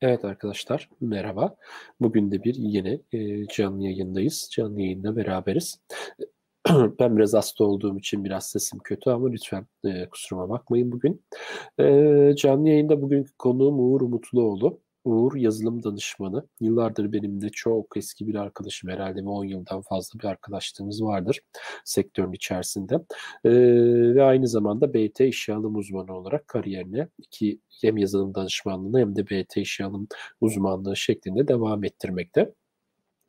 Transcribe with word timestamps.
Evet 0.00 0.24
arkadaşlar, 0.24 0.90
merhaba. 1.00 1.56
Bugün 2.00 2.30
de 2.30 2.44
bir 2.44 2.54
yine 2.54 3.00
e, 3.12 3.46
canlı 3.46 3.82
yayındayız. 3.82 4.48
Canlı 4.52 4.80
yayında 4.80 5.16
beraberiz. 5.16 5.80
ben 7.00 7.16
biraz 7.16 7.34
hasta 7.34 7.64
olduğum 7.64 7.98
için 7.98 8.24
biraz 8.24 8.46
sesim 8.50 8.78
kötü 8.84 9.10
ama 9.10 9.28
lütfen 9.28 9.66
e, 9.84 10.08
kusuruma 10.08 10.48
bakmayın 10.48 10.92
bugün. 10.92 11.24
E, 11.80 12.34
canlı 12.36 12.68
yayında 12.68 13.02
bugünkü 13.02 13.32
konuğum 13.38 13.80
Uğur 13.80 14.00
Mutluoğlu. 14.00 14.80
Uğur 15.06 15.36
yazılım 15.36 15.82
danışmanı. 15.82 16.48
Yıllardır 16.60 17.12
benim 17.12 17.40
de 17.40 17.48
çok 17.48 17.96
eski 17.96 18.26
bir 18.26 18.34
arkadaşım 18.34 18.90
herhalde 18.90 19.22
10 19.28 19.44
yıldan 19.44 19.82
fazla 19.82 20.20
bir 20.20 20.24
arkadaşlığımız 20.24 21.02
vardır 21.02 21.40
sektörün 21.84 22.32
içerisinde. 22.32 22.94
Ee, 23.44 23.50
ve 24.14 24.22
aynı 24.22 24.48
zamanda 24.48 24.94
BT 24.94 25.20
işe 25.20 25.54
alım 25.54 25.76
uzmanı 25.76 26.16
olarak 26.16 26.48
kariyerine 26.48 27.08
iki 27.18 27.60
hem 27.82 27.96
yazılım 27.96 28.34
danışmanlığını 28.34 29.00
hem 29.00 29.16
de 29.16 29.26
BT 29.26 29.56
işe 29.56 29.84
alım 29.84 30.08
uzmanlığı 30.40 30.96
şeklinde 30.96 31.48
devam 31.48 31.84
ettirmekte. 31.84 32.54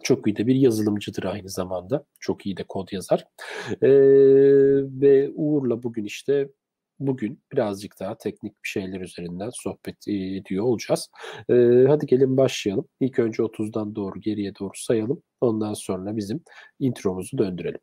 Çok 0.04 0.28
iyi 0.28 0.36
de 0.36 0.48
bir 0.48 0.56
yazılımcıdır 0.56 1.24
aynı 1.24 1.50
zamanda. 1.50 2.06
Çok 2.20 2.46
iyi 2.46 2.58
de 2.58 2.64
kod 2.64 2.88
yazar. 2.92 3.28
Ee, 3.82 3.90
ve 5.02 5.32
Uğur'la 5.36 5.84
bugün 5.84 6.06
işte 6.06 6.50
bugün 7.00 7.44
birazcık 7.54 8.00
daha 8.00 8.18
teknik 8.18 8.54
bir 8.64 8.70
şeyler 8.70 9.02
üzerinden 9.02 9.50
sohbet 9.54 10.08
ediyor 10.08 10.64
olacağız. 10.64 11.10
Ee, 11.50 11.86
hadi 11.88 12.06
gelin 12.06 12.38
başlayalım. 12.38 12.88
İlk 13.00 13.20
önce 13.20 13.44
30'dan 13.44 13.96
doğru 13.96 14.22
geriye 14.22 14.54
doğru 14.60 14.74
sayalım. 14.76 15.24
Ondan 15.42 15.74
sonra 15.74 16.18
bizim 16.18 16.44
intromuzu 16.80 17.38
döndürelim. 17.38 17.80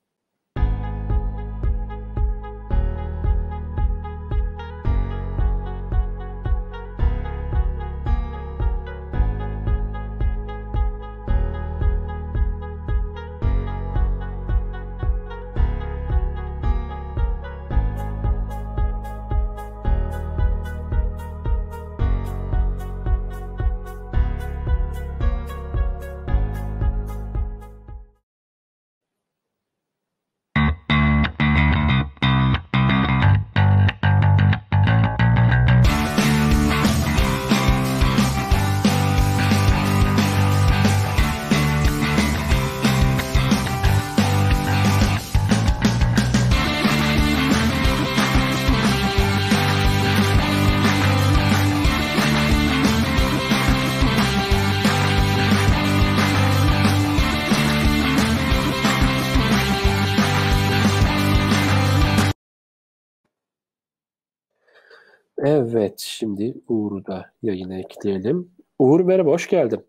Evet, 65.47 65.98
şimdi 65.98 66.55
Uğur'u 66.69 67.06
da 67.06 67.33
yayına 67.42 67.78
ekleyelim. 67.78 68.50
Uğur 68.78 69.00
merhaba, 69.00 69.31
hoş 69.31 69.48
geldin. 69.48 69.87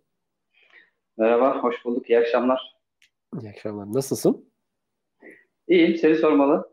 Merhaba, 1.18 1.64
hoş 1.64 1.86
bulduk. 1.86 2.10
İyi 2.10 2.20
akşamlar. 2.20 2.76
İyi 3.42 3.50
akşamlar. 3.50 3.94
Nasılsın? 3.94 4.50
İyiyim, 5.68 5.96
seni 5.98 6.16
sormalı. 6.16 6.70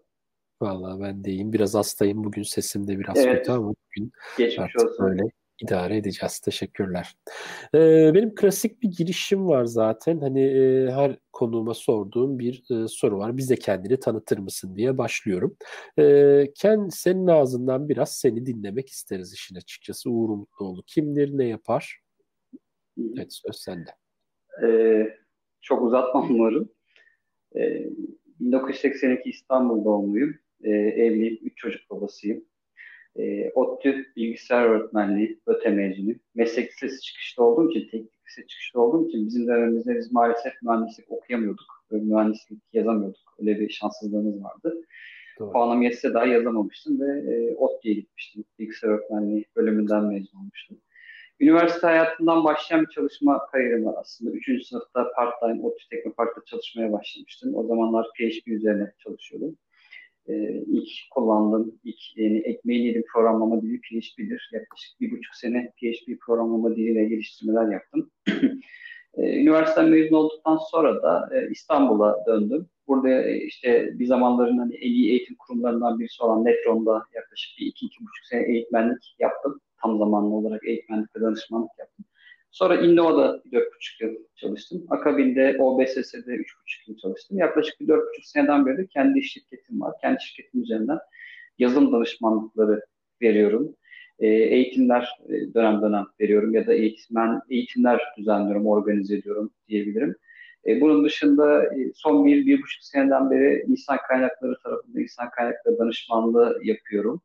Vallahi 0.60 1.00
ben 1.00 1.24
de 1.24 1.30
iyiyim. 1.30 1.52
Biraz 1.52 1.74
hastayım. 1.74 2.24
Bugün 2.24 2.42
sesim 2.42 2.88
de 2.88 2.98
biraz 2.98 3.16
evet. 3.16 3.38
kötü 3.38 3.52
ama 3.52 3.68
bugün 3.68 4.12
Geçmiş 4.38 4.58
artık 4.58 4.90
olsun. 4.90 5.06
böyle 5.06 5.22
idare 5.62 5.96
edeceğiz. 5.96 6.38
Teşekkürler. 6.40 7.14
Ee, 7.74 8.10
benim 8.14 8.34
klasik 8.34 8.82
bir 8.82 8.88
girişim 8.98 9.46
var 9.46 9.64
zaten. 9.64 10.20
Hani 10.20 10.42
e, 10.44 10.90
her 10.90 11.18
konuğuma 11.32 11.74
sorduğum 11.74 12.38
bir 12.38 12.64
e, 12.70 12.88
soru 12.88 13.18
var. 13.18 13.36
Bize 13.36 13.56
kendini 13.56 14.00
tanıtır 14.00 14.38
mısın 14.38 14.76
diye 14.76 14.98
başlıyorum. 14.98 15.56
E, 15.98 16.46
Ken 16.54 16.88
senin 16.88 17.26
ağzından 17.26 17.88
biraz 17.88 18.16
seni 18.16 18.46
dinlemek 18.46 18.88
isteriz 18.88 19.32
işin 19.34 19.56
açıkçası. 19.56 20.10
Uğur 20.10 20.28
Mutluoğlu 20.28 20.82
kimdir, 20.86 21.38
ne 21.38 21.44
yapar? 21.48 22.00
Evet 23.16 23.32
söz 23.32 23.56
sende. 23.56 23.90
Ee, 24.66 25.06
çok 25.60 25.82
uzatmam 25.82 26.30
umarım. 26.30 26.72
Ee, 27.56 27.86
1982 28.40 29.30
İstanbul 29.30 29.84
doğumluyum. 29.84 30.34
Ee, 30.64 30.70
evliyim, 30.70 31.38
üç 31.42 31.56
çocuk 31.56 31.90
babasıyım. 31.90 32.44
E, 33.16 33.50
ODTÜ 33.54 34.06
bilgisayar 34.16 34.66
öğretmenliği, 34.66 35.40
ÖTE 35.46 35.70
mezunu. 35.70 36.14
Meslek 36.34 36.70
lisesi 36.72 37.00
çıkışta 37.00 37.42
olduğum 37.42 37.70
için, 37.70 37.80
teknik 37.80 38.26
lise 38.28 38.46
çıkışta 38.46 38.80
olduğum 38.80 39.08
için 39.08 39.26
bizim 39.26 39.46
dönemimizde 39.46 39.96
biz 39.96 40.12
maalesef 40.12 40.52
mühendislik 40.62 41.12
okuyamıyorduk. 41.12 41.84
Mühendislik 41.90 42.62
yazamıyorduk. 42.72 43.34
Öyle 43.40 43.60
bir 43.60 43.68
şanssızlığımız 43.68 44.44
vardı. 44.44 44.74
Doğru. 45.38 45.52
Puanım 45.52 45.82
yetse 45.82 46.14
daha 46.14 46.26
yazamamıştım 46.26 47.00
ve 47.00 47.34
e, 47.34 47.54
ODTÜ'ye 47.54 47.94
gitmiştim. 47.94 48.44
Bilgisayar 48.58 48.88
öğretmenliği 48.88 49.44
bölümünden 49.56 50.04
mezun 50.04 50.38
olmuştum. 50.38 50.78
Üniversite 51.40 51.86
hayatından 51.86 52.44
başlayan 52.44 52.82
bir 52.82 52.90
çalışma 52.90 53.46
kariyerim 53.46 53.84
var 53.84 53.94
aslında. 53.98 54.30
Üçüncü 54.30 54.64
sınıfta 54.64 55.12
part-time 55.16 55.62
ODTÜ 55.62 55.88
Teknopark'ta 55.90 56.40
çalışmaya 56.46 56.92
başlamıştım. 56.92 57.54
O 57.54 57.66
zamanlar 57.66 58.06
PHP 58.18 58.48
üzerine 58.48 58.92
çalışıyordum 58.98 59.56
e, 60.28 60.34
ilk 60.66 60.88
kullandığım, 61.10 61.80
ilk 61.84 62.16
yani 62.16 62.38
ekmeğini 62.38 62.86
yedim 62.86 63.04
programlama 63.12 63.62
dili 63.62 63.80
PHP'dir. 63.80 64.50
Yaklaşık 64.52 65.00
bir 65.00 65.10
buçuk 65.10 65.34
sene 65.34 65.72
PHP 65.76 66.20
programlama 66.26 66.76
diliyle 66.76 67.04
geliştirmeler 67.04 67.72
yaptım. 67.72 68.10
e, 69.14 69.40
üniversiteden 69.40 69.90
mezun 69.90 70.16
olduktan 70.16 70.58
sonra 70.70 71.02
da 71.02 71.30
e, 71.34 71.50
İstanbul'a 71.50 72.26
döndüm. 72.26 72.66
Burada 72.88 73.22
e, 73.22 73.36
işte 73.36 73.98
bir 73.98 74.06
zamanların 74.06 74.58
hani 74.58 74.74
en 74.74 74.92
iyi 74.92 75.10
eğitim 75.10 75.36
kurumlarından 75.36 75.98
birisi 75.98 76.22
olan 76.22 76.44
Netron'da 76.44 77.06
yaklaşık 77.14 77.58
bir 77.58 77.66
iki, 77.66 77.86
iki 77.86 78.00
buçuk 78.00 78.24
sene 78.24 78.42
eğitmenlik 78.42 79.16
yaptım. 79.18 79.60
Tam 79.82 79.98
zamanlı 79.98 80.34
olarak 80.34 80.64
eğitmenlik 80.64 81.16
ve 81.16 81.20
danışmanlık 81.20 81.70
yaptım. 81.78 82.04
Sonra 82.52 82.80
Innova'da 82.80 83.42
4,5 83.52 84.04
yıl 84.04 84.14
çalıştım. 84.36 84.86
Akabinde 84.90 85.56
OBSS'de 85.58 86.30
3,5 86.30 86.44
yıl 86.86 86.96
çalıştım. 86.96 87.38
Yaklaşık 87.38 87.80
bir 87.80 87.86
4,5 87.88 88.00
seneden 88.22 88.66
beri 88.66 88.88
kendi 88.88 89.22
şirketim 89.22 89.80
var. 89.80 89.94
Kendi 90.00 90.22
şirketim 90.22 90.62
üzerinden 90.62 90.98
yazılım 91.58 91.92
danışmanlıkları 91.92 92.82
veriyorum. 93.22 93.76
E, 94.18 94.26
eğitimler 94.26 95.08
dönem 95.54 95.82
dönem 95.82 96.04
veriyorum 96.20 96.54
ya 96.54 96.66
da 96.66 96.74
eğitmen 96.74 97.40
eğitimler 97.50 98.00
düzenliyorum, 98.18 98.66
organize 98.66 99.16
ediyorum 99.16 99.50
diyebilirim. 99.68 100.16
E, 100.66 100.80
bunun 100.80 101.04
dışında 101.04 101.64
e, 101.64 101.92
son 101.94 102.26
bir, 102.26 102.46
bir 102.46 102.62
buçuk 102.62 102.82
seneden 102.82 103.30
beri 103.30 103.64
insan 103.68 103.98
kaynakları 104.08 104.54
tarafında 104.64 105.00
insan 105.00 105.30
kaynakları 105.30 105.78
danışmanlığı 105.78 106.60
yapıyorum 106.64 107.22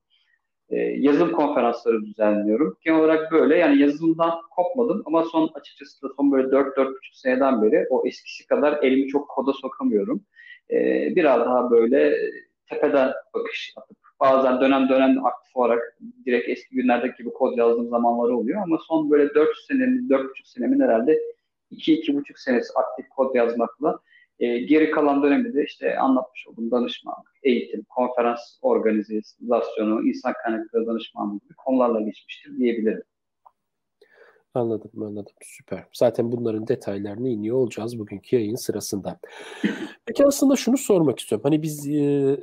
e, 0.69 0.75
yazılım 0.77 1.31
konferansları 1.31 2.05
düzenliyorum. 2.05 2.77
Genel 2.81 2.99
olarak 2.99 3.31
böyle 3.31 3.57
yani 3.57 3.81
yazılımdan 3.81 4.31
kopmadım 4.55 5.03
ama 5.05 5.23
son 5.23 5.49
açıkçası 5.53 6.01
da 6.01 6.13
son 6.17 6.31
böyle 6.31 6.47
4-4,5 6.47 6.93
seneden 7.13 7.61
beri 7.61 7.87
o 7.89 8.07
eskisi 8.07 8.47
kadar 8.47 8.83
elimi 8.83 9.07
çok 9.07 9.29
koda 9.29 9.53
sokamıyorum. 9.53 10.25
E, 10.71 10.75
biraz 11.15 11.39
daha 11.39 11.71
böyle 11.71 12.17
tepeden 12.69 13.13
bakış 13.33 13.73
atıp 13.77 13.97
bazen 14.19 14.61
dönem 14.61 14.89
dönem 14.89 15.25
aktif 15.25 15.55
olarak 15.55 15.97
direkt 16.25 16.49
eski 16.49 16.75
günlerdeki 16.75 17.17
gibi 17.17 17.33
kod 17.33 17.57
yazdığım 17.57 17.89
zamanları 17.89 18.37
oluyor 18.37 18.61
ama 18.61 18.79
son 18.87 19.11
böyle 19.11 19.33
4 19.35 19.49
senemin, 19.67 20.09
4,5 20.09 20.27
senemin 20.45 20.79
herhalde 20.79 21.19
2-2,5 21.71 22.23
senesi 22.37 22.73
aktif 22.75 23.09
kod 23.09 23.35
yazmakla 23.35 23.99
e, 24.39 24.59
geri 24.59 24.91
kalan 24.91 25.23
dönemi 25.23 25.53
de 25.53 25.63
işte 25.63 25.99
anlatmış 25.99 26.47
olduğum 26.47 26.71
danışmanlık, 26.71 27.31
eğitim, 27.43 27.83
konferans 27.83 28.39
organizasyonu, 28.61 30.07
insan 30.07 30.33
kaynakları 30.43 30.87
danışmanlığı 30.87 31.39
gibi 31.39 31.53
konularla 31.53 32.01
geçmiştir 32.01 32.57
diyebilirim. 32.57 33.03
Anladım, 34.53 35.03
anladım. 35.03 35.33
Süper. 35.41 35.83
Zaten 35.93 36.31
bunların 36.31 36.67
detaylarını 36.67 37.29
iniyor 37.29 37.57
olacağız 37.57 37.99
bugünkü 37.99 38.35
yayın 38.35 38.55
sırasında. 38.55 39.19
Peki 40.05 40.25
aslında 40.25 40.55
şunu 40.55 40.77
sormak 40.77 41.19
istiyorum. 41.19 41.43
Hani 41.43 41.61
biz 41.61 41.87
e, 41.87 41.93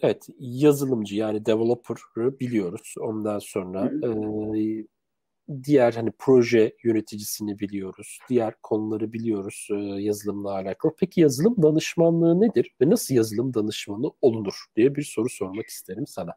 evet 0.03 0.29
yazılımcı 0.39 1.17
yani 1.17 1.47
developer'ı 1.47 2.41
biliyoruz. 2.41 2.95
Ondan 3.01 3.39
sonra 3.39 3.93
e, 4.03 4.09
diğer 5.65 5.93
hani 5.93 6.13
proje 6.19 6.77
yöneticisini 6.85 7.59
biliyoruz. 7.59 8.19
Diğer 8.29 8.55
konuları 8.63 9.13
biliyoruz 9.13 9.69
e, 9.71 9.75
yazılımla 10.03 10.51
alakalı. 10.51 10.93
Peki 10.99 11.21
yazılım 11.21 11.63
danışmanlığı 11.63 12.41
nedir 12.41 12.75
ve 12.81 12.91
nasıl 12.91 13.15
yazılım 13.15 13.55
danışmanı 13.55 14.11
olunur 14.21 14.65
diye 14.77 14.95
bir 14.95 15.03
soru 15.03 15.29
sormak 15.29 15.67
isterim 15.67 16.07
sana. 16.07 16.35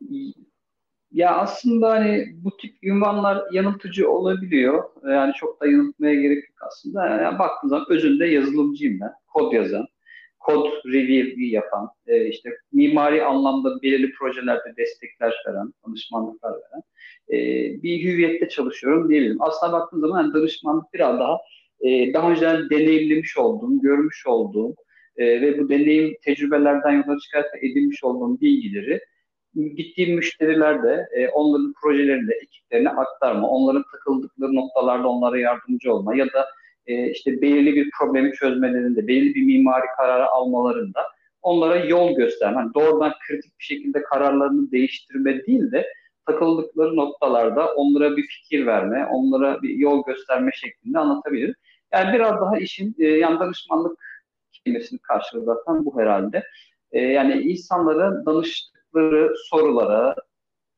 Ya 1.11 1.37
aslında 1.37 1.89
hani 1.89 2.25
bu 2.33 2.57
tip 2.57 2.83
ünvanlar 2.83 3.43
yanıltıcı 3.51 4.11
olabiliyor. 4.11 4.83
Yani 5.09 5.33
çok 5.33 5.61
da 5.61 5.67
yanıltmaya 5.67 6.15
gerek 6.15 6.49
yok 6.49 6.57
aslında. 6.67 7.07
Yani 7.07 7.39
baktığınız 7.39 7.69
zaman 7.69 7.85
özünde 7.89 8.25
yazılımcıyım 8.25 8.99
ben. 8.99 9.11
Kod 9.33 9.53
yazan, 9.53 9.85
kod 10.47 10.71
review 10.85 11.45
yapan, 11.45 11.89
e, 12.07 12.27
işte 12.27 12.49
mimari 12.71 13.23
anlamda 13.23 13.81
belirli 13.81 14.11
projelerde 14.11 14.73
destekler 14.77 15.33
veren, 15.47 15.73
danışmanlıklar 15.87 16.51
veren 16.51 16.83
e, 17.29 17.37
bir 17.83 18.03
hüviyette 18.03 18.49
çalışıyorum 18.49 19.09
diyebilirim. 19.09 19.37
Aslında 19.39 19.73
baktığım 19.73 20.01
zaman 20.01 20.23
yani 20.23 20.33
danışmanlık 20.33 20.93
biraz 20.93 21.19
daha 21.19 21.37
e, 21.81 22.13
daha 22.13 22.31
önceden 22.31 22.69
deneyimlemiş 22.69 23.37
olduğum, 23.37 23.81
görmüş 23.81 24.27
olduğum 24.27 24.75
e, 25.17 25.41
ve 25.41 25.59
bu 25.59 25.69
deneyim 25.69 26.15
tecrübelerden 26.21 26.91
yola 26.91 27.19
çıkarak 27.19 27.63
edinmiş 27.63 28.03
olduğum 28.03 28.41
bilgileri 28.41 28.99
gittiğim 29.75 30.15
müşterilerde 30.15 31.07
e, 31.15 31.27
onların 31.27 31.73
projelerini, 31.81 32.33
ekiplerine 32.33 32.89
aktarma, 32.89 33.47
onların 33.49 33.83
takıldıkları 33.91 34.55
noktalarda 34.55 35.07
onlara 35.07 35.39
yardımcı 35.39 35.93
olma 35.93 36.15
ya 36.15 36.25
da 36.25 36.45
e, 36.87 37.11
işte 37.11 37.41
belirli 37.41 37.75
bir 37.75 37.89
problemi 37.99 38.33
çözmelerinde, 38.33 39.07
belirli 39.07 39.35
bir 39.35 39.45
mimari 39.45 39.85
kararı 39.97 40.27
almalarında 40.27 41.01
onlara 41.41 41.75
yol 41.75 42.15
gösterme. 42.15 42.59
Yani 42.59 42.73
doğrudan 42.73 43.13
kritik 43.27 43.59
bir 43.59 43.63
şekilde 43.63 44.03
kararlarını 44.03 44.71
değiştirme 44.71 45.45
değil 45.45 45.71
de 45.71 45.87
takıldıkları 46.25 46.95
noktalarda 46.95 47.73
onlara 47.73 48.17
bir 48.17 48.27
fikir 48.27 48.65
verme, 48.65 49.05
onlara 49.05 49.61
bir 49.61 49.69
yol 49.69 50.05
gösterme 50.05 50.51
şeklinde 50.53 50.99
anlatabilirim. 50.99 51.55
Yani 51.93 52.13
biraz 52.13 52.41
daha 52.41 52.57
işin 52.57 52.95
e, 52.99 53.05
yani 53.05 53.39
danışmanlık 53.39 53.99
kelimesinin 54.51 54.99
karşılığı 55.03 55.45
zaten 55.45 55.85
bu 55.85 55.99
herhalde. 55.99 56.43
E, 56.91 56.99
yani 56.99 57.41
insanlara 57.41 58.25
danıştıkları 58.25 59.33
sorulara, 59.49 60.15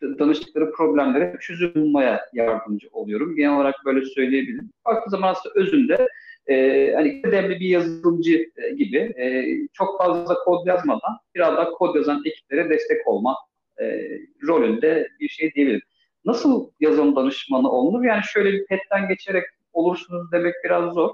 danıştıkları 0.02 0.72
problemlere 0.72 1.38
çözüm 1.42 1.94
yardımcı 2.34 2.88
oluyorum. 2.92 3.36
Genel 3.36 3.56
olarak 3.56 3.76
böyle 3.86 4.06
söyleyebilirim. 4.06 4.72
Baktığı 4.86 5.10
zaman 5.10 5.32
aslında 5.32 5.56
özünde 5.56 6.08
e, 6.48 6.92
hani 6.96 7.22
kıdemli 7.22 7.60
bir 7.60 7.70
yazılımcı 7.70 8.46
e, 8.58 8.74
gibi 8.76 8.98
e, 8.98 9.46
çok 9.74 9.98
fazla 9.98 10.36
kod 10.36 10.68
yazmadan 10.68 11.18
biraz 11.36 11.58
daha 11.58 11.72
kod 11.72 11.96
yazan 11.96 12.22
ekiplere 12.26 12.70
destek 12.70 13.08
olma 13.08 13.36
e, 13.82 14.10
rolünde 14.48 15.08
bir 15.20 15.30
şey 15.30 15.54
diyebilirim. 15.54 15.82
Nasıl 16.26 16.72
yazılım 16.80 17.16
danışmanı 17.16 17.72
olunur? 17.72 18.04
Yani 18.06 18.22
şöyle 18.34 18.52
bir 18.52 18.66
petten 18.66 19.08
geçerek 19.08 19.44
olursunuz 19.74 20.32
demek 20.32 20.54
biraz 20.64 20.94
zor. 20.94 21.10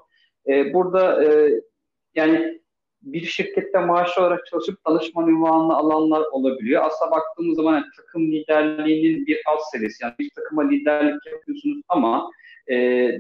E, 0.47 0.73
burada 0.73 1.23
e, 1.23 1.51
yani 2.15 2.61
bir 3.05 3.25
şirkette 3.25 3.79
maaş 3.79 4.17
olarak 4.17 4.45
çalışıp 4.45 4.85
danışman 4.87 5.27
ünvanını 5.27 5.75
alanlar 5.75 6.21
olabiliyor. 6.31 6.83
Aslında 6.83 7.11
baktığımız 7.11 7.55
zaman 7.55 7.73
yani 7.73 7.85
takım 7.97 8.31
liderliğinin 8.31 9.25
bir 9.25 9.41
alt 9.47 9.59
seviyesi. 9.71 10.03
Yani 10.03 10.13
bir 10.19 10.29
takıma 10.35 10.67
liderlik 10.67 11.25
yapıyorsunuz 11.31 11.81
ama 11.89 12.29
e, 12.69 12.75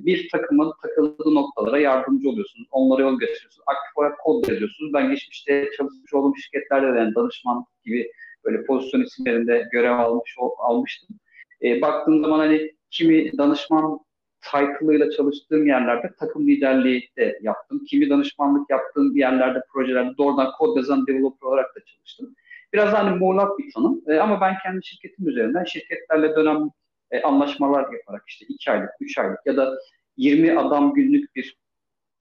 bir 0.05 0.29
takımın 0.29 0.73
takıldığı 0.81 1.35
noktalara 1.35 1.79
yardımcı 1.79 2.29
oluyorsunuz. 2.29 2.67
Onlara 2.71 3.01
yol 3.01 3.19
gösteriyorsunuz. 3.19 3.65
Aktif 3.67 3.97
olarak 3.97 4.19
kod 4.19 4.47
yazıyorsunuz. 4.47 4.93
Ben 4.93 5.09
geçmişte 5.09 5.69
çalışmış 5.77 6.13
olduğum 6.13 6.35
şirketlerde 6.35 6.93
de 6.93 6.97
yani 6.97 7.15
danışman 7.15 7.65
gibi 7.85 8.11
böyle 8.45 8.65
pozisyon 8.65 9.01
isimlerinde 9.01 9.67
görev 9.71 9.91
almış 9.91 10.35
almıştım. 10.57 11.17
E, 11.63 11.81
baktığım 11.81 12.21
zaman 12.21 12.39
hani 12.39 12.71
kimi 12.91 13.37
danışman 13.37 13.99
title'ıyla 14.51 15.11
çalıştığım 15.11 15.67
yerlerde 15.67 16.13
takım 16.19 16.47
liderliği 16.47 17.09
de 17.17 17.39
yaptım. 17.41 17.85
Kimi 17.85 18.09
danışmanlık 18.09 18.69
yaptığım 18.69 19.15
yerlerde, 19.15 19.61
projelerde 19.73 20.17
doğrudan 20.17 20.51
kod 20.51 20.77
yazan 20.77 21.07
developer 21.07 21.47
olarak 21.47 21.75
da 21.75 21.79
çalıştım. 21.85 22.35
Biraz 22.73 22.93
hani 22.93 23.19
muğlak 23.19 23.59
bir 23.59 23.73
tanım 23.73 24.01
e, 24.07 24.17
ama 24.17 24.41
ben 24.41 24.55
kendi 24.63 24.85
şirketim 24.85 25.27
üzerinden 25.27 25.63
şirketlerle 25.63 26.35
dönem 26.35 26.69
e, 27.11 27.21
anlaşmalar 27.21 27.93
yaparak 27.93 28.23
işte 28.27 28.45
2 28.49 28.71
aylık, 28.71 28.89
3 28.99 29.17
aylık 29.17 29.39
ya 29.45 29.57
da 29.57 29.77
20 30.17 30.59
adam 30.59 30.93
günlük 30.93 31.35
bir 31.35 31.57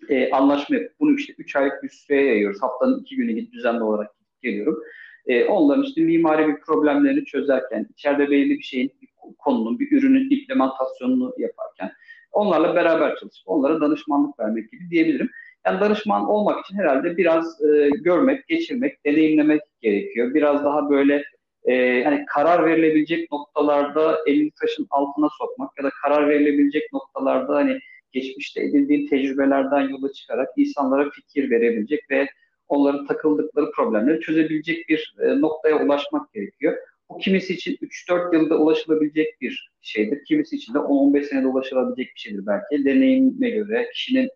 e, 0.09 0.31
anlaşma 0.31 0.77
yapıp 0.77 1.01
bunu 1.01 1.15
işte 1.15 1.35
3 1.39 1.57
aylık 1.57 1.83
bir 1.83 1.89
süreye 1.89 2.27
yayıyoruz. 2.27 2.63
Haftanın 2.63 3.01
2 3.01 3.17
günü 3.17 3.53
düzenli 3.53 3.83
olarak 3.83 4.11
geliyorum. 4.43 4.83
E, 5.27 5.45
onların 5.45 5.85
işte 5.85 6.01
mimari 6.01 6.49
bir 6.49 6.61
problemlerini 6.61 7.25
çözerken, 7.25 7.87
içeride 7.91 8.31
belirli 8.31 8.59
bir 8.59 8.65
şeyin, 8.65 8.93
bir 9.03 9.09
konunun, 9.39 9.79
bir 9.79 9.99
ürünün 9.99 10.31
implementasyonunu 10.31 11.35
yaparken 11.39 11.93
onlarla 12.35 12.75
beraber 12.75 13.17
çalışıp 13.17 13.43
onlara 13.47 13.81
danışmanlık 13.81 14.41
vermek 14.41 14.73
gibi 14.73 14.91
diyebilirim. 14.91 15.31
Yani 15.67 15.81
danışman 15.81 16.29
olmak 16.29 16.65
için 16.65 16.77
herhalde 16.77 17.17
biraz 17.17 17.63
e, 17.65 17.91
görmek, 17.91 18.49
geçirmek, 18.49 19.05
deneyimlemek 19.07 19.61
gerekiyor. 19.81 20.35
Biraz 20.35 20.65
daha 20.65 20.91
böyle 20.91 21.25
e, 21.65 22.05
hani 22.05 22.25
karar 22.27 22.67
verilebilecek 22.67 23.33
noktalarda 23.33 24.19
elini 24.27 24.51
taşın 24.61 24.87
altına 24.91 25.29
sokmak 25.39 25.71
ya 25.79 25.85
da 25.85 25.91
karar 26.03 26.29
verilebilecek 26.29 26.93
noktalarda 26.93 27.55
hani 27.55 27.79
geçmişte 28.13 28.63
edindiğin 28.63 29.09
tecrübelerden 29.09 29.89
yola 29.89 30.13
çıkarak 30.13 30.49
insanlara 30.57 31.11
fikir 31.11 31.51
verebilecek 31.51 32.11
ve 32.11 32.29
onların 32.69 33.07
takıldıkları 33.07 33.71
problemleri 33.71 34.21
çözebilecek 34.21 34.89
bir 34.89 35.15
e, 35.23 35.41
noktaya 35.41 35.85
ulaşmak 35.85 36.33
gerekiyor. 36.33 36.77
Bu 37.11 37.19
kimisi 37.19 37.55
için 37.55 37.77
3-4 37.77 38.35
yılda 38.35 38.59
ulaşılabilecek 38.59 39.41
bir 39.41 39.71
şeydir. 39.81 40.25
Kimisi 40.25 40.57
için 40.57 40.75
de 40.75 40.79
10-15 40.79 41.25
senede 41.25 41.47
ulaşılabilecek 41.47 42.15
bir 42.15 42.21
şeydir 42.21 42.47
belki. 42.47 42.85
Deneyime 42.85 43.51
göre, 43.51 43.91
kişinin 43.95 44.31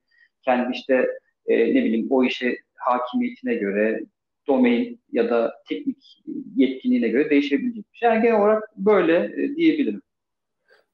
kendi 0.45 0.77
işte 0.77 1.09
e, 1.47 1.59
ne 1.59 1.85
bileyim 1.85 2.07
o 2.11 2.25
işe 2.25 2.59
hakimiyetine 2.75 3.55
göre, 3.55 4.01
domain 4.47 5.01
ya 5.13 5.31
da 5.31 5.55
teknik 5.69 6.23
yetkinliğine 6.57 7.09
göre 7.09 7.31
değişebilecek 7.31 7.85
bir 7.93 7.99
şey. 7.99 8.09
Yani 8.09 8.23
genel 8.23 8.41
olarak 8.41 8.63
böyle 8.77 9.17
e, 9.17 9.57
diyebilirim. 9.57 10.03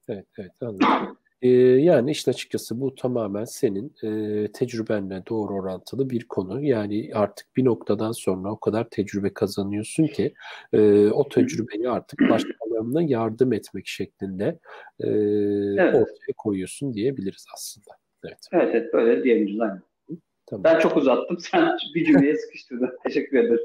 Evet, 0.09 0.27
evet 0.39 0.53
anladım. 0.61 1.19
Ee, 1.45 1.49
yani 1.81 2.11
işte 2.11 2.31
açıkçası 2.31 2.81
bu 2.81 2.95
tamamen 2.95 3.45
senin 3.45 3.95
e, 4.03 4.53
tecrübenle 4.53 5.23
doğru 5.29 5.55
orantılı 5.55 6.11
bir 6.11 6.25
konu. 6.25 6.65
Yani 6.65 7.11
artık 7.15 7.57
bir 7.57 7.65
noktadan 7.65 8.13
sonra 8.13 8.51
o 8.51 8.61
kadar 8.61 8.89
tecrübe 8.91 9.35
kazanıyorsun 9.35 10.07
ki 10.07 10.35
e, 10.73 11.07
o 11.07 11.29
tecrübeyi 11.29 11.91
artık 11.91 12.21
başkalarına 12.21 13.03
yardım 13.03 13.53
etmek 13.53 13.87
şeklinde 13.87 14.59
e, 15.01 15.09
evet. 15.09 15.95
ortaya 15.95 16.33
koyuyorsun 16.37 16.95
diyebiliriz 16.95 17.47
aslında. 17.55 17.91
Evet, 18.25 18.39
evet, 18.53 18.71
evet 18.73 18.93
böyle 18.93 19.25
diyebiliriz. 19.25 19.61
Aynen. 19.61 19.83
Tamam. 20.47 20.65
Ben 20.65 20.79
çok 20.79 20.97
uzattım. 20.97 21.39
Sen 21.51 21.77
bir 21.95 22.05
cümleye 22.05 22.37
sıkıştırdın. 22.37 22.91
Teşekkür 23.05 23.39
ederim. 23.39 23.59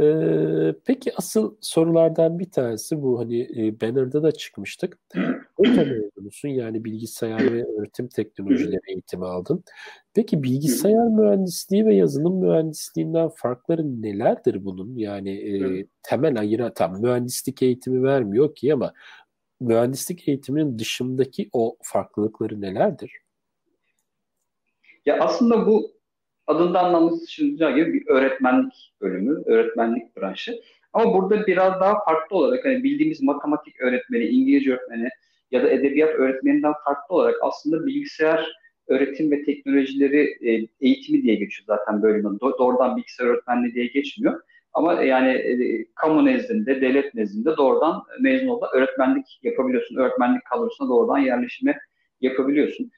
Ee, 0.00 0.74
peki 0.84 1.12
asıl 1.16 1.56
sorulardan 1.60 2.38
bir 2.38 2.50
tanesi 2.50 3.02
bu 3.02 3.20
hani 3.20 3.40
e, 3.42 3.80
banner'da 3.80 4.22
da 4.22 4.32
çıkmıştık. 4.32 4.98
OTA 5.56 5.84
mezunusun 5.84 6.48
yani 6.48 6.84
bilgisayar 6.84 7.52
ve 7.52 7.64
öğretim 7.64 8.08
teknolojileri 8.08 8.80
eğitimi 8.88 9.26
aldın. 9.26 9.64
Peki 10.14 10.42
bilgisayar 10.42 11.08
mühendisliği 11.08 11.86
ve 11.86 11.94
yazılım 11.94 12.40
mühendisliğinden 12.40 13.28
farkları 13.36 14.02
nelerdir 14.02 14.64
bunun? 14.64 14.96
Yani 14.96 15.30
e, 15.30 15.86
temel 16.02 16.40
ayıra 16.40 16.74
tam 16.74 17.00
mühendislik 17.00 17.62
eğitimi 17.62 18.02
vermiyor 18.02 18.54
ki 18.54 18.74
ama 18.74 18.92
mühendislik 19.60 20.28
eğitiminin 20.28 20.78
dışındaki 20.78 21.48
o 21.52 21.76
farklılıkları 21.82 22.60
nelerdir? 22.60 23.21
Ya 25.06 25.18
aslında 25.20 25.66
bu 25.66 25.92
adından 26.46 26.94
anlaşılacağı 26.94 27.74
gibi 27.76 27.92
bir 27.92 28.06
öğretmenlik 28.06 28.92
bölümü, 29.00 29.42
öğretmenlik 29.46 30.16
branşı. 30.16 30.60
Ama 30.92 31.14
burada 31.14 31.46
biraz 31.46 31.80
daha 31.80 32.04
farklı 32.04 32.36
olarak 32.36 32.64
hani 32.64 32.84
bildiğimiz 32.84 33.22
matematik 33.22 33.80
öğretmeni, 33.80 34.24
İngilizce 34.24 34.72
öğretmeni 34.72 35.08
ya 35.50 35.62
da 35.62 35.70
edebiyat 35.70 36.10
öğretmeninden 36.14 36.72
farklı 36.84 37.14
olarak 37.14 37.36
aslında 37.42 37.86
bilgisayar 37.86 38.52
öğretim 38.88 39.30
ve 39.30 39.44
teknolojileri 39.44 40.48
e, 40.50 40.68
eğitimi 40.80 41.22
diye 41.22 41.34
geçiyor 41.34 41.66
zaten 41.66 42.02
bölümün. 42.02 42.38
Do- 42.38 42.58
doğrudan 42.58 42.96
bilgisayar 42.96 43.26
öğretmenliği 43.26 43.74
diye 43.74 43.86
geçmiyor. 43.86 44.40
Ama 44.72 45.02
yani 45.02 45.30
e, 45.30 45.84
kamu 45.94 46.24
nezdinde, 46.24 46.80
devlet 46.80 47.14
nezdinde 47.14 47.56
doğrudan 47.56 48.02
mezun 48.20 48.48
olduğunda 48.48 48.70
öğretmenlik 48.74 49.40
yapabiliyorsun. 49.42 49.96
Öğretmenlik 49.96 50.44
kadrosuna 50.44 50.88
doğrudan 50.88 51.18
yerleşimi 51.18 51.74
yapabiliyorsun. 52.20 52.90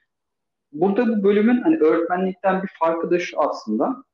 Burada 0.75 1.09
bu 1.09 1.23
bölümün 1.23 1.61
hani 1.61 1.77
öğretmenlikten 1.77 2.63
bir 2.63 2.71
farkı 2.79 3.11
da 3.11 3.19
şu 3.19 3.41
aslında. 3.41 4.05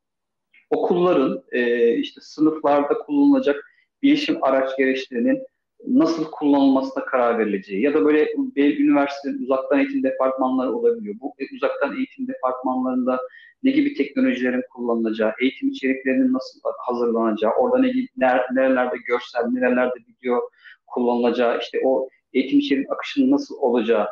Okulların 0.71 1.43
e, 1.53 1.93
işte 1.95 2.21
sınıflarda 2.21 2.99
kullanılacak 2.99 3.65
bilişim 4.03 4.45
araç 4.45 4.77
gereçlerinin 4.79 5.43
nasıl 5.87 6.25
kullanılmasına 6.31 7.05
karar 7.05 7.39
verileceği 7.39 7.83
ya 7.83 7.95
da 7.95 8.05
böyle 8.05 8.29
bir 8.37 8.79
üniversitenin 8.81 9.43
uzaktan 9.43 9.79
eğitim 9.79 10.03
departmanları 10.03 10.73
olabiliyor. 10.73 11.15
Bu 11.21 11.35
uzaktan 11.55 11.97
eğitim 11.97 12.29
departmanlarında 12.29 13.21
ne 13.63 13.71
gibi 13.71 13.95
teknolojilerin 13.95 14.63
kullanılacağı, 14.75 15.33
eğitim 15.41 15.69
içeriklerinin 15.69 16.33
nasıl 16.33 16.61
hazırlanacağı, 16.87 17.53
orada 17.53 17.79
ne 17.79 17.89
gibi, 17.89 18.07
nerelerde 18.53 18.97
görsel, 19.07 19.45
nerelerde 19.51 19.95
video 20.09 20.41
kullanılacağı, 20.87 21.59
işte 21.59 21.81
o 21.85 22.09
eğitim 22.33 22.59
içeriğinin 22.59 22.93
akışının 22.93 23.31
nasıl 23.31 23.57
olacağı, 23.57 24.07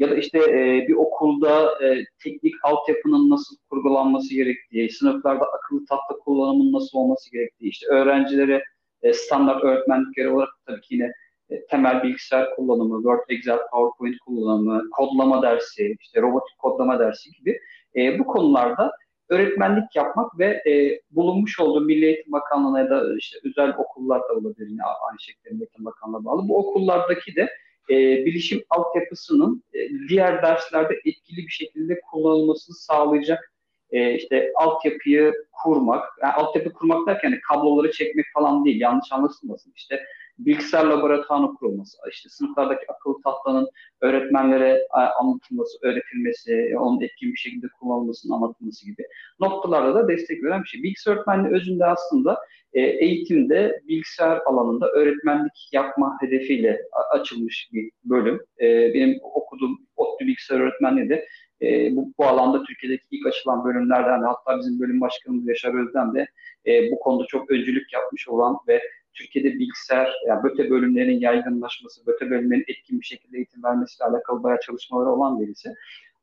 ya 0.00 0.10
da 0.10 0.14
işte 0.14 0.38
e, 0.38 0.88
bir 0.88 0.94
okulda 0.94 1.84
e, 1.84 2.04
teknik 2.22 2.54
altyapının 2.62 3.30
nasıl 3.30 3.56
kurgulanması 3.70 4.34
gerektiği, 4.34 4.90
sınıflarda 4.90 5.44
akıllı 5.44 5.84
tahta 5.86 6.14
kullanımının 6.24 6.72
nasıl 6.72 6.98
olması 6.98 7.32
gerektiği, 7.32 7.68
işte 7.68 7.86
öğrencilere 7.86 8.64
e, 9.02 9.12
standart 9.12 9.64
öğretmenlik 9.64 10.16
görevi 10.16 10.32
olarak 10.32 10.48
tabii 10.66 10.80
ki 10.80 10.94
yine 10.94 11.12
e, 11.50 11.66
temel 11.66 12.02
bilgisayar 12.02 12.56
kullanımı, 12.56 12.96
Word, 12.96 13.20
Excel, 13.28 13.58
PowerPoint 13.72 14.18
kullanımı, 14.18 14.90
kodlama 14.90 15.42
dersi, 15.42 15.96
işte 16.00 16.22
robotik 16.22 16.58
kodlama 16.58 16.98
dersi 16.98 17.30
gibi 17.30 17.58
e, 17.96 18.18
bu 18.18 18.26
konularda 18.26 18.92
öğretmenlik 19.28 19.96
yapmak 19.96 20.38
ve 20.38 20.46
e, 20.46 21.00
bulunmuş 21.10 21.60
olduğu 21.60 21.80
Milli 21.80 22.06
Eğitim 22.06 22.32
Bakanlığı'na 22.32 22.78
ya 22.78 22.90
da 22.90 23.16
işte 23.18 23.38
özel 23.44 23.74
okullar 23.78 24.20
da 24.20 24.34
olabilir 24.34 24.68
yine 24.68 24.82
aynı 24.82 25.20
şekilde 25.20 25.50
Milli 25.50 25.62
Eğitim 25.62 25.84
Bakanlığı'na 25.84 26.24
bağlı. 26.24 26.48
Bu 26.48 26.58
okullardaki 26.58 27.36
de 27.36 27.48
e, 27.90 28.24
bilişim 28.26 28.62
altyapısının 28.70 29.64
e, 29.74 29.78
diğer 30.08 30.42
derslerde 30.42 30.94
etkili 30.94 31.36
bir 31.36 31.52
şekilde 31.52 32.00
kullanılmasını 32.00 32.76
sağlayacak 32.76 33.52
e, 33.90 34.14
işte 34.14 34.52
altyapıyı 34.56 35.32
kurmak, 35.52 36.04
yani 36.22 36.32
altyapı 36.32 36.72
kurmak 36.72 37.06
derken 37.06 37.30
yani 37.30 37.40
kabloları 37.40 37.92
çekmek 37.92 38.26
falan 38.34 38.64
değil, 38.64 38.80
yanlış 38.80 39.12
anlaşılmasın. 39.12 39.72
İşte 39.76 40.04
bilgisayar 40.46 40.84
laboratuvarı 40.84 41.54
kurulması, 41.54 41.98
işte 42.10 42.28
sınıflardaki 42.28 42.92
akıllı 42.92 43.22
tahtanın 43.24 43.68
öğretmenlere 44.00 44.86
anlatılması, 45.20 45.78
öğretilmesi, 45.82 46.74
onun 46.78 47.00
etkin 47.00 47.32
bir 47.32 47.38
şekilde 47.38 47.66
kullanılmasının 47.80 48.34
anlatılması 48.34 48.86
gibi 48.86 49.02
noktalarda 49.40 49.94
da 49.94 50.08
destek 50.08 50.44
veren 50.44 50.62
bir 50.62 50.68
şey. 50.68 50.82
Bilgisayar 50.82 51.16
öğretmenliği 51.16 51.54
özünde 51.54 51.86
aslında 51.86 52.38
e, 52.72 52.80
eğitimde 52.80 53.80
bilgisayar 53.88 54.40
alanında 54.46 54.88
öğretmenlik 54.88 55.68
yapma 55.72 56.16
hedefiyle 56.20 56.82
açılmış 57.10 57.70
bir 57.72 57.90
bölüm. 58.04 58.40
E, 58.60 58.94
benim 58.94 59.18
okuduğum 59.22 59.78
ODTÜ 59.96 60.26
bilgisayar 60.26 60.60
öğretmenliği 60.60 61.08
de 61.08 61.26
e, 61.62 61.96
bu, 61.96 62.12
bu 62.18 62.26
alanda 62.26 62.62
Türkiye'deki 62.62 63.04
ilk 63.10 63.26
açılan 63.26 63.64
bölümlerden 63.64 64.22
de 64.22 64.26
hatta 64.26 64.58
bizim 64.58 64.80
bölüm 64.80 65.00
başkanımız 65.00 65.48
Yaşar 65.48 65.86
Özden 65.86 66.14
de 66.14 66.28
e, 66.66 66.90
bu 66.90 66.98
konuda 66.98 67.26
çok 67.28 67.50
öncülük 67.50 67.92
yapmış 67.92 68.28
olan 68.28 68.56
ve 68.68 68.82
Türkiye'de 69.14 69.58
bilgisayar, 69.58 70.12
yani 70.26 70.44
BÖTE 70.44 70.70
bölümlerinin 70.70 71.20
yaygınlaşması, 71.20 72.06
BÖTE 72.06 72.30
bölümlerinin 72.30 72.64
etkin 72.68 73.00
bir 73.00 73.04
şekilde 73.04 73.36
eğitim 73.36 73.64
vermesiyle 73.64 74.10
alakalı 74.10 74.42
bayağı 74.42 74.60
çalışmaları 74.60 75.10
olan 75.10 75.40
birisi. 75.40 75.68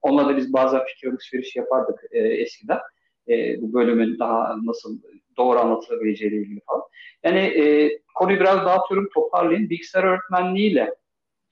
Onunla 0.02 0.30
da 0.30 0.38
biz 0.38 0.54
bazen 0.54 0.82
fikir 0.86 1.12
alışveriş 1.12 1.56
yapardık 1.56 2.00
e, 2.12 2.20
eskiden. 2.20 2.80
E, 3.30 3.62
bu 3.62 3.74
bölümün 3.74 4.20
daha 4.20 4.56
nasıl 4.64 5.00
doğru 5.38 5.60
anlatılabileceğiyle 5.60 6.38
ilgili 6.38 6.60
falan. 6.68 6.82
Yani 7.24 7.40
e, 7.40 7.90
konuyu 8.16 8.40
biraz 8.40 8.66
dağıtıyorum, 8.66 9.10
toparlayayım. 9.14 9.70
Bilgisayar 9.70 10.04
öğretmenliğiyle 10.04 10.94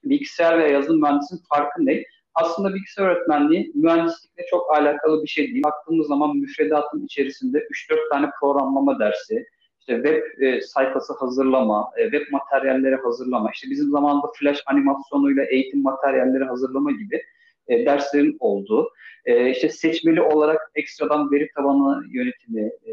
bilgisayar 0.04 0.60
ve 0.60 0.72
yazılım 0.72 1.02
mühendisinin 1.02 1.42
farkı 1.50 1.86
ne? 1.86 2.04
Aslında 2.34 2.74
bilgisayar 2.74 3.06
öğretmenliği 3.06 3.72
mühendislikle 3.76 4.46
çok 4.50 4.76
alakalı 4.76 5.24
bir 5.24 5.28
şey 5.28 5.48
değil. 5.48 5.64
Baktığımız 5.64 6.08
zaman 6.08 6.38
müfredatın 6.38 7.06
içerisinde 7.06 7.58
3-4 7.58 8.10
tane 8.10 8.30
programlama 8.40 9.00
dersi, 9.00 9.46
işte 9.88 9.96
web 9.96 10.42
e, 10.42 10.62
sayfası 10.62 11.14
hazırlama, 11.14 11.92
e, 11.98 12.04
web 12.04 12.32
materyalleri 12.32 12.96
hazırlama, 12.96 13.52
işte 13.54 13.70
bizim 13.70 13.90
zamanında 13.90 14.28
flash 14.40 14.64
animasyonuyla 14.66 15.44
eğitim 15.44 15.82
materyalleri 15.82 16.44
hazırlama 16.44 16.92
gibi 16.92 17.22
e, 17.68 17.86
derslerin 17.86 18.38
olduğu, 18.40 18.90
e, 19.26 19.50
işte 19.50 19.70
seçmeli 19.70 20.22
olarak 20.22 20.72
ekstradan 20.76 21.32
veri 21.32 21.50
tabanı 21.56 22.04
yönetimi, 22.10 22.62
e, 22.62 22.92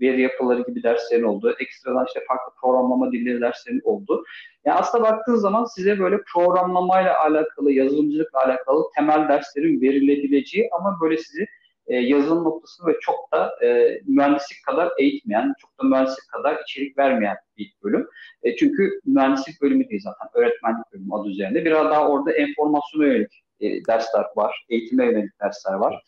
veri 0.00 0.20
yapıları 0.20 0.62
gibi 0.62 0.82
derslerin 0.82 1.22
olduğu, 1.22 1.54
ekstradan 1.60 2.06
işte 2.06 2.20
farklı 2.28 2.52
programlama 2.60 3.12
dilleri 3.12 3.40
derslerin 3.40 3.80
olduğu. 3.84 4.24
Yani 4.64 4.78
aslında 4.78 5.04
baktığın 5.04 5.36
zaman 5.36 5.64
size 5.64 5.98
böyle 5.98 6.18
programlamayla 6.34 7.20
alakalı, 7.20 7.72
yazılımcılıkla 7.72 8.44
alakalı 8.44 8.84
temel 8.96 9.28
derslerin 9.28 9.80
verilebileceği 9.80 10.68
ama 10.72 10.98
böyle 11.02 11.16
sizi 11.16 11.46
e, 11.92 11.96
yazılım 11.96 12.44
noktasını 12.44 12.88
ve 12.88 12.96
çok 13.00 13.32
da 13.32 13.66
e, 13.66 14.00
mühendislik 14.06 14.64
kadar 14.66 14.92
eğitmeyen, 14.98 15.54
çok 15.58 15.70
da 15.78 15.88
mühendislik 15.88 16.28
kadar 16.28 16.58
içerik 16.62 16.98
vermeyen 16.98 17.36
bir 17.58 17.74
bölüm. 17.84 18.06
E, 18.42 18.56
çünkü 18.56 19.00
mühendislik 19.06 19.62
bölümü 19.62 19.88
değil 19.88 20.00
zaten, 20.04 20.28
öğretmenlik 20.34 20.92
bölümü 20.92 21.14
adı 21.14 21.28
üzerinde. 21.28 21.64
Biraz 21.64 21.90
daha 21.90 22.08
orada 22.08 22.32
enformasyona 22.32 23.06
yönelik 23.06 23.44
e, 23.60 23.84
dersler 23.84 24.24
var, 24.36 24.66
eğitime 24.68 25.04
yönelik 25.04 25.40
dersler 25.40 25.74
var. 25.74 26.02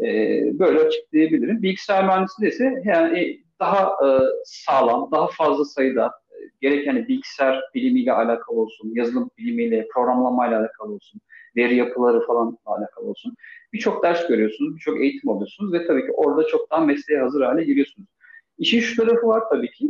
E, 0.00 0.06
böyle 0.58 0.78
açıklayabilirim. 0.78 1.62
Bilgisayar 1.62 2.04
mühendisliği 2.04 2.50
ise 2.50 2.82
yani 2.84 3.40
daha 3.60 3.82
e, 3.84 4.08
sağlam, 4.44 5.08
daha 5.12 5.26
fazla 5.26 5.64
sayıda 5.64 6.06
e, 6.06 6.36
gerek 6.60 6.86
yani 6.86 7.08
bilgisayar 7.08 7.60
bilimiyle 7.74 8.12
alakalı 8.12 8.60
olsun, 8.60 8.92
yazılım 8.94 9.30
bilimiyle, 9.38 9.88
programlamayla 9.94 10.60
alakalı 10.60 10.92
olsun, 10.92 11.20
veri 11.56 11.76
yapıları 11.76 12.26
falan 12.26 12.58
alakalı 12.66 13.06
olsun. 13.06 13.34
Birçok 13.76 14.02
ders 14.02 14.28
görüyorsunuz, 14.28 14.76
birçok 14.76 15.00
eğitim 15.00 15.30
alıyorsunuz 15.30 15.72
ve 15.72 15.86
tabii 15.86 16.06
ki 16.06 16.12
orada 16.12 16.46
çoktan 16.46 16.86
mesleğe 16.86 17.20
hazır 17.20 17.40
hale 17.40 17.64
geliyorsunuz. 17.64 18.08
İşin 18.58 18.80
şu 18.80 18.96
tarafı 18.96 19.26
var 19.26 19.42
tabii 19.50 19.70
ki. 19.70 19.88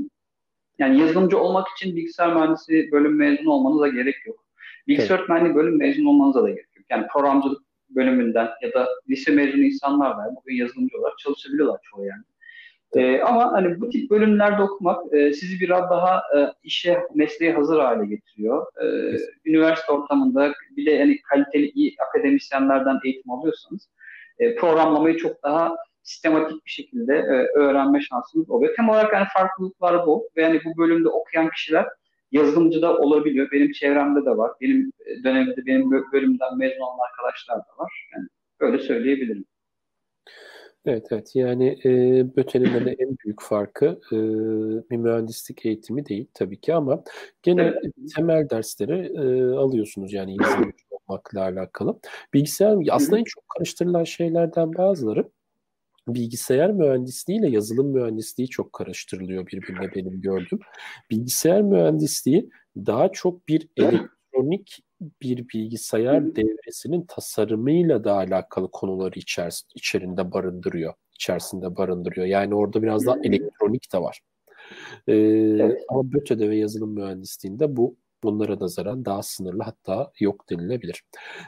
Yani 0.78 1.00
yazılımcı 1.00 1.38
olmak 1.38 1.66
için 1.76 1.96
bilgisayar 1.96 2.34
mühendisi 2.34 2.88
bölüm 2.92 3.16
mezunu 3.16 3.50
olmanıza 3.50 3.88
gerek 3.88 4.14
yok. 4.26 4.44
Bilgisayar 4.88 5.10
evet. 5.10 5.20
öğretmenliği 5.20 5.54
bölüm 5.54 5.78
mezunu 5.78 6.08
olmanıza 6.08 6.42
da 6.42 6.48
gerek 6.48 6.76
yok. 6.76 6.86
Yani 6.90 7.06
programcılık 7.12 7.62
bölümünden 7.90 8.48
ya 8.62 8.72
da 8.72 8.88
lise 9.10 9.32
mezunu 9.32 9.62
insanlar 9.62 10.10
var. 10.10 10.28
Bugün 10.36 10.54
yazılımcı 10.54 10.98
olarak 10.98 11.18
çalışabiliyorlar 11.18 11.80
çoğu 11.82 12.04
yani. 12.06 12.22
E, 12.94 13.20
ama 13.20 13.52
hani 13.52 13.80
bu 13.80 13.88
tip 13.90 14.10
bölümlerde 14.10 14.62
okumak 14.62 15.14
e, 15.14 15.32
sizi 15.32 15.60
biraz 15.60 15.90
daha 15.90 16.18
e, 16.18 16.52
işe, 16.62 16.98
mesleğe 17.14 17.52
hazır 17.52 17.78
hale 17.78 18.06
getiriyor. 18.06 18.66
E, 18.82 19.16
üniversite 19.44 19.92
ortamında 19.92 20.52
bir 20.76 20.86
de 20.86 20.90
yani 20.90 21.20
kaliteli 21.22 21.70
iyi 21.70 21.96
akademisyenlerden 22.08 22.98
eğitim 23.04 23.30
alıyorsanız 23.30 23.88
e, 24.38 24.54
programlamayı 24.54 25.16
çok 25.16 25.42
daha 25.42 25.76
sistematik 26.02 26.66
bir 26.66 26.70
şekilde 26.70 27.14
e, 27.14 27.58
öğrenme 27.58 28.00
şansınız 28.00 28.50
oluyor. 28.50 28.76
Tem 28.76 28.88
olarak 28.88 29.12
yani 29.12 29.26
farklılıklar 29.34 30.06
bu 30.06 30.28
ve 30.36 30.42
yani 30.42 30.60
bu 30.64 30.82
bölümde 30.82 31.08
okuyan 31.08 31.50
kişiler 31.50 31.86
yazılımcı 32.32 32.82
da 32.82 32.96
olabiliyor. 32.96 33.48
Benim 33.52 33.72
çevremde 33.72 34.24
de 34.24 34.36
var. 34.36 34.52
Benim 34.60 34.92
dönemde 35.24 35.66
benim 35.66 35.90
bölümden 36.12 36.58
mezun 36.58 36.80
olan 36.80 36.98
arkadaşlar 37.10 37.56
da 37.56 37.78
var. 37.78 38.08
Yani 38.14 38.28
böyle 38.60 38.78
söyleyebilirim. 38.78 39.44
Evet, 40.86 41.06
evet. 41.10 41.30
Yani 41.34 41.78
e, 41.84 41.90
BÖTE'nin 42.36 42.84
de 42.84 42.96
en 42.98 43.16
büyük 43.24 43.42
farkı 43.42 44.00
e, 44.12 44.16
bir 44.90 44.96
mühendislik 44.96 45.66
eğitimi 45.66 46.06
değil 46.06 46.26
tabii 46.34 46.60
ki 46.60 46.74
ama 46.74 47.04
gene 47.42 47.62
evet. 47.62 47.94
temel 48.16 48.50
dersleri 48.50 49.06
e, 49.06 49.56
alıyorsunuz 49.56 50.12
yani 50.12 50.36
yazılımcı 50.40 50.84
olmakla 50.90 51.40
alakalı. 51.40 52.00
Bilgisayar 52.34 52.78
aslında 52.90 53.18
en 53.18 53.24
çok 53.24 53.44
karıştırılan 53.48 54.04
şeylerden 54.04 54.74
bazıları 54.74 55.30
bilgisayar 56.08 56.72
mühendisliği 56.72 57.38
ile 57.38 57.50
yazılım 57.50 57.86
mühendisliği 57.86 58.48
çok 58.48 58.72
karıştırılıyor 58.72 59.46
birbirine 59.46 59.94
benim 59.94 60.20
gördüm. 60.20 60.60
Bilgisayar 61.10 61.62
mühendisliği 61.62 62.50
daha 62.76 63.12
çok 63.12 63.48
bir 63.48 63.68
elektronik 63.76 64.85
bir 65.00 65.48
bilgisayar 65.48 66.36
devresinin 66.36 67.06
tasarımıyla 67.08 68.04
da 68.04 68.14
alakalı 68.14 68.70
konuları 68.70 69.18
içer, 69.18 69.60
içerinde 69.74 70.32
barındırıyor. 70.32 70.94
içerisinde 71.14 71.76
barındırıyor. 71.76 72.26
Yani 72.26 72.54
orada 72.54 72.82
biraz 72.82 73.06
daha 73.06 73.16
elektronik 73.24 73.92
de 73.92 73.98
var. 73.98 74.20
Ee, 75.08 75.14
evet. 75.14 75.84
Ama 75.88 76.12
BÖTE'de 76.12 76.50
ve 76.50 76.56
yazılım 76.56 76.94
mühendisliğinde 76.94 77.76
bu 77.76 77.96
bunlara 78.22 78.60
nazaran 78.60 79.04
daha 79.04 79.22
sınırlı 79.22 79.62
hatta 79.62 80.12
yok 80.20 80.50
denilebilir. 80.50 81.02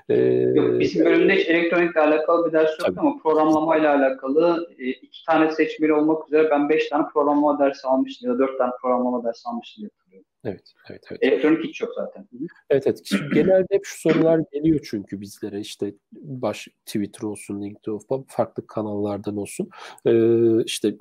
Ee, 0.08 0.14
yok, 0.54 0.80
bizim 0.80 1.04
bölümde 1.04 1.34
hiç 1.34 1.48
elektronikle 1.48 2.00
alakalı 2.00 2.46
bir 2.46 2.52
ders 2.52 2.70
yok 2.70 2.86
tabii. 2.86 3.00
ama 3.00 3.18
programlamayla 3.22 3.96
alakalı 3.96 4.68
e, 4.78 4.90
iki 4.90 5.24
tane 5.26 5.50
seçmeli 5.50 5.92
olmak 5.92 6.28
üzere 6.28 6.50
ben 6.50 6.68
beş 6.68 6.88
tane 6.88 7.04
programlama 7.12 7.58
dersi 7.58 7.86
almıştım 7.86 8.30
ya 8.30 8.34
da 8.34 8.38
dört 8.38 8.58
tane 8.58 8.72
programlama 8.82 9.24
dersi 9.24 9.48
almıştım 9.48 9.82
diye 9.82 9.90
hatırlıyorum. 9.98 10.27
Evet, 10.44 10.72
evet, 10.90 11.02
evet. 11.10 11.22
Elektronik 11.22 11.64
hiç 11.64 11.80
yok 11.80 11.90
zaten. 11.94 12.28
Evet, 12.70 12.86
evet. 12.86 13.00
Genelde 13.34 13.66
hep 13.70 13.84
şu 13.84 14.00
sorular 14.00 14.40
geliyor 14.52 14.80
çünkü 14.90 15.20
bizlere 15.20 15.60
işte 15.60 15.94
baş 16.12 16.68
Twitter 16.86 17.22
olsun, 17.22 17.62
LinkedIn 17.62 17.92
olsun, 17.92 18.24
farklı 18.28 18.66
kanallardan 18.66 19.36
olsun. 19.36 19.68
Ee, 20.06 20.64
işte 20.64 20.96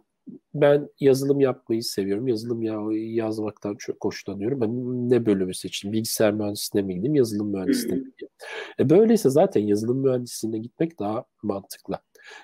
ben 0.53 0.89
yazılım 0.99 1.39
yapmayı 1.39 1.83
seviyorum. 1.83 2.27
Yazılım 2.27 2.61
ya 2.61 2.79
yazmaktan 2.91 3.75
çok 3.75 4.05
hoşlanıyorum. 4.05 4.61
Ben 4.61 4.69
ne 5.09 5.25
bölümü 5.25 5.53
seçtim? 5.53 5.91
Bilgisayar 5.91 6.33
mühendisliğine 6.33 6.87
mi 6.87 6.95
gideyim, 6.95 7.15
yazılım 7.15 7.51
mühendisliğine 7.51 7.99
mi 7.99 8.11
gideyim? 8.11 8.31
E 8.79 8.89
böyleyse 8.89 9.29
zaten 9.29 9.61
yazılım 9.61 9.97
mühendisliğine 9.97 10.59
gitmek 10.59 10.99
daha 10.99 11.25
mantıklı. 11.43 11.99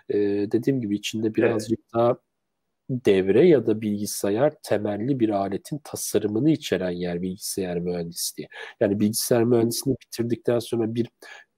E, 0.09 0.17
dediğim 0.51 0.81
gibi 0.81 0.95
içinde 0.95 1.35
birazcık 1.35 1.79
evet. 1.79 1.93
daha 1.93 2.17
devre 2.89 3.47
ya 3.47 3.65
da 3.65 3.81
bilgisayar 3.81 4.53
temelli 4.63 5.19
bir 5.19 5.29
aletin 5.29 5.81
tasarımını 5.83 6.51
içeren 6.51 6.91
yer 6.91 7.21
bilgisayar 7.21 7.79
mühendisliği. 7.79 8.47
Yani 8.79 8.99
bilgisayar 8.99 9.43
mühendisliğini 9.43 9.97
bitirdikten 10.05 10.59
sonra 10.59 10.95
bir 10.95 11.09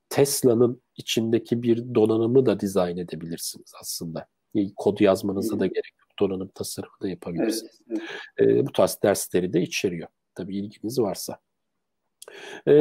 Tesla'nın 0.10 0.82
içindeki 0.98 1.64
bir 1.64 1.96
donanımı 1.96 2.46
da 2.46 2.60
dizayn 2.60 2.98
edebilirsiniz 2.98 3.72
aslında. 3.82 4.28
Kod 4.76 5.00
yazmanıza 5.00 5.60
da 5.60 5.66
gerek 5.66 5.92
yok. 6.00 6.20
Donanım 6.20 6.48
tasarımı 6.48 6.96
da 7.02 7.10
yapabilirsiniz. 7.10 7.82
Evet, 7.90 8.02
evet. 8.38 8.58
E, 8.58 8.68
bu 8.68 8.72
tarz 8.72 9.00
dersleri 9.04 9.54
de 9.54 9.62
içeriyor. 9.62 10.08
Tabii 10.36 10.58
ilginiz 10.58 11.00
varsa. 11.00 11.40
E, 12.68 12.74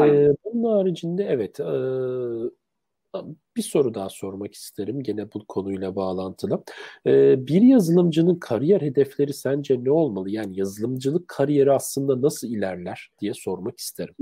bunun 0.45 0.73
haricinde 0.73 1.25
evet 1.25 1.61
e, 1.61 1.65
bir 3.57 3.63
soru 3.63 3.95
daha 3.95 4.09
sormak 4.09 4.55
isterim 4.55 5.03
gene 5.03 5.33
bu 5.35 5.47
konuyla 5.47 5.97
bağlantılı. 5.97 6.63
Ee, 7.07 7.47
bir 7.47 7.63
yazılımcının 7.63 8.39
kariyer 8.39 8.81
hedefleri 8.81 9.33
sence 9.33 9.85
ne 9.85 9.91
olmalı? 9.91 10.31
Yani 10.31 10.59
yazılımcılık 10.59 11.29
kariyeri 11.29 11.73
aslında 11.73 12.23
nasıl 12.23 12.49
ilerler 12.49 13.11
diye 13.21 13.35
sormak 13.35 13.79
isterim. 13.79 14.15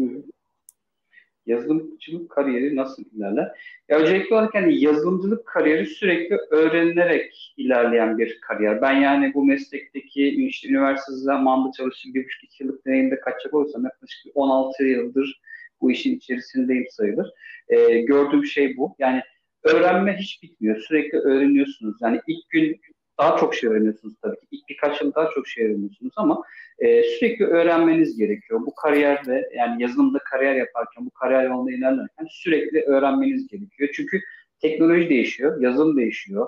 Yazılımcılık 1.47 2.31
kariyeri 2.31 2.77
nasıl 2.77 3.03
ilerler? 3.17 3.49
Ya 3.89 3.99
öncelikli 3.99 4.35
olarak 4.35 4.55
yani 4.55 4.81
yazılımcılık 4.81 5.47
kariyeri 5.47 5.87
sürekli 5.87 6.37
öğrenerek 6.51 7.55
ilerleyen 7.57 8.19
bir 8.19 8.41
kariyer. 8.41 8.83
Ben 8.83 9.01
yani 9.01 9.35
bu 9.35 9.45
meslekteki 9.45 10.47
işte 10.47 10.69
üniversite 10.69 11.13
zamanında 11.13 11.73
çalıştığım 11.73 12.15
bir 12.15 12.25
buçuk 12.25 12.45
iki 12.45 12.65
yıllık 12.65 12.87
deneyimde 12.87 13.21
kaçacak 13.21 13.55
olursam 13.55 13.85
yaklaşık 13.85 14.33
16 14.35 14.85
yıldır 14.85 15.41
bu 15.83 15.91
işin 15.91 16.17
içerisindeyim 16.17 16.87
sayılır. 16.91 17.31
E, 17.69 18.01
gördüğüm 18.01 18.45
şey 18.45 18.77
bu. 18.77 18.97
Yani 18.99 19.23
öğrenme 19.63 20.17
hiç 20.17 20.43
bitmiyor. 20.43 20.81
Sürekli 20.81 21.19
öğreniyorsunuz. 21.19 21.97
Yani 22.03 22.21
ilk 22.27 22.51
gün 22.51 22.81
daha 23.19 23.37
çok 23.37 23.55
şey 23.55 23.71
öğreniyorsunuz 23.71 24.15
tabii 24.23 24.37
ki. 24.37 24.47
İlk 24.51 24.69
birkaç 24.69 25.01
yıl 25.01 25.15
daha 25.15 25.31
çok 25.35 25.49
şey 25.49 25.65
öğreniyorsunuz 25.65 26.13
ama 26.17 26.43
e, 26.79 27.03
sürekli 27.03 27.45
öğrenmeniz 27.45 28.19
gerekiyor. 28.19 28.61
Bu 28.67 28.75
kariyerde 28.75 29.51
yani 29.57 29.83
yazılımda 29.83 30.19
kariyer 30.19 30.55
yaparken, 30.55 31.07
bu 31.07 31.11
kariyer 31.11 31.45
yolunda 31.45 31.73
ilerlerken 31.73 32.27
sürekli 32.31 32.81
öğrenmeniz 32.81 33.49
gerekiyor. 33.49 33.91
Çünkü 33.95 34.21
teknoloji 34.61 35.09
değişiyor, 35.09 35.61
yazılım 35.61 35.97
değişiyor. 35.97 36.47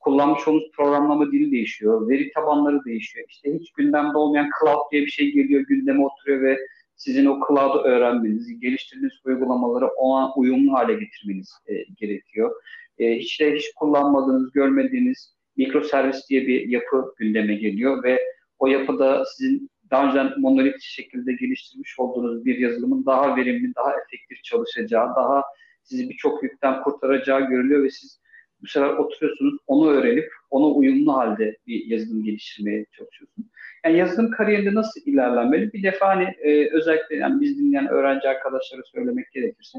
Kullanmış 0.00 0.48
olduğunuz 0.48 0.70
programlama 0.76 1.32
dili 1.32 1.52
değişiyor, 1.52 2.08
veri 2.08 2.32
tabanları 2.32 2.84
değişiyor. 2.84 3.26
İşte 3.28 3.54
hiç 3.54 3.72
gündemde 3.72 4.18
olmayan 4.18 4.48
cloud 4.60 4.92
diye 4.92 5.02
bir 5.02 5.10
şey 5.10 5.32
geliyor, 5.32 5.64
gündeme 5.68 6.04
oturuyor 6.04 6.42
ve 6.42 6.58
sizin 6.96 7.26
o 7.26 7.40
cloud'u 7.48 7.78
öğrenmeniz, 7.78 8.60
geliştirdiğiniz 8.60 9.12
uygulamaları 9.24 9.86
ona 9.86 10.34
uyumlu 10.34 10.72
hale 10.72 10.94
getirmeniz 10.94 11.52
e, 11.66 11.74
gerekiyor. 11.96 12.54
E, 12.98 13.18
hiç 13.18 13.40
de 13.40 13.54
hiç 13.54 13.72
kullanmadığınız, 13.76 14.52
görmediğiniz 14.52 15.34
mikroservis 15.56 16.28
diye 16.30 16.46
bir 16.46 16.68
yapı 16.68 17.14
gündeme 17.18 17.54
geliyor 17.54 18.02
ve 18.02 18.22
o 18.58 18.66
yapıda 18.66 19.24
sizin 19.24 19.70
daha 19.90 20.08
önce 20.08 20.34
monolit 20.38 20.82
şekilde 20.82 21.32
geliştirmiş 21.32 21.98
olduğunuz 21.98 22.44
bir 22.44 22.58
yazılımın 22.58 23.06
daha 23.06 23.36
verimli, 23.36 23.74
daha 23.74 23.90
efektif 23.90 24.44
çalışacağı, 24.44 25.16
daha 25.16 25.42
sizi 25.82 26.08
birçok 26.08 26.42
yükten 26.42 26.82
kurtaracağı 26.82 27.48
görülüyor 27.48 27.84
ve 27.84 27.90
siz 27.90 28.20
bu 28.62 28.66
sefer 28.66 28.88
oturuyorsunuz, 28.88 29.54
onu 29.66 29.90
öğrenip 29.90 30.32
ona 30.50 30.66
uyumlu 30.66 31.16
halde 31.16 31.56
bir 31.66 31.86
yazılım 31.86 32.24
geliştirmeye 32.24 32.86
çalışıyorsunuz. 32.96 33.48
Yani 33.84 33.98
yazılım 33.98 34.30
kariyerinde 34.30 34.74
nasıl 34.74 35.00
ilerlenmeli? 35.06 35.72
Bir 35.72 35.82
defa 35.82 36.08
hani 36.08 36.24
e, 36.24 36.70
özellikle 36.70 37.16
yani 37.16 37.40
biz 37.40 37.58
dinleyen 37.58 37.88
öğrenci 37.88 38.28
arkadaşlara 38.28 38.82
söylemek 38.84 39.32
gerekirse 39.32 39.78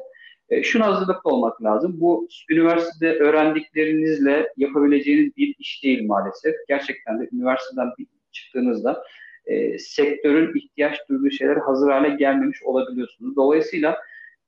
e, 0.50 0.64
şuna 0.64 0.86
hazırlıklı 0.86 1.30
olmak 1.30 1.64
lazım. 1.64 1.96
Bu 2.00 2.28
üniversitede 2.50 3.20
öğrendiklerinizle 3.20 4.50
yapabileceğiniz 4.58 5.38
bir 5.38 5.56
iş 5.60 5.84
değil 5.84 6.06
maalesef. 6.06 6.56
Gerçekten 6.68 7.20
de 7.20 7.30
üniversiteden 7.32 7.92
çıktığınızda 8.32 9.04
e, 9.46 9.78
sektörün 9.80 10.60
ihtiyaç 10.60 11.10
duyduğu 11.10 11.32
şeyler 11.32 11.58
hazır 11.58 11.92
hale 11.92 12.10
gelmemiş 12.10 12.64
olabiliyorsunuz. 12.64 13.36
Dolayısıyla 13.36 13.98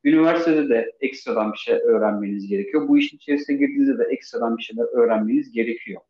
üniversitede 0.04 0.70
de 0.70 0.92
ekstradan 1.02 1.54
bir 1.54 1.58
şey 1.58 1.76
öğrenmeniz 1.76 2.48
gerekiyor. 2.48 2.88
Bu 2.88 2.98
işin 2.98 3.18
içerisine 3.18 3.58
girdiğinizde 3.58 4.00
de 4.00 4.04
ekstradan 4.04 4.58
bir 4.58 4.64
şeyler 4.64 4.86
öğrenmeniz 4.86 5.52
gerekiyor. 5.52 6.02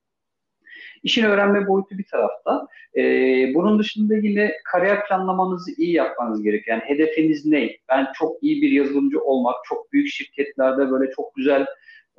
İşin 1.04 1.24
öğrenme 1.24 1.68
boyutu 1.68 1.98
bir 1.98 2.06
tarafta. 2.12 2.68
Ee, 2.96 3.52
bunun 3.56 3.80
dışında 3.80 4.16
yine 4.16 4.52
kariyer 4.64 5.08
planlamanızı 5.08 5.72
iyi 5.78 5.94
yapmanız 5.94 6.44
gerekiyor. 6.44 6.78
Yani 6.78 6.90
hedefiniz 6.90 7.46
ne? 7.46 7.70
Ben 7.90 8.08
çok 8.14 8.44
iyi 8.44 8.62
bir 8.62 8.72
yazılımcı 8.72 9.22
olmak, 9.22 9.56
çok 9.70 9.94
büyük 9.94 10.08
şirketlerde 10.08 10.92
böyle 10.92 11.12
çok 11.12 11.36
güzel, 11.36 11.66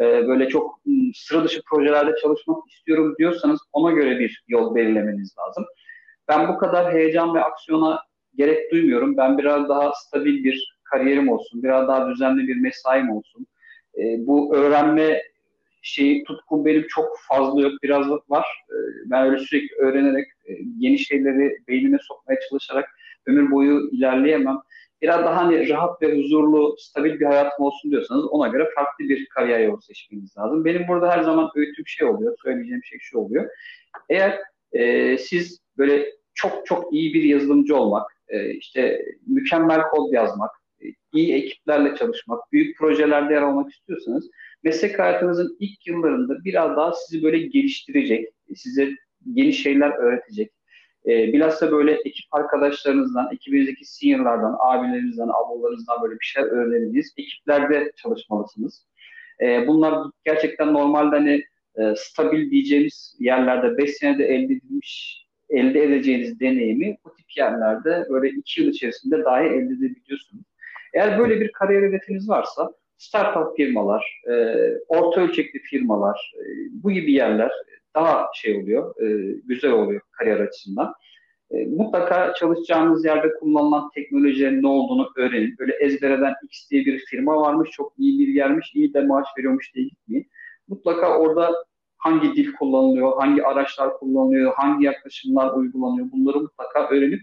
e, 0.00 0.28
böyle 0.28 0.48
çok 0.48 0.80
sıra 1.14 1.44
dışı 1.44 1.60
projelerde 1.70 2.14
çalışmak 2.22 2.70
istiyorum 2.70 3.14
diyorsanız 3.18 3.60
ona 3.72 3.92
göre 3.92 4.18
bir 4.18 4.44
yol 4.48 4.74
belirlemeniz 4.74 5.34
lazım. 5.38 5.64
Ben 6.28 6.48
bu 6.48 6.58
kadar 6.58 6.94
heyecan 6.94 7.34
ve 7.34 7.44
aksiyona 7.44 8.00
gerek 8.34 8.72
duymuyorum. 8.72 9.16
Ben 9.16 9.38
biraz 9.38 9.68
daha 9.68 9.92
stabil 9.94 10.44
bir 10.44 10.78
kariyerim 10.84 11.28
olsun, 11.28 11.62
biraz 11.62 11.88
daha 11.88 12.08
düzenli 12.10 12.48
bir 12.48 12.56
mesaim 12.56 13.10
olsun. 13.10 13.46
E, 13.98 14.02
bu 14.26 14.56
öğrenme 14.56 15.22
şeyi 15.88 16.24
tutkum 16.24 16.64
benim 16.64 16.86
çok 16.88 17.18
fazla 17.28 17.60
yok, 17.60 17.72
biraz 17.82 18.10
var. 18.28 18.46
E, 18.70 18.76
ben 19.06 19.26
öyle 19.26 19.38
sürekli 19.38 19.76
öğrenerek, 19.76 20.26
e, 20.48 20.52
yeni 20.78 20.98
şeyleri 20.98 21.58
beynime 21.68 21.98
sokmaya 22.02 22.40
çalışarak 22.48 22.88
ömür 23.26 23.50
boyu 23.50 23.90
ilerleyemem. 23.92 24.58
Biraz 25.02 25.24
daha 25.24 25.36
hani 25.36 25.68
rahat 25.68 26.02
ve 26.02 26.18
huzurlu, 26.18 26.76
stabil 26.78 27.20
bir 27.20 27.26
hayatım 27.26 27.64
olsun 27.64 27.90
diyorsanız 27.90 28.24
ona 28.24 28.48
göre 28.48 28.68
farklı 28.74 29.04
bir 29.08 29.26
kariyer 29.26 29.60
yolu 29.60 29.80
seçmeniz 29.82 30.38
lazım. 30.38 30.64
Benim 30.64 30.88
burada 30.88 31.10
her 31.10 31.22
zaman 31.22 31.50
öğütüm 31.56 31.86
şey 31.86 32.08
oluyor, 32.08 32.36
söyleyeceğim 32.42 32.84
şey 32.84 32.98
şu 32.98 33.18
oluyor. 33.18 33.50
Eğer 34.08 34.38
e, 34.72 35.18
siz 35.18 35.60
böyle 35.78 36.06
çok 36.34 36.66
çok 36.66 36.92
iyi 36.92 37.14
bir 37.14 37.22
yazılımcı 37.22 37.76
olmak, 37.76 38.12
e, 38.28 38.50
işte 38.50 39.04
mükemmel 39.26 39.82
kod 39.82 40.12
yazmak, 40.12 40.50
iyi 41.12 41.34
ekiplerle 41.34 41.96
çalışmak, 41.96 42.52
büyük 42.52 42.78
projelerde 42.78 43.34
yer 43.34 43.42
almak 43.42 43.70
istiyorsanız 43.72 44.30
meslek 44.62 44.98
hayatınızın 44.98 45.56
ilk 45.60 45.86
yıllarında 45.86 46.44
biraz 46.44 46.76
daha 46.76 46.92
sizi 46.92 47.22
böyle 47.22 47.38
geliştirecek, 47.38 48.28
size 48.56 48.90
yeni 49.26 49.52
şeyler 49.52 49.90
öğretecek. 49.90 50.52
E, 51.06 51.32
bilhassa 51.32 51.72
böyle 51.72 51.92
ekip 51.92 52.26
arkadaşlarınızdan, 52.32 53.28
ekibinizdeki 53.32 53.84
seniorlardan, 53.84 54.56
abilerinizden, 54.60 55.28
ablalarınızdan 55.28 56.02
böyle 56.02 56.14
bir 56.14 56.24
şeyler 56.24 56.48
öğrendiğiniz 56.48 57.14
ekiplerde 57.16 57.92
çalışmalısınız. 57.96 58.86
E, 59.42 59.66
bunlar 59.66 60.10
gerçekten 60.24 60.72
normalde 60.74 61.16
hani 61.16 61.44
e, 61.76 61.94
stabil 61.96 62.50
diyeceğimiz 62.50 63.16
yerlerde 63.18 63.78
5 63.78 63.96
senede 63.96 64.24
elde 64.24 64.54
edilmiş 64.54 65.28
elde 65.50 65.84
edeceğiniz 65.84 66.40
deneyimi 66.40 66.96
bu 67.04 67.14
tip 67.14 67.36
yerlerde 67.36 68.06
böyle 68.10 68.28
2 68.28 68.62
yıl 68.62 68.68
içerisinde 68.68 69.24
dahi 69.24 69.44
elde 69.44 69.74
edebiliyorsunuz. 69.74 70.44
Eğer 70.94 71.18
böyle 71.18 71.40
bir 71.40 71.52
kariyer 71.52 71.82
hedefiniz 71.82 72.28
varsa 72.28 72.72
startup 72.98 73.56
firmalar, 73.56 74.22
e, 74.30 74.54
orta 74.88 75.20
ölçekli 75.20 75.58
firmalar, 75.58 76.32
e, 76.36 76.42
bu 76.70 76.90
gibi 76.90 77.12
yerler 77.12 77.52
daha 77.94 78.30
şey 78.34 78.56
oluyor, 78.56 79.02
e, 79.02 79.36
güzel 79.44 79.72
oluyor 79.72 80.00
kariyer 80.10 80.40
açısından. 80.40 80.94
E, 81.50 81.64
mutlaka 81.64 82.34
çalışacağınız 82.34 83.04
yerde 83.04 83.34
kullanılan 83.40 83.90
teknolojilerin 83.94 84.62
ne 84.62 84.66
olduğunu 84.66 85.08
öğrenin. 85.16 85.58
Böyle 85.58 85.72
ezbereden 85.72 86.34
X 86.44 86.70
diye 86.70 86.84
bir 86.84 86.98
firma 86.98 87.36
varmış, 87.36 87.70
çok 87.70 87.92
iyi 87.98 88.18
bir 88.18 88.34
yermiş, 88.34 88.74
iyi 88.74 88.94
de 88.94 89.00
maaş 89.00 89.26
veriyormuş 89.38 89.74
diye 89.74 89.84
gitmeyin. 89.84 90.30
Mutlaka 90.68 91.18
orada 91.18 91.54
hangi 91.98 92.36
dil 92.36 92.52
kullanılıyor, 92.52 93.16
hangi 93.16 93.44
araçlar 93.44 93.98
kullanılıyor, 93.98 94.52
hangi 94.54 94.84
yaklaşımlar 94.84 95.54
uygulanıyor 95.54 96.06
bunları 96.12 96.40
mutlaka 96.40 96.88
öğrenip 96.88 97.22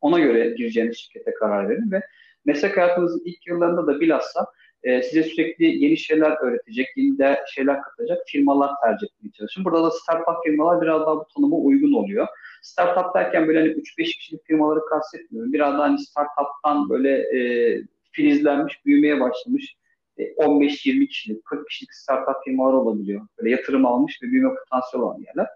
ona 0.00 0.18
göre 0.18 0.50
gireceğiniz 0.50 0.96
şirkete 0.96 1.34
karar 1.34 1.68
verin 1.68 1.90
ve 1.90 2.02
meslek 2.44 2.76
hayatınızın 2.76 3.22
ilk 3.24 3.46
yıllarında 3.46 3.86
da 3.86 4.00
bilhassa 4.00 4.46
e, 4.82 5.02
size 5.02 5.22
sürekli 5.22 5.84
yeni 5.84 5.96
şeyler 5.96 6.36
öğretecek, 6.42 6.86
yeni 6.96 7.18
de 7.18 7.40
şeyler 7.54 7.82
katacak 7.82 8.18
firmalar 8.26 8.70
tercih 8.84 9.06
etmeye 9.06 9.30
çalışın. 9.32 9.64
Burada 9.64 9.84
da 9.84 9.90
startup 9.90 10.44
firmalar 10.44 10.82
biraz 10.82 11.00
daha 11.00 11.16
bu 11.16 11.26
tanıma 11.34 11.56
uygun 11.56 11.92
oluyor. 11.92 12.26
Startup 12.62 13.14
derken 13.14 13.48
böyle 13.48 13.58
hani 13.58 13.70
3-5 13.70 14.04
kişilik 14.04 14.46
firmaları 14.46 14.80
kastetmiyorum. 14.84 15.52
Biraz 15.52 15.74
daha 15.74 15.82
hani 15.82 15.98
startup'tan 15.98 16.88
böyle 16.90 17.10
e, 17.10 17.40
filizlenmiş, 18.12 18.86
büyümeye 18.86 19.20
başlamış 19.20 19.76
15-20 20.18 21.04
e, 21.04 21.06
kişilik, 21.06 21.44
40 21.44 21.68
kişilik 21.68 21.94
startup 21.94 22.44
firmalar 22.44 22.72
olabiliyor. 22.72 23.26
Böyle 23.38 23.50
yatırım 23.50 23.86
almış 23.86 24.22
ve 24.22 24.26
büyüme 24.26 24.54
potansiyeli 24.54 25.04
olan 25.04 25.18
yerler. 25.18 25.46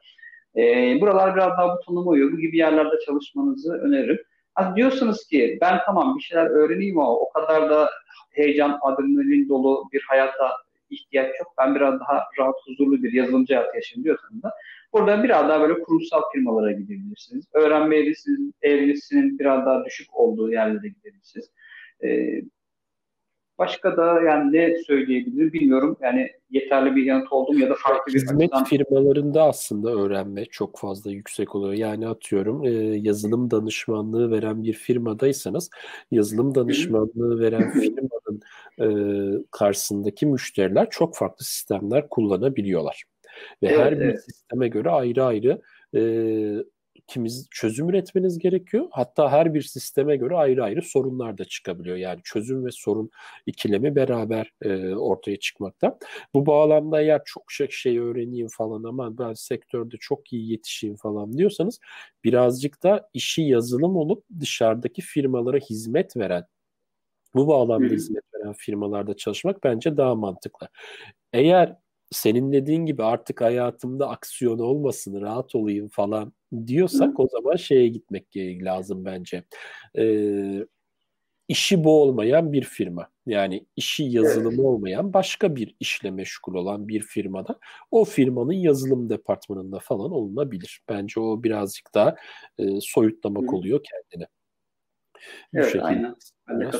E, 0.56 1.00
buralar 1.00 1.34
biraz 1.34 1.50
daha 1.50 1.76
bu 1.76 1.80
tanıma 1.86 2.10
uyuyor. 2.10 2.32
Bu 2.32 2.38
gibi 2.38 2.56
yerlerde 2.56 2.96
çalışmanızı 3.06 3.72
öneririm. 3.72 4.18
Az 4.54 4.76
diyorsunuz 4.76 5.26
ki 5.26 5.58
ben 5.60 5.78
tamam 5.86 6.16
bir 6.16 6.22
şeyler 6.22 6.46
öğreneyim 6.46 6.98
ama 6.98 7.16
o 7.16 7.28
kadar 7.30 7.70
da 7.70 7.90
heyecan, 8.30 8.78
adrenalin 8.82 9.48
dolu 9.48 9.84
bir 9.92 10.02
hayata 10.08 10.52
ihtiyaç 10.90 11.40
yok. 11.40 11.54
Ben 11.58 11.74
biraz 11.74 12.00
daha 12.00 12.24
rahat, 12.38 12.54
huzurlu 12.66 13.02
bir 13.02 13.12
yazılımcı 13.12 13.54
hayatı 13.54 13.76
yaşayayım 13.76 14.04
diyorsanız 14.04 14.42
da 14.42 14.52
burada 14.92 15.22
biraz 15.22 15.48
daha 15.48 15.60
böyle 15.60 15.82
kurumsal 15.82 16.22
firmalara 16.32 16.72
gidebilirsiniz. 16.72 17.44
Öğrenme 17.52 17.96
eğrisinin 18.62 19.38
biraz 19.38 19.66
daha 19.66 19.84
düşük 19.84 20.16
olduğu 20.16 20.52
yerlere 20.52 20.88
gidebilirsiniz. 20.88 21.50
Ee, 22.04 22.42
Başka 23.58 23.96
da 23.96 24.20
yani 24.22 24.52
ne 24.52 24.76
söyleyebilirim 24.86 25.52
bilmiyorum. 25.52 25.96
Yani 26.00 26.30
yeterli 26.50 26.96
bir 26.96 27.04
yanıt 27.04 27.32
oldum 27.32 27.60
ya 27.60 27.70
da 27.70 27.74
farklı 27.74 28.12
bir 28.12 28.18
Hizmet 28.18 28.54
açıdan... 28.54 28.64
firmalarında 28.64 29.42
aslında 29.42 29.90
öğrenme 29.90 30.44
çok 30.44 30.78
fazla 30.78 31.10
yüksek 31.10 31.54
oluyor. 31.54 31.74
Yani 31.74 32.08
atıyorum 32.08 32.64
e, 32.64 32.70
yazılım 32.96 33.50
danışmanlığı 33.50 34.30
veren 34.30 34.62
bir 34.62 34.72
firmadaysanız 34.72 35.70
yazılım 36.10 36.54
danışmanlığı 36.54 37.40
veren 37.40 37.70
firmanın 37.80 38.40
e, 38.80 38.88
karşısındaki 39.50 40.26
müşteriler 40.26 40.90
çok 40.90 41.16
farklı 41.16 41.44
sistemler 41.44 42.08
kullanabiliyorlar. 42.08 43.04
Ve 43.62 43.66
evet, 43.66 43.78
her 43.78 44.00
bir 44.00 44.04
evet. 44.04 44.24
sisteme 44.24 44.68
göre 44.68 44.90
ayrı 44.90 45.24
ayrı 45.24 45.60
e, 45.94 46.00
ikimiz 47.08 47.48
çözüm 47.50 47.88
üretmeniz 47.88 48.38
gerekiyor. 48.38 48.86
Hatta 48.90 49.32
her 49.32 49.54
bir 49.54 49.62
sisteme 49.62 50.16
göre 50.16 50.36
ayrı 50.36 50.64
ayrı 50.64 50.82
sorunlar 50.82 51.38
da 51.38 51.44
çıkabiliyor. 51.44 51.96
Yani 51.96 52.20
çözüm 52.24 52.66
ve 52.66 52.70
sorun 52.72 53.10
ikilemi 53.46 53.96
beraber 53.96 54.52
e, 54.62 54.94
ortaya 54.94 55.38
çıkmakta. 55.38 55.98
Bu 56.34 56.46
bağlamda 56.46 57.00
eğer 57.00 57.22
çok 57.24 57.52
şey, 57.52 57.68
şey 57.70 57.98
öğreneyim 57.98 58.48
falan 58.48 58.84
ama 58.84 59.18
ben 59.18 59.32
sektörde 59.32 59.96
çok 60.00 60.32
iyi 60.32 60.50
yetişeyim 60.50 60.96
falan 60.96 61.32
diyorsanız 61.38 61.80
birazcık 62.24 62.82
da 62.82 63.10
işi 63.14 63.42
yazılım 63.42 63.96
olup 63.96 64.24
dışarıdaki 64.40 65.02
firmalara 65.02 65.58
hizmet 65.58 66.16
veren 66.16 66.46
bu 67.34 67.48
bağlamda 67.48 67.94
hizmet 67.94 68.24
veren 68.34 68.52
firmalarda 68.52 69.16
çalışmak 69.16 69.64
bence 69.64 69.96
daha 69.96 70.14
mantıklı. 70.14 70.68
Eğer 71.32 71.76
senin 72.10 72.52
dediğin 72.52 72.86
gibi 72.86 73.04
artık 73.04 73.40
hayatımda 73.40 74.08
aksiyon 74.08 74.58
olmasın, 74.58 75.20
rahat 75.20 75.54
olayım 75.54 75.88
falan 75.88 76.32
diyorsak 76.66 77.20
o 77.20 77.28
zaman 77.28 77.56
şeye 77.56 77.88
gitmek 77.88 78.36
lazım 78.36 79.04
bence. 79.04 79.44
Ee, 79.98 80.66
işi 81.48 81.84
bu 81.84 82.02
olmayan 82.02 82.52
bir 82.52 82.62
firma. 82.64 83.08
Yani 83.26 83.66
işi 83.76 84.04
yazılımı 84.04 84.54
evet. 84.54 84.64
olmayan 84.64 85.12
başka 85.12 85.56
bir 85.56 85.76
işle 85.80 86.10
meşgul 86.10 86.54
olan 86.54 86.88
bir 86.88 87.00
firmada 87.00 87.58
o 87.90 88.04
firmanın 88.04 88.52
yazılım 88.52 89.10
departmanında 89.10 89.78
falan 89.78 90.12
olunabilir. 90.12 90.80
Bence 90.88 91.20
o 91.20 91.42
birazcık 91.42 91.94
daha 91.94 92.16
e, 92.58 92.64
soyutlamak 92.80 93.52
Hı. 93.52 93.56
oluyor 93.56 93.80
kendini. 93.82 94.26
Bu 95.54 95.58
evet, 95.58 95.66
şekilde 95.66 95.84
aynen. 95.84 96.14
Ben 96.48 96.70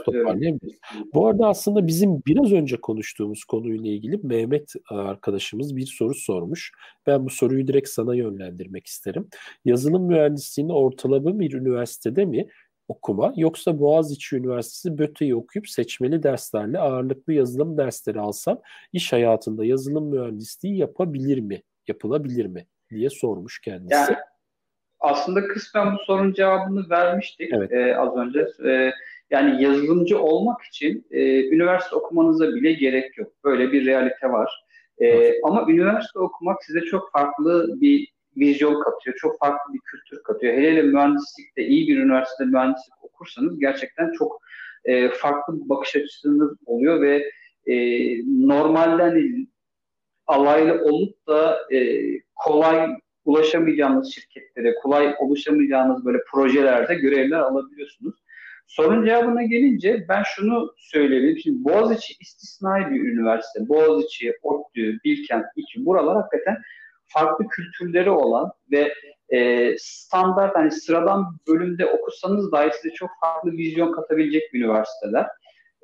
Bu 1.14 1.26
arada 1.26 1.46
aslında 1.46 1.86
bizim 1.86 2.22
biraz 2.26 2.52
önce 2.52 2.76
konuştuğumuz 2.76 3.44
konuyla 3.44 3.90
ilgili 3.90 4.20
Mehmet 4.22 4.72
arkadaşımız 4.90 5.76
bir 5.76 5.86
soru 5.86 6.14
sormuş. 6.14 6.72
Ben 7.06 7.26
bu 7.26 7.30
soruyu 7.30 7.66
direkt 7.66 7.88
sana 7.88 8.14
yönlendirmek 8.14 8.86
isterim. 8.86 9.28
Yazılım 9.64 10.06
mühendisliğini 10.06 10.72
ortalama 10.72 11.40
bir 11.40 11.52
üniversitede 11.52 12.24
mi 12.24 12.48
okuma 12.88 13.32
yoksa 13.36 13.78
Boğaziçi 13.78 14.36
Üniversitesi 14.36 14.98
BÖTE'yi 14.98 15.34
okuyup 15.34 15.68
seçmeli 15.68 16.22
derslerle 16.22 16.78
ağırlıklı 16.78 17.32
yazılım 17.32 17.78
dersleri 17.78 18.20
alsam 18.20 18.60
iş 18.92 19.12
hayatında 19.12 19.64
yazılım 19.64 20.08
mühendisliği 20.08 20.76
yapabilir 20.76 21.38
mi? 21.38 21.62
Yapılabilir 21.88 22.46
mi? 22.46 22.66
diye 22.90 23.10
sormuş 23.10 23.60
kendisi. 23.60 23.94
Yani 23.94 24.16
aslında 25.04 25.46
kısmen 25.46 25.94
bu 25.94 25.98
sorunun 26.04 26.32
cevabını 26.32 26.90
vermiştik 26.90 27.50
evet. 27.52 27.72
e, 27.72 27.96
az 27.96 28.16
önce. 28.16 28.46
E, 28.64 28.92
yani 29.30 29.62
yazılımcı 29.62 30.18
olmak 30.18 30.62
için 30.62 31.06
e, 31.10 31.48
üniversite 31.48 31.96
okumanıza 31.96 32.48
bile 32.48 32.72
gerek 32.72 33.18
yok. 33.18 33.32
Böyle 33.44 33.72
bir 33.72 33.86
realite 33.86 34.30
var. 34.30 34.64
E, 34.98 35.32
ama 35.42 35.66
üniversite 35.70 36.18
okumak 36.18 36.64
size 36.64 36.80
çok 36.80 37.12
farklı 37.12 37.80
bir 37.80 38.08
vizyon 38.36 38.82
katıyor. 38.82 39.16
Çok 39.16 39.38
farklı 39.38 39.74
bir 39.74 39.80
kültür 39.80 40.22
katıyor. 40.22 40.54
Hele 40.54 40.70
hele 40.70 40.82
mühendislikte 40.82 41.66
iyi 41.66 41.88
bir 41.88 41.98
üniversitede 41.98 42.48
mühendislik 42.48 43.04
okursanız 43.04 43.58
gerçekten 43.58 44.12
çok 44.12 44.40
e, 44.84 45.08
farklı 45.08 45.64
bir 45.64 45.68
bakış 45.68 45.96
açısınız 45.96 46.56
oluyor 46.66 47.00
ve 47.00 47.30
e, 47.66 47.74
normalden 48.46 49.46
alaylı 50.26 50.84
olup 50.84 51.26
da 51.26 51.58
e, 51.72 52.00
kolay 52.34 52.90
ulaşamayacağınız 53.24 54.14
şirketlere, 54.14 54.74
kolay 54.74 55.14
ulaşamayacağınız 55.20 56.04
böyle 56.04 56.18
projelerde 56.32 56.94
görevler 56.94 57.38
alabiliyorsunuz. 57.38 58.14
Sorun 58.66 59.06
cevabına 59.06 59.42
gelince 59.42 60.06
ben 60.08 60.22
şunu 60.22 60.74
söyleyebilirim. 60.78 61.38
Şimdi 61.38 61.64
Boğaziçi 61.64 62.14
istisnai 62.20 62.90
bir 62.90 63.00
üniversite. 63.00 63.68
Boğaziçi, 63.68 64.32
ODTÜ, 64.42 64.98
Bilkent, 65.04 65.44
İTÜ 65.56 65.86
buralar 65.86 66.16
hakikaten 66.16 66.56
farklı 67.06 67.48
kültürleri 67.48 68.10
olan 68.10 68.52
ve 68.70 68.94
e, 69.28 69.70
standart 69.78 70.56
hani 70.56 70.70
sıradan 70.70 71.38
bölümde 71.48 71.86
okusanız 71.86 72.52
dahi 72.52 72.70
size 72.72 72.94
çok 72.94 73.10
farklı 73.20 73.52
vizyon 73.52 73.92
katabilecek 73.92 74.54
üniversiteler. 74.54 75.26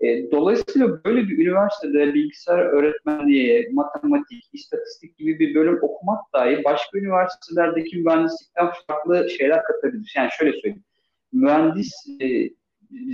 E, 0.00 0.30
dolayısıyla 0.30 1.04
böyle 1.04 1.28
bir 1.28 1.46
üniversitede 1.46 2.14
bilgisayar 2.14 2.58
öğretmenliği, 2.58 3.68
matematik, 3.72 4.44
istatistik 4.52 5.18
gibi 5.18 5.38
bir 5.38 5.54
bölüm 5.54 5.78
okumak 5.82 6.32
dahi 6.34 6.64
başka 6.64 6.98
üniversitelerdeki 6.98 7.98
mühendislikten 7.98 8.70
farklı 8.86 9.30
şeyler 9.30 9.62
katabilir. 9.64 10.12
Yani 10.16 10.30
şöyle 10.38 10.52
söyleyeyim. 10.52 10.84
Mühendis 11.32 11.92
e, 12.20 12.50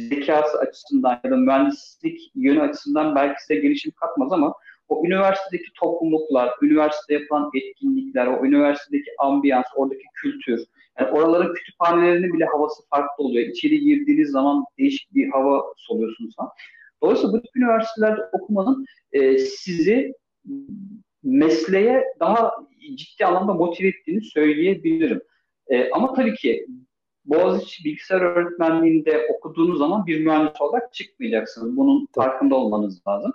zekası 0.09 0.59
açısından 0.59 1.21
ya 1.25 1.31
da 1.31 1.37
mühendislik 1.37 2.21
yönü 2.35 2.61
açısından 2.63 3.15
belki 3.15 3.43
size 3.43 3.61
gelişim 3.61 3.93
katmaz 4.01 4.33
ama 4.33 4.55
o 4.89 5.07
üniversitedeki 5.07 5.71
topluluklar, 5.81 6.51
üniversitede 6.63 7.19
yapılan 7.19 7.51
etkinlikler, 7.55 8.27
o 8.27 8.47
üniversitedeki 8.47 9.11
ambiyans, 9.19 9.67
oradaki 9.77 10.05
kültür, 10.15 10.61
yani 11.01 11.11
oraların 11.11 11.55
kütüphanelerinin 11.55 12.33
bile 12.33 12.45
havası 12.45 12.83
farklı 12.91 13.25
oluyor. 13.25 13.49
İçeri 13.49 13.81
girdiğiniz 13.81 14.31
zaman 14.31 14.65
değişik 14.79 15.15
bir 15.15 15.29
hava 15.29 15.65
soluyorsunuz 15.77 16.37
falan. 16.37 16.51
Dolayısıyla 17.03 17.33
bu 17.33 17.43
tip 17.43 17.57
üniversitelerde 17.57 18.21
okumanın 18.33 18.87
e, 19.13 19.39
sizi 19.39 20.15
mesleğe 21.23 22.05
daha 22.21 22.53
ciddi 22.95 23.27
anlamda 23.27 23.55
motive 23.55 23.89
ettiğini 23.89 24.25
söyleyebilirim. 24.25 25.21
E, 25.69 25.91
ama 25.91 26.13
tabii 26.13 26.35
ki 26.35 26.67
Boğaziçi 27.25 27.85
Bilgisayar 27.85 28.21
Öğretmenliğinde 28.21 29.27
okuduğunuz 29.37 29.79
zaman 29.79 30.07
bir 30.07 30.25
mühendis 30.25 30.61
olarak 30.61 30.95
çıkmayacaksınız. 30.95 31.77
Bunun 31.77 32.09
farkında 32.15 32.55
olmanız 32.55 33.07
lazım. 33.09 33.33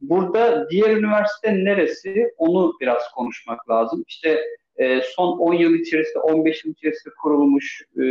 Burada 0.00 0.70
diğer 0.70 0.96
üniversite 0.96 1.64
neresi 1.64 2.34
onu 2.36 2.72
biraz 2.80 3.02
konuşmak 3.14 3.70
lazım. 3.70 4.04
İşte 4.08 4.40
e, 4.76 5.00
son 5.00 5.38
10 5.38 5.54
yıl 5.54 5.74
içerisinde, 5.74 6.18
15 6.18 6.64
yıl 6.64 6.72
içerisinde 6.72 7.14
kurulmuş 7.22 7.82
e, 7.96 8.02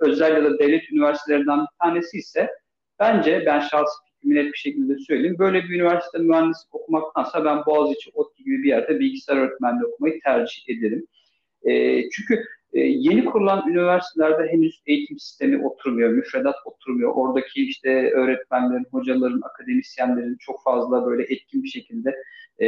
özel 0.00 0.36
ya 0.36 0.44
da 0.44 0.58
devlet 0.58 0.92
üniversitelerinden 0.92 1.60
bir 1.60 1.84
tanesi 1.84 2.18
ise 2.18 2.50
bence 2.98 3.42
ben 3.46 3.60
şahsi 3.60 4.11
net 4.24 4.52
bir 4.52 4.58
şekilde 4.58 4.98
söyleyeyim. 4.98 5.36
Böyle 5.38 5.62
bir 5.62 5.74
üniversite 5.74 6.18
mühendislik 6.18 6.74
okumaktansa 6.74 7.44
ben 7.44 7.66
Boğaziçi, 7.66 8.10
ODTÜ 8.14 8.44
gibi 8.44 8.62
bir 8.62 8.68
yerde 8.68 9.00
bilgisayar 9.00 9.36
öğretmenliği 9.36 9.84
okumayı 9.84 10.20
tercih 10.20 10.68
ederim. 10.68 11.06
E, 11.62 12.02
çünkü 12.10 12.44
e, 12.72 12.80
yeni 12.80 13.24
kurulan 13.24 13.68
üniversitelerde 13.68 14.52
henüz 14.52 14.82
eğitim 14.86 15.18
sistemi 15.18 15.66
oturmuyor, 15.66 16.10
müfredat 16.10 16.56
oturmuyor. 16.64 17.12
Oradaki 17.14 17.66
işte 17.66 18.10
öğretmenlerin, 18.10 18.86
hocaların, 18.90 19.40
akademisyenlerin 19.42 20.36
çok 20.40 20.62
fazla 20.62 21.06
böyle 21.06 21.22
etkin 21.22 21.62
bir 21.62 21.68
şekilde 21.68 22.16
e, 22.58 22.66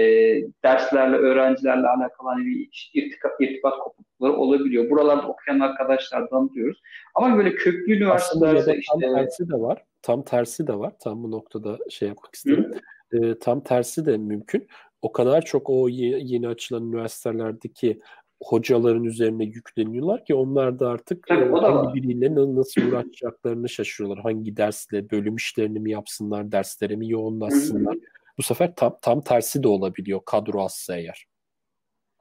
derslerle, 0.64 1.16
öğrencilerle 1.16 1.86
alakalı 1.86 2.28
hani 2.28 2.46
bir 2.46 2.90
irtibat, 2.94 3.40
irtibat 3.40 3.78
kopuklukları 3.78 4.32
olabiliyor. 4.32 4.90
Buralarda 4.90 5.28
okuyan 5.28 5.60
arkadaşlardan 5.60 6.54
diyoruz. 6.54 6.80
Ama 7.14 7.36
böyle 7.36 7.54
köklü 7.54 7.96
üniversitelerde 7.96 8.78
işte... 8.78 8.98
Tersi 9.00 9.48
de 9.48 9.54
var. 9.54 9.82
Tam 10.04 10.22
tersi 10.24 10.66
de 10.66 10.78
var. 10.78 10.92
Tam 10.98 11.22
bu 11.22 11.30
noktada 11.30 11.78
şey 11.90 12.08
yapmak 12.08 12.34
istedim. 12.34 12.70
E, 13.12 13.38
tam 13.38 13.60
tersi 13.60 14.06
de 14.06 14.16
mümkün. 14.16 14.68
O 15.02 15.12
kadar 15.12 15.42
çok 15.42 15.70
o 15.70 15.88
yeni 15.88 16.48
açılan 16.48 16.82
üniversitelerdeki 16.82 18.00
hocaların 18.42 19.04
üzerine 19.04 19.44
yükleniyorlar 19.44 20.24
ki 20.24 20.34
onlar 20.34 20.78
da 20.78 20.88
artık 20.88 21.26
Tabii, 21.26 21.44
e, 21.44 21.60
hangi 21.60 21.94
biriyle 21.94 22.34
nasıl 22.34 22.82
uğraşacaklarını 22.82 23.68
şaşırıyorlar. 23.68 24.22
Hangi 24.22 24.56
dersle 24.56 25.10
bölüm 25.10 25.36
işlerini 25.36 25.80
mi 25.80 25.90
yapsınlar, 25.90 26.52
derslere 26.52 26.96
mi 26.96 27.10
yoğunlaşsınlar. 27.10 27.96
Bu 28.38 28.42
sefer 28.42 28.74
tam, 28.76 28.98
tam 29.02 29.20
tersi 29.20 29.62
de 29.62 29.68
olabiliyor 29.68 30.20
kadro 30.26 30.62
azsa 30.62 30.96
eğer. 30.96 31.26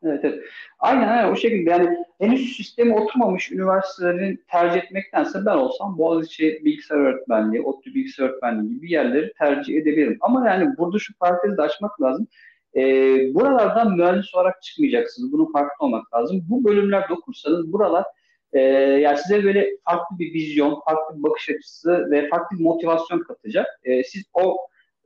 Evet, 0.04 0.20
evet. 0.24 0.44
Aynen 0.80 1.08
aynen 1.08 1.32
o 1.32 1.36
şekilde 1.36 1.70
yani 1.70 1.98
henüz 2.20 2.58
sistemi 2.58 2.96
oturmamış 2.96 3.52
üniversitelerin 3.52 4.44
tercih 4.52 4.84
etmektense 4.84 5.46
ben 5.46 5.56
olsam 5.56 5.98
Boğaziçi 5.98 6.62
bilgisayar 6.66 6.98
öğretmenliği, 6.98 7.62
ODTÜ 7.62 7.96
bilgisayar 7.96 8.30
öğretmenliği 8.30 8.76
gibi 8.76 8.92
yerleri 8.92 9.34
tercih 9.34 9.78
edebilirim. 9.78 10.18
Ama 10.22 10.50
yani 10.50 10.78
burada 10.78 11.00
şu 11.00 11.18
parantezi 11.18 11.58
de 11.58 11.62
açmak 11.62 12.02
lazım. 12.02 12.28
E, 12.76 12.82
buralardan 13.34 13.98
mühendis 13.98 14.36
olarak 14.36 14.62
çıkmayacaksınız. 14.62 15.32
Bunun 15.32 15.52
farkında 15.52 15.76
olmak 15.80 16.14
lazım. 16.14 16.46
Bu 16.50 16.64
bölümlerde 16.64 17.14
okursanız 17.14 17.74
buralar 17.74 18.04
e, 18.54 18.60
yani 18.60 19.18
size 19.18 19.44
böyle 19.44 19.70
farklı 19.86 20.20
bir 20.20 20.34
vizyon, 20.34 20.82
farklı 20.86 21.18
bir 21.18 21.24
bakış 21.24 21.50
açısı 21.50 22.08
ve 22.12 22.30
farklı 22.30 22.58
bir 22.58 22.64
motivasyon 22.64 23.20
katacak. 23.20 23.68
E, 23.84 24.04
siz 24.04 24.24
o 24.34 24.58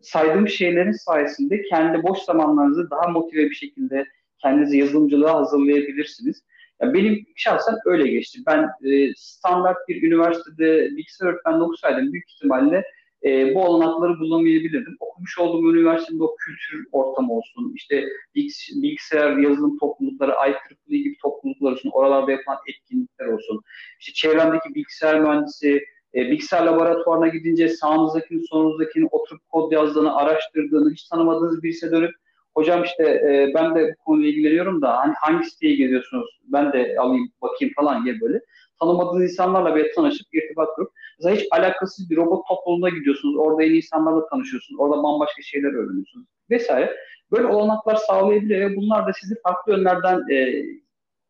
saydığım 0.01 0.47
şeylerin 0.47 0.91
sayesinde 0.91 1.61
kendi 1.61 2.03
boş 2.03 2.19
zamanlarınızı 2.19 2.89
daha 2.89 3.07
motive 3.07 3.49
bir 3.49 3.55
şekilde 3.55 4.05
kendinizi 4.41 4.77
yazılımcılığa 4.77 5.33
hazırlayabilirsiniz. 5.33 6.43
Ya 6.81 6.93
benim 6.93 7.25
şahsen 7.35 7.75
öyle 7.85 8.07
geçti. 8.07 8.39
Ben 8.47 8.69
e, 8.89 9.13
standart 9.15 9.77
bir 9.87 10.03
üniversitede 10.03 10.89
bilgisayar 10.97 11.27
öğretmenliği 11.27 11.63
okusaydım 11.63 12.13
büyük 12.13 12.31
ihtimalle 12.31 12.83
e, 13.23 13.55
bu 13.55 13.65
olanakları 13.65 14.19
bulamayabilirdim. 14.19 14.97
Okumuş 14.99 15.37
olduğum 15.39 15.75
üniversitede 15.75 16.23
o 16.23 16.35
kültür 16.35 16.87
ortamı 16.91 17.33
olsun, 17.33 17.73
işte 17.75 18.05
bilgisayar 18.35 19.37
yazılım 19.37 19.77
toplulukları, 19.77 20.31
IEEE 20.31 21.03
gibi 21.03 21.17
topluluklar 21.21 21.71
olsun, 21.71 21.89
oralarda 21.93 22.31
yapılan 22.31 22.57
etkinlikler 22.67 23.27
olsun, 23.27 23.61
işte 23.99 24.13
çevremdeki 24.13 24.75
bilgisayar 24.75 25.19
mühendisi, 25.19 25.85
e, 26.15 26.19
bilgisayar 26.19 26.65
laboratuvarına 26.65 27.27
gidince 27.27 27.69
sağınızdakini, 27.69 28.47
solunuzdakini 28.47 29.07
oturup 29.11 29.49
kod 29.49 29.71
yazdığını, 29.71 30.15
araştırdığını, 30.15 30.91
hiç 30.91 31.03
tanımadığınız 31.03 31.63
birisine 31.63 31.91
dönüp 31.91 32.15
hocam 32.57 32.83
işte 32.83 33.03
e, 33.03 33.51
ben 33.55 33.75
de 33.75 33.95
konuyla 34.05 34.29
ilgileniyorum 34.29 34.81
da 34.81 34.97
hani 34.97 35.13
hangi 35.21 35.49
siteyi 35.49 35.77
geziyorsunuz 35.77 36.39
ben 36.43 36.73
de 36.73 36.95
alayım 36.99 37.31
bakayım 37.41 37.73
falan 37.75 38.05
diye 38.05 38.21
böyle 38.21 38.39
tanımadığınız 38.79 39.31
insanlarla 39.31 39.75
bir 39.75 39.93
tanışıp 39.95 40.27
irtibat 40.33 40.75
kurup 40.75 40.91
mesela 41.19 41.35
hiç 41.35 41.47
alakasız 41.51 42.09
bir 42.09 42.17
robot 42.17 42.47
topluluğuna 42.47 42.89
gidiyorsunuz. 42.89 43.35
Orada 43.37 43.63
yeni 43.63 43.75
insanlarla 43.77 44.29
tanışıyorsunuz. 44.29 44.79
Orada 44.79 45.03
bambaşka 45.03 45.41
şeyler 45.41 45.69
öğreniyorsunuz 45.69 46.27
vesaire. 46.49 46.97
Böyle 47.31 47.47
olanaklar 47.47 47.95
sağlayabiliyor 47.95 48.71
ve 48.71 48.75
bunlar 48.75 49.07
da 49.07 49.13
sizi 49.13 49.41
farklı 49.41 49.71
yönlerden 49.71 50.19
e, 50.31 50.65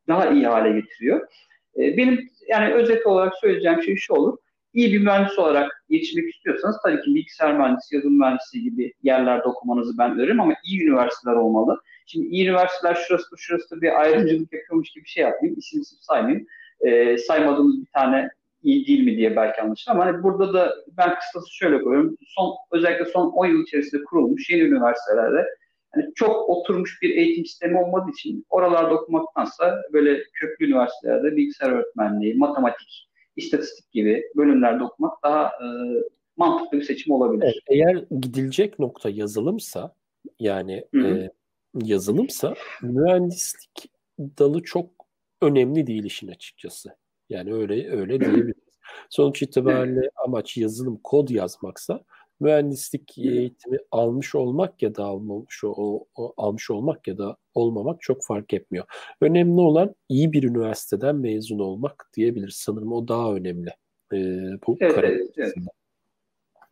daha 0.07 0.29
iyi 0.29 0.47
hale 0.47 0.79
getiriyor. 0.79 1.27
E, 1.77 1.97
benim 1.97 2.29
yani 2.47 2.73
özet 2.73 3.07
olarak 3.07 3.33
söyleyeceğim 3.37 3.83
şey 3.83 3.95
şu 3.95 4.13
olur. 4.13 4.37
İyi 4.77 4.93
bir 4.93 4.99
mühendis 4.99 5.39
olarak 5.39 5.83
yetişmek 5.89 6.35
istiyorsanız 6.35 6.77
tabii 6.83 7.01
ki 7.01 7.15
bilgisayar 7.15 7.57
mühendisi, 7.57 7.95
yazılım 7.95 8.19
mühendisi 8.19 8.61
gibi 8.63 8.93
yerlerde 9.03 9.43
okumanızı 9.43 9.97
ben 9.97 10.11
öneririm 10.11 10.41
ama 10.41 10.53
iyi 10.65 10.83
üniversiteler 10.83 11.35
olmalı. 11.35 11.81
Şimdi 12.05 12.27
iyi 12.27 12.47
üniversiteler 12.47 12.95
şurası 12.95 13.25
şurası 13.37 13.75
da 13.75 13.81
bir 13.81 14.01
ayrımcılık 14.01 14.53
yapıyormuş 14.53 14.89
gibi 14.89 15.03
bir 15.03 15.09
şey 15.09 15.23
yapmayayım. 15.23 15.59
İsim 15.59 15.81
isim 15.81 15.97
saymayayım. 16.01 16.47
E, 16.81 17.17
saymadığımız 17.17 17.81
bir 17.81 17.91
tane 17.93 18.29
iyi 18.63 18.87
değil 18.87 19.03
mi 19.03 19.17
diye 19.17 19.35
belki 19.35 19.61
anlaşılır 19.61 19.95
ama 19.95 20.05
hani 20.05 20.23
burada 20.23 20.53
da 20.53 20.75
ben 20.97 21.15
kısası 21.15 21.55
şöyle 21.55 21.81
koyuyorum. 21.81 22.17
Son 22.27 22.55
özellikle 22.71 23.05
son 23.05 23.27
10 23.27 23.45
yıl 23.45 23.63
içerisinde 23.63 24.03
kurulmuş 24.03 24.49
yeni 24.49 24.61
üniversitelerde 24.61 25.45
hani 25.91 26.05
çok 26.15 26.49
oturmuş 26.49 27.01
bir 27.01 27.09
eğitim 27.09 27.45
sistemi 27.45 27.77
olmadığı 27.77 28.11
için 28.11 28.45
oralarda 28.49 28.93
okumaktansa 28.93 29.81
böyle 29.93 30.23
köklü 30.33 30.65
üniversitelerde 30.65 31.35
bilgisayar 31.35 31.71
öğretmenliği, 31.71 32.35
matematik, 32.35 33.07
istatistik 33.37 33.91
gibi 33.91 34.23
bölümlerde 34.35 34.83
okumak 34.83 35.23
daha 35.23 35.47
e, 35.47 35.65
mantıklı 36.37 36.77
bir 36.77 36.83
seçim 36.83 37.13
olabilir. 37.13 37.43
Evet, 37.43 37.63
eğer 37.67 38.05
gidilecek 38.21 38.79
nokta 38.79 39.09
yazılımsa 39.09 39.95
yani 40.39 40.85
e, 40.95 41.29
yazılımsa 41.83 42.53
mühendislik 42.81 43.91
dalı 44.19 44.63
çok 44.63 44.89
önemli 45.41 45.87
değil 45.87 46.03
işin 46.03 46.27
açıkçası. 46.27 46.89
Yani 47.29 47.53
öyle 47.53 47.91
öyle 47.91 48.19
diyebiliriz. 48.19 48.67
Sonuç 49.09 49.41
itibariyle 49.41 50.09
amaç 50.25 50.57
yazılım 50.57 50.99
kod 51.03 51.29
yazmaksa 51.29 52.03
mühendislik 52.39 53.17
eğitimi 53.17 53.77
almış 53.91 54.35
olmak 54.35 54.81
ya 54.81 54.95
da 54.95 55.03
almamış 55.03 55.63
o, 55.63 56.05
o, 56.15 56.33
almış 56.37 56.69
olmak 56.71 57.07
ya 57.07 57.17
da 57.17 57.37
olmamak 57.53 58.01
çok 58.01 58.23
fark 58.23 58.53
etmiyor. 58.53 58.85
Önemli 59.21 59.61
olan 59.61 59.95
iyi 60.09 60.33
bir 60.33 60.43
üniversiteden 60.43 61.15
mezun 61.15 61.59
olmak 61.59 62.09
diyebiliriz. 62.15 62.55
Sanırım 62.55 62.91
o 62.91 63.07
daha 63.07 63.33
önemli. 63.33 63.69
Ee, 64.13 64.17
bu 64.67 64.77
evet, 64.79 64.97
evet, 64.97 65.31
evet. 65.37 65.53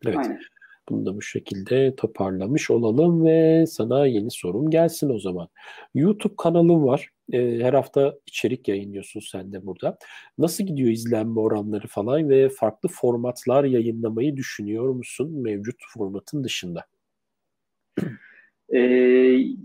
evet. 0.06 0.16
Aynen. 0.16 0.40
Bunu 0.88 1.06
da 1.06 1.16
bu 1.16 1.22
şekilde 1.22 1.96
toparlamış 1.96 2.70
olalım 2.70 3.24
ve 3.24 3.66
sana 3.66 4.06
yeni 4.06 4.30
sorum 4.30 4.70
gelsin 4.70 5.10
o 5.10 5.18
zaman. 5.18 5.48
YouTube 5.94 6.34
kanalın 6.38 6.84
var. 6.84 7.10
E, 7.32 7.58
her 7.62 7.74
hafta 7.74 8.14
içerik 8.26 8.68
yayınlıyorsun 8.68 9.20
sen 9.20 9.52
de 9.52 9.66
burada. 9.66 9.98
Nasıl 10.38 10.64
gidiyor 10.64 10.90
izlenme 10.90 11.40
oranları 11.40 11.86
falan 11.86 12.28
ve 12.28 12.48
farklı 12.48 12.88
formatlar 12.88 13.64
yayınlamayı 13.64 14.36
düşünüyor 14.36 14.88
musun 14.88 15.32
mevcut 15.42 15.76
formatın 15.94 16.44
dışında? 16.44 16.84
E, 18.68 18.78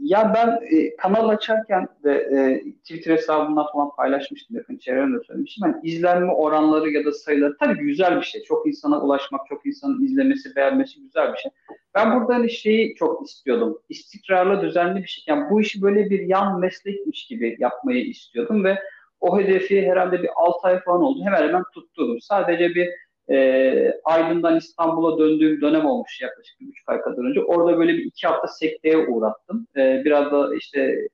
ya 0.01 0.33
ben 0.35 0.77
e, 0.77 0.95
kanal 0.95 1.29
açarken 1.29 1.87
de 2.03 2.11
e, 2.13 2.63
Twitter 2.71 3.13
hesabımdan 3.13 3.65
falan 3.73 3.95
paylaşmıştım 3.95 4.57
yakın 4.57 4.77
çevremde 4.77 5.23
söylemiştim. 5.27 5.67
Yani 5.67 5.79
izlenme 5.83 6.31
oranları 6.31 6.89
ya 6.91 7.05
da 7.05 7.11
sayıları 7.11 7.57
tabii 7.57 7.77
güzel 7.77 8.17
bir 8.17 8.25
şey. 8.25 8.43
Çok 8.43 8.67
insana 8.67 9.01
ulaşmak, 9.01 9.41
çok 9.49 9.65
insanın 9.65 10.05
izlemesi, 10.05 10.55
beğenmesi 10.55 11.01
güzel 11.01 11.33
bir 11.33 11.37
şey. 11.37 11.51
Ben 11.95 12.19
burada 12.19 12.35
hani 12.35 12.49
şeyi 12.49 12.95
çok 12.95 13.29
istiyordum. 13.29 13.79
İstikrarlı, 13.89 14.61
düzenli 14.61 15.03
bir 15.03 15.07
şey. 15.07 15.23
Yani 15.27 15.49
bu 15.49 15.61
işi 15.61 15.81
böyle 15.81 16.09
bir 16.09 16.19
yan 16.19 16.59
meslekmiş 16.59 17.27
gibi 17.27 17.55
yapmayı 17.59 18.05
istiyordum 18.05 18.63
ve 18.63 18.79
o 19.19 19.39
hedefi 19.39 19.87
herhalde 19.87 20.23
bir 20.23 20.29
6 20.35 20.67
ay 20.67 20.79
falan 20.79 21.01
oldu. 21.01 21.19
Hemen 21.25 21.47
hemen 21.47 21.63
tutturdum. 21.73 22.21
Sadece 22.21 22.69
bir 22.75 22.89
e, 23.29 23.93
Aydın'dan 24.03 24.57
İstanbul'a 24.57 25.17
döndüğüm 25.19 25.62
dönem 25.62 25.86
olmuş 25.86 26.21
yaklaşık 26.21 26.60
bir 26.60 26.67
buçuk 26.67 26.89
ay 26.89 27.01
kadar 27.01 27.29
önce. 27.29 27.41
Orada 27.41 27.77
böyle 27.77 27.93
bir 27.93 28.05
iki 28.05 28.27
hafta 28.27 28.47
sekteye 28.47 28.97
uğrattım. 29.07 29.67
E, 29.77 30.01
biraz 30.05 30.31
da 30.31 30.55
işte 30.55 31.07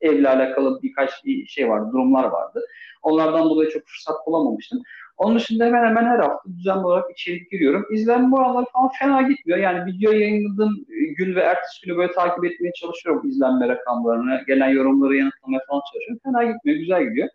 evle 0.00 0.28
alakalı 0.28 0.82
birkaç 0.82 1.10
şey 1.48 1.68
vardı, 1.68 1.90
durumlar 1.92 2.24
vardı. 2.24 2.60
Onlardan 3.02 3.44
dolayı 3.44 3.70
çok 3.70 3.82
fırsat 3.86 4.26
bulamamıştım. 4.26 4.82
Onun 5.16 5.36
dışında 5.36 5.64
hemen 5.64 5.84
hemen 5.84 6.04
her 6.04 6.18
hafta 6.18 6.50
düzenli 6.58 6.86
olarak 6.86 7.10
içerik 7.10 7.50
giriyorum. 7.50 7.86
İzlenme 7.90 8.36
oranları 8.36 8.64
falan 8.72 8.90
fena 8.98 9.22
gitmiyor. 9.22 9.58
Yani 9.58 9.92
video 9.92 10.12
yayınladığım 10.12 10.84
gün 11.16 11.34
ve 11.34 11.40
ertesi 11.40 11.86
günü 11.86 11.96
böyle 11.96 12.12
takip 12.12 12.44
etmeye 12.44 12.72
çalışıyorum 12.72 13.28
izlenme 13.28 13.68
rakamlarını. 13.68 14.40
Gelen 14.46 14.68
yorumları 14.68 15.16
yanıtlamaya 15.16 15.60
falan 15.68 15.82
çalışıyorum. 15.92 16.20
Fena 16.24 16.52
gitmiyor, 16.52 16.78
güzel 16.78 17.04
gidiyor. 17.04 17.28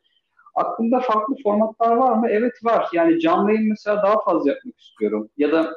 Aklımda 0.56 1.00
farklı 1.00 1.36
formatlar 1.44 1.96
var 1.96 2.14
mı? 2.14 2.28
Evet 2.30 2.54
var. 2.64 2.88
Yani 2.94 3.20
canlı 3.20 3.52
yayın 3.52 3.70
mesela 3.70 3.98
daha 3.98 4.24
fazla 4.24 4.50
yapmak 4.50 4.80
istiyorum. 4.80 5.30
Ya 5.38 5.52
da 5.52 5.74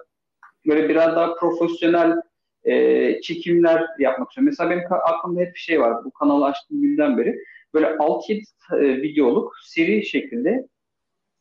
böyle 0.67 0.89
biraz 0.89 1.17
daha 1.17 1.35
profesyonel 1.35 2.17
e, 2.65 3.21
çekimler 3.21 3.87
yapmak 3.99 4.31
istiyorum. 4.31 4.51
Mesela 4.51 4.71
benim 4.71 4.93
aklımda 4.93 5.41
hep 5.41 5.55
bir 5.55 5.61
şey 5.61 5.81
var. 5.81 6.05
Bu 6.05 6.11
kanalı 6.11 6.45
açtığım 6.45 6.83
günden 6.83 7.19
beri. 7.19 7.39
Böyle 7.75 7.87
6-7 7.87 8.43
e, 8.73 9.03
videoluk 9.03 9.55
seri 9.63 10.07
şekilde 10.07 10.69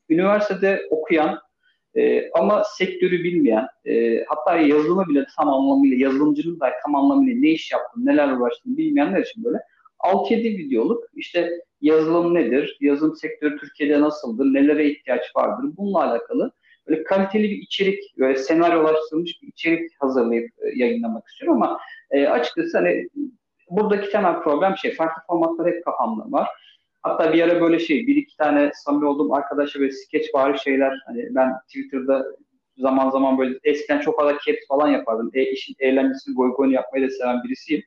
üniversitede 0.09 0.81
okuyan 0.89 1.39
e, 1.95 2.31
ama 2.31 2.63
sektörü 2.63 3.23
bilmeyen, 3.23 3.67
e, 3.85 4.23
hatta 4.23 4.57
yazılımı 4.57 5.07
bile 5.09 5.25
tam 5.37 5.49
anlamıyla, 5.49 5.97
yazılımcının 5.97 6.59
da 6.59 6.71
tam 6.83 6.95
anlamıyla 6.95 7.41
ne 7.41 7.49
iş 7.49 7.71
yaptığını, 7.71 8.05
neler 8.05 8.31
uğraştığını 8.31 8.77
bilmeyenler 8.77 9.21
için 9.21 9.43
böyle 9.43 9.57
6-7 9.99 10.57
videoluk 10.57 11.03
işte 11.15 11.49
yazılım 11.81 12.33
nedir, 12.33 12.77
yazılım 12.81 13.15
sektörü 13.15 13.57
Türkiye'de 13.57 14.01
nasıldır, 14.01 14.45
nelere 14.45 14.89
ihtiyaç 14.89 15.35
vardır 15.35 15.69
bununla 15.77 16.03
alakalı 16.03 16.51
böyle 16.87 17.03
kaliteli 17.03 17.43
bir 17.43 17.57
içerik, 17.57 18.03
böyle 18.19 18.37
senaryolaştırılmış 18.37 19.41
bir 19.41 19.47
içerik 19.47 19.91
hazırlayıp 19.99 20.51
e, 20.59 20.71
yayınlamak 20.75 21.27
istiyorum 21.27 21.63
ama 21.63 21.79
e, 22.11 22.27
açıkçası 22.27 22.77
hani 22.77 23.07
buradaki 23.69 24.09
temel 24.11 24.39
problem 24.39 24.77
şey, 24.77 24.95
farklı 24.95 25.21
formatlar 25.27 25.67
hep 25.67 25.85
kafamda 25.85 26.31
var. 26.31 26.47
Hatta 27.01 27.33
bir 27.33 27.41
ara 27.41 27.61
böyle 27.61 27.79
şey, 27.79 28.07
bir 28.07 28.15
iki 28.15 28.37
tane 28.37 28.71
samimi 28.73 29.05
olduğum 29.05 29.33
arkadaşla 29.33 29.79
böyle 29.79 29.91
skeç 29.91 30.33
bari 30.33 30.59
şeyler, 30.59 30.93
hani 31.05 31.27
ben 31.35 31.53
Twitter'da 31.67 32.25
zaman 32.77 33.09
zaman 33.09 33.37
böyle 33.37 33.59
eskiden 33.63 33.99
çok 33.99 34.19
fazla 34.19 34.31
caps 34.31 34.67
falan 34.67 34.87
yapardım. 34.87 35.31
E, 35.33 35.51
işin 35.51 35.75
eğlencesini, 35.79 36.35
goy 36.35 36.53
goyunu 36.53 36.73
yapmayı 36.73 37.05
da 37.05 37.09
seven 37.09 37.43
birisiyim 37.43 37.83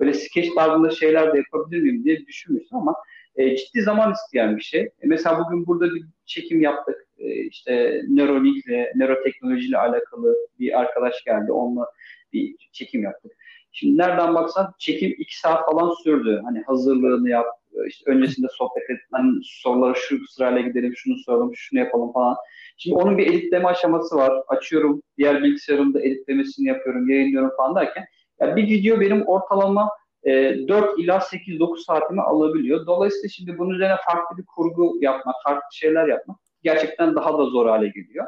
böyle 0.00 0.14
skeç 0.14 0.54
tarzında 0.54 0.90
şeyler 0.90 1.32
de 1.32 1.38
yapabilir 1.38 1.82
miyim 1.82 2.04
diye 2.04 2.26
düşünmüştüm 2.26 2.78
ama 2.78 2.94
e, 3.36 3.56
ciddi 3.56 3.82
zaman 3.82 4.12
isteyen 4.12 4.56
bir 4.56 4.62
şey. 4.62 4.80
E, 4.80 5.06
mesela 5.06 5.44
bugün 5.44 5.66
burada 5.66 5.94
bir 5.94 6.04
çekim 6.26 6.60
yaptık. 6.60 6.96
E, 7.18 7.34
işte 7.34 8.02
Neuralink'le, 8.08 8.94
nöroteknolojiyle 8.94 9.78
alakalı 9.78 10.36
bir 10.58 10.80
arkadaş 10.80 11.24
geldi. 11.24 11.52
Onunla 11.52 11.86
bir 12.32 12.56
çekim 12.72 13.02
yaptık. 13.02 13.32
Şimdi 13.72 13.98
nereden 13.98 14.34
baksan 14.34 14.74
çekim 14.78 15.14
iki 15.18 15.38
saat 15.38 15.70
falan 15.70 15.94
sürdü. 16.04 16.40
Hani 16.44 16.62
hazırlığını 16.62 17.28
yap, 17.28 17.46
işte 17.86 18.10
öncesinde 18.10 18.46
sohbet 18.50 18.90
et, 18.90 18.98
hani 19.12 19.40
sorulara 19.42 19.94
şu 19.94 20.18
sırayla 20.28 20.60
gidelim, 20.60 20.92
şunu 20.96 21.14
soralım, 21.18 21.50
şunu 21.54 21.80
yapalım 21.80 22.12
falan. 22.12 22.36
Şimdi 22.76 22.96
onun 22.96 23.18
bir 23.18 23.26
editleme 23.26 23.68
aşaması 23.68 24.16
var. 24.16 24.32
Açıyorum, 24.48 25.02
diğer 25.18 25.42
bilgisayarımda 25.42 26.00
editlemesini 26.00 26.68
yapıyorum, 26.68 27.10
yayınlıyorum 27.10 27.50
falan 27.56 27.74
derken 27.76 28.04
yani 28.40 28.56
bir 28.56 28.68
video 28.68 29.00
benim 29.00 29.26
ortalama 29.26 29.90
e, 30.24 30.68
4 30.68 30.98
ila 30.98 31.16
8-9 31.16 31.84
saatimi 31.84 32.22
alabiliyor. 32.22 32.86
Dolayısıyla 32.86 33.28
şimdi 33.28 33.58
bunun 33.58 33.74
üzerine 33.74 33.96
farklı 34.06 34.38
bir 34.38 34.44
kurgu 34.46 34.98
yapmak, 35.00 35.34
farklı 35.44 35.68
şeyler 35.72 36.08
yapmak 36.08 36.36
gerçekten 36.62 37.14
daha 37.14 37.38
da 37.38 37.44
zor 37.44 37.68
hale 37.68 37.88
geliyor. 37.88 38.26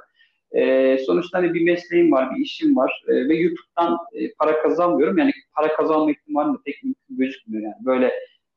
E, 0.53 0.99
sonuçta 0.99 1.39
hani 1.39 1.55
bir 1.55 1.65
mesleğim 1.65 2.13
var, 2.13 2.37
bir 2.37 2.41
işim 2.41 2.77
var 2.77 3.05
e, 3.09 3.13
ve 3.29 3.37
YouTube'dan 3.37 3.99
e, 4.13 4.33
para 4.33 4.63
kazanmıyorum. 4.63 5.19
Yani 5.19 5.33
para 5.57 5.75
kazanma 5.77 6.11
ihtimali 6.11 6.55
de 6.55 6.59
pek 6.65 6.85
mümkün 6.85 7.17
gözükmüyor. 7.17 7.63
Yani 7.63 7.87
böyle 7.87 8.07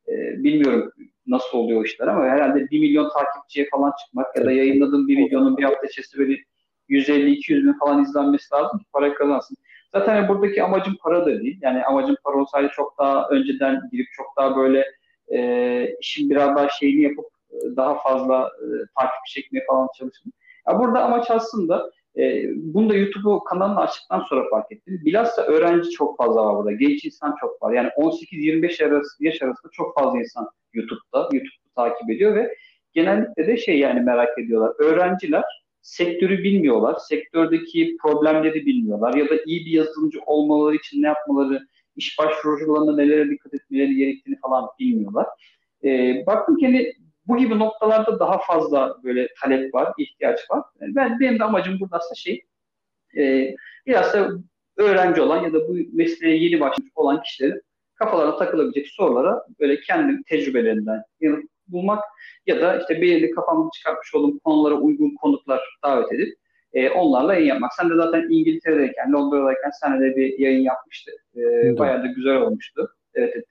e, 0.08 0.44
bilmiyorum 0.44 0.92
nasıl 1.28 1.58
oluyor 1.58 1.86
işler 1.86 2.08
ama 2.08 2.26
herhalde 2.26 2.70
1 2.72 2.80
milyon 2.80 3.10
takipçiye 3.10 3.68
falan 3.72 3.92
çıkmak 4.06 4.38
ya 4.38 4.46
da 4.46 4.52
yayınladığım 4.52 5.08
bir 5.08 5.18
videonun 5.18 5.58
bir 5.58 5.64
hafta 5.64 5.88
içerisinde 5.88 6.22
böyle 6.22 6.38
150-200 6.90 7.64
bin 7.64 7.80
falan 7.80 8.04
izlenmesi 8.04 8.54
lazım 8.56 8.80
ki 8.80 8.86
para 8.94 9.14
kazansın. 9.14 9.58
Zaten 9.96 10.28
buradaki 10.28 10.64
amacım 10.64 10.96
para 11.02 11.26
da 11.26 11.40
değil. 11.40 11.60
Yani 11.62 11.84
amacım 11.86 12.16
para 12.24 12.38
olsaydı 12.38 12.70
çok 12.76 12.98
daha 13.00 13.28
önceden 13.30 13.82
girip 13.92 14.08
çok 14.12 14.26
daha 14.38 14.58
böyle 14.58 14.86
e, 15.34 15.96
işin 16.00 16.30
biraz 16.30 16.56
daha 16.56 16.70
şeyini 16.70 17.02
yapıp 17.02 17.26
e, 17.52 17.56
daha 17.76 18.02
fazla 18.02 18.48
e, 18.48 18.66
takip 19.00 19.26
çekmeye 19.28 19.66
falan 19.68 19.88
çalıştım. 19.98 20.32
Ya 20.68 20.80
burada 20.80 21.04
amaç 21.04 21.32
aslında 21.32 21.92
e, 22.18 22.44
bunu 22.56 22.90
da 22.90 22.96
YouTube'u 22.96 23.44
kanalını 23.44 23.80
açtıktan 23.80 24.20
sonra 24.20 24.50
fark 24.50 24.72
ettim. 24.72 25.02
Bilhassa 25.06 25.42
öğrenci 25.42 25.90
çok 25.90 26.18
fazla 26.18 26.46
var 26.46 26.56
burada. 26.56 26.72
Genç 26.72 27.06
insan 27.06 27.36
çok 27.40 27.64
var. 27.64 27.74
Yani 27.74 27.90
18-25 27.98 28.88
arası, 28.88 29.24
yaş 29.24 29.42
arasında 29.42 29.72
çok 29.72 29.96
fazla 30.00 30.20
insan 30.20 30.50
YouTube'da, 30.74 31.20
YouTube'u 31.20 31.74
takip 31.76 32.10
ediyor 32.10 32.36
ve 32.36 32.56
genellikle 32.94 33.48
de 33.48 33.58
şey 33.58 33.80
yani 33.80 34.02
merak 34.02 34.40
ediyorlar. 34.40 34.74
Öğrenciler 34.80 35.65
sektörü 35.86 36.44
bilmiyorlar, 36.44 36.96
sektördeki 37.00 37.98
problemleri 38.02 38.66
bilmiyorlar 38.66 39.14
ya 39.14 39.30
da 39.30 39.36
iyi 39.46 39.66
bir 39.66 39.72
yazılımcı 39.72 40.20
olmaları 40.26 40.76
için 40.76 41.04
ne 41.04 41.08
yapmaları, 41.08 41.68
iş 41.96 42.20
başvurularında 42.20 42.96
nelere 42.96 43.30
dikkat 43.30 43.54
etmeleri 43.54 43.96
gerektiğini 43.96 44.40
falan 44.40 44.70
bilmiyorlar. 44.80 45.28
E, 45.84 46.24
baktım 46.28 46.58
ki 46.58 46.66
hani 46.66 46.94
bu 47.28 47.38
gibi 47.38 47.60
noktalarda 47.60 48.20
daha 48.20 48.38
fazla 48.38 48.98
böyle 49.04 49.28
talep 49.42 49.74
var, 49.74 49.94
ihtiyaç 49.98 50.40
var. 50.52 50.64
Ben 50.82 51.20
benim 51.20 51.40
de 51.40 51.44
amacım 51.44 51.80
burada 51.80 51.98
aslında 51.98 52.16
şey 52.16 52.46
e, 53.18 53.56
biraz 53.88 54.14
da 54.14 54.32
öğrenci 54.78 55.22
olan 55.22 55.44
ya 55.44 55.54
da 55.54 55.68
bu 55.68 55.78
mesleğe 55.94 56.44
yeni 56.44 56.60
başlamış 56.60 56.92
olan 56.96 57.22
kişilerin 57.22 57.62
kafalarına 57.96 58.38
takılabilecek 58.38 58.88
sorulara 58.88 59.46
böyle 59.60 59.80
kendi 59.80 60.24
tecrübelerinden 60.24 61.04
bulmak 61.68 62.04
ya 62.48 62.62
da 62.62 62.80
işte 62.80 63.02
belirli 63.02 63.32
kafamda 63.32 63.70
çıkartmış 63.78 64.16
olduğum 64.16 64.40
konulara 64.40 64.76
uygun 64.76 65.16
konuklar 65.16 65.62
davet 65.84 66.12
edip 66.14 66.38
e, 66.76 66.90
onlarla 66.90 67.34
yayın 67.34 67.48
yapmak. 67.48 67.74
Sen 67.74 67.90
de 67.90 67.96
zaten 67.96 68.28
İngiltere'deyken, 68.30 69.14
Londra'dayken 69.14 69.72
sen 69.82 70.02
de 70.02 70.16
bir 70.16 70.40
yayın 70.40 70.62
yapmıştı. 70.62 71.12
E, 71.36 71.42
bayağı 71.78 72.04
da 72.04 72.08
güzel 72.08 72.36
olmuştu. 72.36 72.90
Evet, 73.14 73.32
evet. 73.36 73.46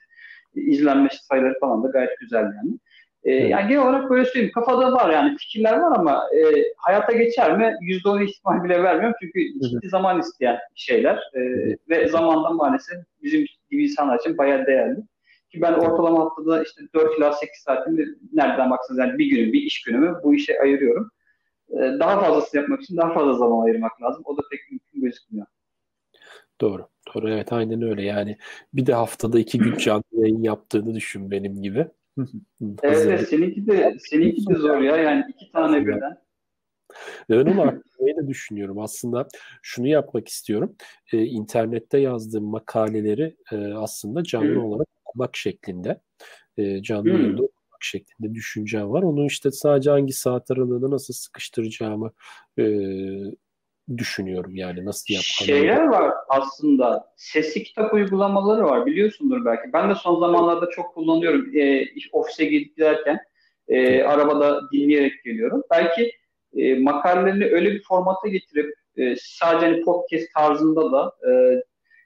İzlenme 0.55 1.09
sayıları 1.11 1.59
falan 1.61 1.85
da 1.85 1.88
gayet 1.88 2.18
güzel 2.20 2.42
yani. 2.42 2.79
E, 3.24 3.33
yani 3.33 3.68
genel 3.68 3.83
olarak 3.83 4.11
böyle 4.11 4.24
söyleyeyim. 4.24 4.53
Kafada 4.55 4.92
var 4.92 5.11
yani 5.11 5.37
fikirler 5.37 5.79
var 5.79 5.98
ama 5.98 6.29
e, 6.37 6.64
hayata 6.77 7.12
geçer 7.12 7.59
mi? 7.59 7.77
%10 7.81 8.24
ihtimal 8.24 8.64
bile 8.64 8.83
vermiyorum. 8.83 9.16
Çünkü 9.20 9.40
ciddi 9.68 9.88
zaman 9.88 10.20
isteyen 10.20 10.59
şeyler. 10.74 11.16
E, 11.35 11.40
ve 11.88 12.09
zamandan 12.09 12.57
maalesef 12.57 12.96
bizim 13.22 13.46
gibi 13.70 13.85
insanlar 13.85 14.18
için 14.18 14.38
bayağı 14.38 14.66
değerli. 14.66 14.96
Ki 15.54 15.60
ben 15.62 15.72
ortalama 15.72 16.20
haftada 16.20 16.62
işte 16.62 16.82
4 16.94 17.18
ila 17.18 17.32
8 17.32 17.62
saatimi 17.62 18.06
nereden 18.32 18.70
baksanız 18.70 18.98
yani 18.98 19.18
bir 19.18 19.26
günüm, 19.26 19.52
bir 19.52 19.62
iş 19.62 19.82
günümü 19.82 20.14
bu 20.24 20.34
işe 20.34 20.60
ayırıyorum. 20.60 21.10
E, 21.70 21.76
daha 21.76 22.20
fazlasını 22.20 22.60
yapmak 22.60 22.82
için 22.82 22.96
daha 22.96 23.14
fazla 23.14 23.32
zaman 23.34 23.64
ayırmak 23.64 24.02
lazım. 24.02 24.22
O 24.26 24.36
da 24.36 24.42
pek 24.50 24.60
mümkün 24.70 25.00
gözükmüyor. 25.00 25.46
Doğru. 26.60 26.88
Doğru 27.14 27.30
evet 27.30 27.52
aynen 27.52 27.82
öyle 27.82 28.02
yani 28.02 28.36
bir 28.72 28.86
de 28.86 28.94
haftada 28.94 29.38
iki 29.38 29.58
gün 29.58 29.76
canlı 29.76 30.02
yayın 30.12 30.42
yaptığını 30.42 30.94
düşün 30.94 31.30
benim 31.30 31.62
gibi. 31.62 31.86
evet, 32.82 33.06
evet 33.06 33.28
seninki 33.28 33.66
de 33.66 33.96
seninki 33.98 34.46
de 34.48 34.54
zor 34.54 34.80
ya 34.80 34.96
yani 34.96 35.24
iki 35.28 35.52
tane 35.52 35.86
birden. 35.86 36.24
Arttırmayı 37.30 38.16
da 38.16 38.28
düşünüyorum. 38.28 38.78
Aslında 38.78 39.28
şunu 39.62 39.86
yapmak 39.86 40.28
istiyorum. 40.28 40.76
Ee, 41.12 41.24
internette 41.24 41.98
yazdığım 41.98 42.44
makaleleri 42.44 43.36
e, 43.52 43.56
aslında 43.56 44.22
canlı 44.24 44.54
Hı. 44.54 44.60
olarak 44.60 44.88
okumak 45.14 45.37
şeklinde. 45.37 46.00
E, 46.59 46.83
canlı 46.83 47.11
Hı. 47.11 47.12
yayında 47.12 47.42
okumak 47.42 47.83
şeklinde 47.83 48.35
düşüncem 48.35 48.90
var. 48.90 49.03
Onu 49.03 49.27
işte 49.27 49.50
sadece 49.50 49.90
hangi 49.90 50.12
saat 50.12 50.50
aralığında 50.50 50.90
nasıl 50.90 51.14
sıkıştıracağımı 51.14 52.12
e, 52.59 52.64
düşünüyorum 53.96 54.57
yani 54.57 54.85
nasıl 54.85 55.14
yapmalıyım. 55.14 55.66
Şeyler 55.66 55.87
var 55.87 56.14
aslında 56.29 57.07
sesli 57.16 57.62
kitap 57.62 57.94
uygulamaları 57.94 58.64
var 58.64 58.87
biliyorsundur 58.87 59.44
belki. 59.44 59.72
Ben 59.72 59.90
de 59.90 59.94
son 59.94 60.20
zamanlarda 60.20 60.70
çok 60.70 60.94
kullanıyorum. 60.94 61.57
E, 61.57 61.87
ofise 62.12 62.44
giderken 62.44 63.18
e, 63.68 64.03
arabada 64.03 64.61
dinleyerek 64.72 65.24
geliyorum. 65.24 65.62
Belki 65.70 66.12
e, 66.57 66.79
makalelerini 66.79 67.44
öyle 67.44 67.72
bir 67.72 67.83
formata 67.83 68.29
getirip 68.29 68.74
e, 68.96 69.14
sadece 69.18 69.66
hani 69.66 69.85
podcast 69.85 70.35
tarzında 70.35 70.92
da 70.92 71.12
e, 71.31 71.62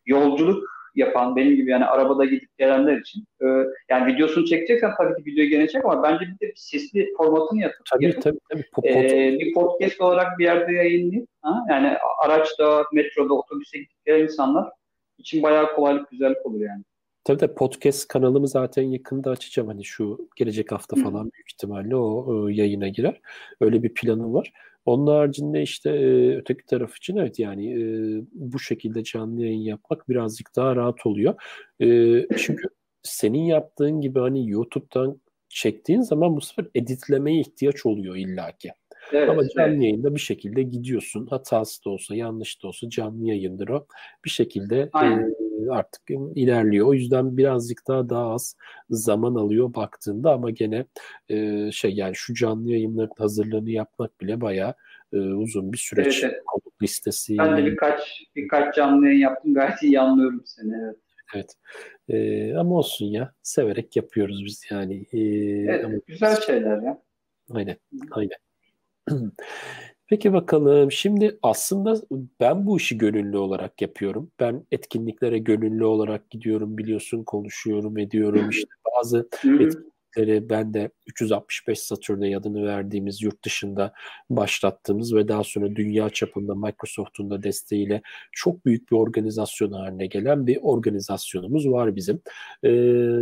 yolculuk 0.06 0.77
yapan 0.98 1.36
benim 1.36 1.56
gibi 1.56 1.70
yani 1.70 1.84
arabada 1.84 2.24
gidip 2.24 2.58
gelenler 2.58 2.96
için 3.00 3.24
e, 3.42 3.46
yani 3.90 4.14
videosunu 4.14 4.46
çekeceksen 4.46 4.90
tabii 4.96 5.24
ki 5.24 5.30
videoyu 5.30 5.50
gelecek 5.50 5.84
ama 5.84 6.02
bence 6.02 6.20
bir 6.20 6.46
de 6.46 6.52
bir 6.52 6.56
sesli 6.56 7.12
formatını 7.16 7.60
yapıp, 7.60 7.86
tabii, 7.92 8.04
yapıp 8.04 8.22
tabii, 8.22 8.64
tabii. 8.74 8.88
E, 8.88 9.38
bir 9.40 9.54
podcast 9.54 10.00
olarak 10.00 10.38
bir 10.38 10.44
yerde 10.44 10.72
yayınlayıp 10.72 11.28
ha? 11.42 11.64
yani 11.70 11.96
araçta, 12.24 12.84
metroda, 12.92 13.34
otobüse 13.34 13.78
gidip 13.78 14.04
gelen 14.06 14.22
insanlar 14.22 14.70
için 15.18 15.42
bayağı 15.42 15.74
kolaylık, 15.74 16.10
güzellik 16.10 16.46
olur 16.46 16.60
yani. 16.60 16.82
Tabii 17.24 17.40
de 17.40 17.54
podcast 17.54 18.08
kanalımı 18.08 18.48
zaten 18.48 18.82
yakında 18.82 19.30
açacağım. 19.30 19.68
Hani 19.68 19.84
şu 19.84 20.28
gelecek 20.36 20.72
hafta 20.72 20.96
falan 20.96 21.30
büyük 21.32 21.52
ihtimalle 21.52 21.96
o, 21.96 22.24
o 22.26 22.48
yayına 22.48 22.88
girer. 22.88 23.20
Öyle 23.60 23.82
bir 23.82 23.94
planım 23.94 24.34
var. 24.34 24.52
Onun 24.88 25.06
haricinde 25.06 25.62
işte 25.62 25.90
e, 25.90 26.36
öteki 26.36 26.66
taraf 26.66 26.96
için 26.96 27.16
evet 27.16 27.38
yani 27.38 27.72
e, 27.72 27.82
bu 28.32 28.58
şekilde 28.58 29.02
canlı 29.02 29.42
yayın 29.42 29.60
yapmak 29.60 30.08
birazcık 30.08 30.56
daha 30.56 30.76
rahat 30.76 31.06
oluyor. 31.06 31.34
E, 31.80 31.86
çünkü 32.36 32.68
senin 33.02 33.42
yaptığın 33.42 34.00
gibi 34.00 34.18
hani 34.18 34.50
YouTube'dan 34.50 35.20
çektiğin 35.48 36.00
zaman 36.00 36.36
bu 36.36 36.40
sefer 36.40 36.66
editlemeye 36.74 37.40
ihtiyaç 37.40 37.86
oluyor 37.86 38.16
illaki. 38.16 38.70
Evet, 39.12 39.30
Ama 39.30 39.48
canlı 39.48 39.72
evet. 39.72 39.82
yayında 39.82 40.14
bir 40.14 40.20
şekilde 40.20 40.62
gidiyorsun. 40.62 41.26
Hatası 41.26 41.84
da 41.84 41.90
olsa, 41.90 42.14
yanlış 42.14 42.62
da 42.62 42.68
olsa 42.68 42.88
canlı 42.88 43.28
yayındır 43.28 43.68
o. 43.68 43.86
Bir 44.24 44.30
şekilde 44.30 44.80
e, 44.80 45.08
artık 45.70 46.02
ilerliyor. 46.34 46.86
O 46.86 46.94
yüzden 46.94 47.36
birazcık 47.36 47.88
daha 47.88 48.08
daha 48.08 48.32
az 48.32 48.56
zaman 48.90 49.34
alıyor 49.34 49.74
baktığında 49.74 50.32
ama 50.32 50.50
gene 50.50 50.84
e, 51.28 51.68
şey 51.72 51.94
yani 51.94 52.14
şu 52.14 52.34
canlı 52.34 52.70
yayınların 52.70 53.12
hazırlığını 53.18 53.70
yapmak 53.70 54.20
bile 54.20 54.40
bayağı 54.40 54.74
e, 55.12 55.18
uzun 55.18 55.72
bir 55.72 55.78
süreç. 55.78 56.22
Evet, 56.22 56.32
evet. 56.32 56.44
Konuk 56.46 56.82
listesi. 56.82 57.38
Ben 57.38 57.56
de 57.56 57.66
birkaç 57.66 58.22
birkaç 58.36 58.74
canlı 58.74 59.06
yayın 59.06 59.18
yaptım. 59.18 59.54
Gayet 59.54 59.82
iyi 59.82 60.00
anlıyorum 60.00 60.42
seni. 60.44 60.74
Evet. 60.84 60.96
Evet. 61.34 61.54
Ee, 62.08 62.54
ama 62.54 62.74
olsun 62.74 63.06
ya. 63.06 63.32
Severek 63.42 63.96
yapıyoruz 63.96 64.44
biz 64.44 64.64
yani. 64.70 65.06
Ee, 65.12 65.18
evet, 65.18 65.84
ama... 65.84 65.94
Güzel 66.06 66.40
şeyler 66.40 66.82
ya. 66.82 67.02
Aynen. 67.50 67.76
Aynen. 68.10 68.36
Peki 70.08 70.32
bakalım. 70.32 70.92
Şimdi 70.92 71.38
aslında 71.42 71.96
ben 72.40 72.66
bu 72.66 72.76
işi 72.76 72.98
gönüllü 72.98 73.36
olarak 73.38 73.82
yapıyorum. 73.82 74.30
Ben 74.40 74.66
etkinliklere 74.72 75.38
gönüllü 75.38 75.84
olarak 75.84 76.30
gidiyorum 76.30 76.78
biliyorsun, 76.78 77.24
konuşuyorum, 77.24 77.98
ediyorum. 77.98 78.50
İşte 78.50 78.68
bazı 78.96 79.18
etkinlik 79.18 79.72
etkinlikleri 80.18 80.48
ben 80.50 80.74
de 80.74 80.90
365 81.06 81.78
Saturday 81.78 82.36
adını 82.36 82.66
verdiğimiz 82.66 83.22
yurt 83.22 83.44
dışında 83.44 83.92
başlattığımız 84.30 85.14
ve 85.14 85.28
daha 85.28 85.44
sonra 85.44 85.76
dünya 85.76 86.10
çapında 86.10 86.54
Microsoft'un 86.54 87.30
da 87.30 87.42
desteğiyle 87.42 88.02
çok 88.32 88.64
büyük 88.64 88.90
bir 88.90 88.96
organizasyon 88.96 89.72
haline 89.72 90.06
gelen 90.06 90.46
bir 90.46 90.58
organizasyonumuz 90.62 91.68
var 91.68 91.96
bizim. 91.96 92.20
Ee, 92.62 92.68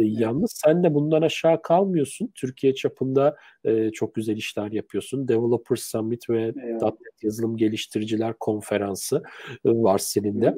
yalnız 0.01 0.53
sen 0.65 0.85
de 0.85 0.95
bundan 0.95 1.23
aşağı 1.23 1.63
kalmıyorsun. 1.63 2.33
Türkiye 2.35 2.75
çapında 2.75 3.37
e, 3.65 3.91
çok 3.91 4.15
güzel 4.15 4.37
işler 4.37 4.73
yapıyorsun. 4.73 5.29
Developer 5.29 5.77
Summit 5.77 6.31
ve 6.31 6.43
evet. 6.43 6.83
.NET 6.83 7.23
Yazılım 7.23 7.57
Geliştiriciler 7.57 8.35
Konferansı 8.41 9.23
e, 9.65 9.71
var 9.71 9.99
senin 9.99 10.43
de. 10.43 10.55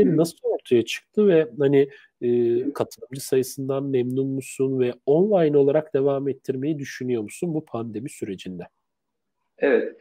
Fikirleri 0.00 0.16
nasıl 0.16 0.38
ortaya 0.42 0.84
çıktı 0.84 1.28
ve 1.28 1.48
hani 1.58 1.88
e, 2.20 2.28
katılımcı 2.72 3.20
sayısından 3.20 3.84
memnun 3.84 4.26
musun 4.26 4.80
ve 4.80 4.94
online 5.06 5.56
olarak 5.56 5.94
devam 5.94 6.28
ettirmeyi 6.28 6.78
düşünüyor 6.78 7.22
musun 7.22 7.54
bu 7.54 7.64
pandemi 7.64 8.10
sürecinde? 8.10 8.62
Evet. 9.58 9.96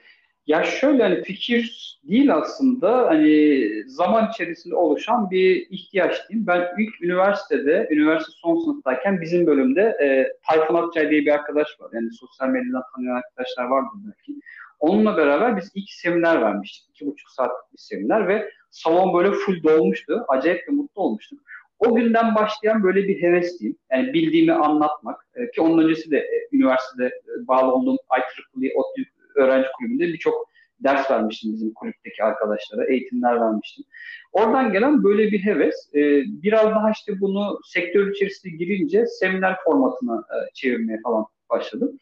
Ya 0.48 0.64
şöyle 0.64 1.04
hani 1.04 1.24
fikir 1.24 2.00
değil 2.04 2.36
aslında 2.36 3.08
hani 3.08 3.70
zaman 3.88 4.30
içerisinde 4.34 4.76
oluşan 4.76 5.32
bir 5.32 5.68
ihtiyaç 5.70 6.30
diyeyim. 6.30 6.48
Ben 6.48 6.68
ilk 6.80 7.02
üniversitede, 7.02 7.88
üniversite 7.92 8.32
son 8.36 8.60
sınıftayken 8.64 9.22
bizim 9.22 9.48
bölümde 9.48 9.82
e, 9.82 10.28
Tayfun 10.48 10.76
Akçay 10.76 11.10
diye 11.10 11.22
bir 11.22 11.32
arkadaş 11.32 11.68
var. 11.80 11.90
Yani 11.94 12.12
sosyal 12.12 12.48
medyadan 12.48 12.84
tanıyan 12.96 13.16
arkadaşlar 13.16 13.66
vardı 13.66 13.90
belki. 14.06 14.42
Onunla 14.80 15.18
beraber 15.18 15.58
biz 15.58 15.72
ilk 15.76 15.90
seminer 15.90 16.42
vermiştik. 16.42 16.90
iki 16.90 17.06
buçuk 17.06 17.30
saatlik 17.30 17.74
bir 17.74 17.78
seminer 17.78 18.28
ve 18.28 18.50
salon 18.70 19.14
böyle 19.14 19.32
full 19.32 19.64
dolmuştu. 19.64 20.26
Acayip 20.28 20.68
de 20.68 20.72
mutlu 20.72 21.02
olmuştuk. 21.02 21.40
O 21.80 21.96
günden 21.96 22.36
başlayan 22.36 22.84
böyle 22.84 23.08
bir 23.08 23.22
heves 23.22 23.60
diyeyim. 23.60 23.78
Yani 23.92 24.14
bildiğimi 24.14 24.54
anlatmak. 24.54 25.28
E, 25.36 25.52
ki 25.52 25.62
onun 25.62 25.84
öncesi 25.84 26.12
de 26.12 26.18
e, 26.18 26.48
üniversitede 26.52 27.06
e, 27.06 27.48
bağlı 27.48 27.74
olduğum 27.74 27.98
IEEE 28.18 28.74
ODTÜ 28.76 29.04
öğrenci 29.36 29.68
kulübünde 29.78 30.08
birçok 30.08 30.50
ders 30.84 31.12
vermiştim 31.12 31.54
bizim 31.54 31.74
kulüpteki 31.74 32.24
arkadaşlara, 32.24 32.86
eğitimler 32.86 33.42
vermiştim. 33.42 33.86
Oradan 34.32 34.72
gelen 34.72 35.04
böyle 35.04 35.32
bir 35.32 35.40
heves. 35.40 35.90
E, 35.96 36.24
biraz 36.26 36.66
daha 36.66 36.92
işte 36.92 37.22
bunu 37.22 37.60
sektör 37.64 38.12
içerisinde 38.12 38.56
girince 38.56 39.06
seminer 39.06 39.56
formatına 39.66 40.20
e, 40.20 40.38
çevirmeye 40.54 41.00
falan 41.04 41.26
başladım. 41.50 42.00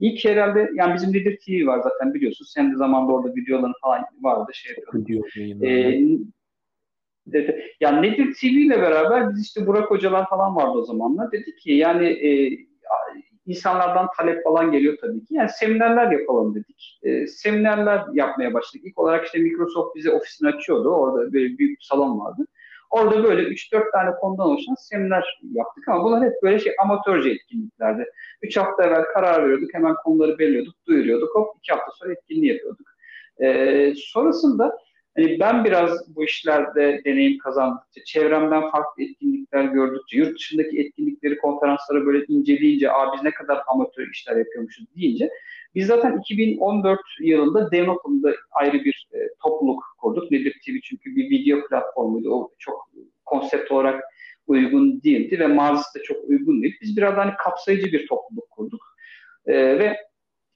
İlk 0.00 0.24
herhalde 0.24 0.70
yani 0.74 0.94
bizim 0.94 1.14
Lider 1.14 1.36
TV 1.36 1.66
var 1.66 1.80
zaten 1.82 2.14
biliyorsun. 2.14 2.44
Sen 2.44 2.72
de 2.72 2.76
zamanda 2.76 3.12
orada 3.12 3.34
videoların 3.34 3.74
falan 3.82 4.02
vardı. 4.20 4.50
Şey 4.54 4.74
ee, 5.62 6.00
dedi. 7.26 7.64
Yani 7.80 8.06
Nedir 8.06 8.34
TV 8.34 8.44
ile 8.44 8.82
beraber 8.82 9.30
biz 9.30 9.42
işte 9.42 9.66
Burak 9.66 9.90
hocalar 9.90 10.28
falan 10.28 10.56
vardı 10.56 10.78
o 10.78 10.84
zamanlar. 10.84 11.32
Dedik 11.32 11.58
ki 11.58 11.72
yani 11.72 12.06
e, 12.06 12.58
insanlardan 13.46 14.08
talep 14.16 14.44
falan 14.44 14.72
geliyor 14.72 14.96
tabii 15.00 15.24
ki. 15.24 15.34
Yani 15.34 15.48
seminerler 15.48 16.12
yapalım 16.12 16.54
dedik. 16.54 17.00
E, 17.02 17.26
seminerler 17.26 18.02
yapmaya 18.12 18.54
başladık. 18.54 18.86
İlk 18.86 18.98
olarak 18.98 19.26
işte 19.26 19.38
Microsoft 19.38 19.96
bize 19.96 20.10
ofisini 20.10 20.48
açıyordu. 20.48 20.88
Orada 20.88 21.32
böyle 21.32 21.58
büyük 21.58 21.80
bir 21.80 21.84
salon 21.84 22.20
vardı. 22.20 22.46
Orada 22.94 23.24
böyle 23.24 23.42
3-4 23.42 23.92
tane 23.92 24.10
konudan 24.20 24.46
oluşan 24.46 24.74
seminer 24.74 25.40
yaptık 25.52 25.88
ama 25.88 26.04
bunlar 26.04 26.24
hep 26.24 26.42
böyle 26.42 26.58
şey 26.58 26.72
amatörce 26.82 27.30
etkinliklerdi. 27.30 28.04
3 28.42 28.56
hafta 28.56 28.84
evvel 28.84 29.04
karar 29.04 29.44
veriyorduk, 29.44 29.74
hemen 29.74 29.94
konuları 30.04 30.38
belirliyorduk, 30.38 30.74
duyuruyorduk. 30.86 31.34
Hop 31.34 31.56
2 31.58 31.72
hafta 31.72 31.90
sonra 31.94 32.12
etkinliği 32.12 32.52
yapıyorduk. 32.52 32.86
Ee, 33.42 33.92
sonrasında 33.96 34.78
Hani 35.16 35.40
ben 35.40 35.64
biraz 35.64 36.16
bu 36.16 36.24
işlerde 36.24 37.02
deneyim 37.04 37.38
kazandıkça, 37.38 38.04
çevremden 38.04 38.70
farklı 38.70 39.02
etkinlikler 39.02 39.64
gördükçe, 39.64 40.16
yurt 40.16 40.38
dışındaki 40.38 40.80
etkinlikleri, 40.80 41.38
konferanslara 41.38 42.06
böyle 42.06 42.24
inceleyince, 42.28 42.92
Aa, 42.92 43.14
biz 43.14 43.22
ne 43.22 43.30
kadar 43.30 43.62
amatör 43.66 44.08
işler 44.08 44.36
yapıyormuşuz 44.36 44.86
deyince, 44.96 45.30
biz 45.74 45.86
zaten 45.86 46.18
2014 46.18 47.00
yılında 47.20 47.70
Devnop'unda 47.70 48.34
ayrı 48.50 48.84
bir 48.84 49.08
e, 49.12 49.18
topluluk 49.42 49.82
kurduk. 49.98 50.30
Nedir 50.30 50.52
TV 50.52 50.70
çünkü 50.82 51.16
bir 51.16 51.30
video 51.30 51.68
platformuydu. 51.68 52.34
O 52.34 52.50
çok 52.58 52.90
konsept 53.24 53.72
olarak 53.72 54.04
uygun 54.46 55.02
değildi 55.02 55.38
ve 55.38 55.46
mazisi 55.46 55.98
de 55.98 56.02
çok 56.02 56.24
uygun 56.24 56.62
değil. 56.62 56.76
Biz 56.82 56.96
biraz 56.96 57.14
hani 57.14 57.32
kapsayıcı 57.38 57.92
bir 57.92 58.06
topluluk 58.06 58.50
kurduk. 58.50 58.80
E, 59.46 59.78
ve 59.78 59.96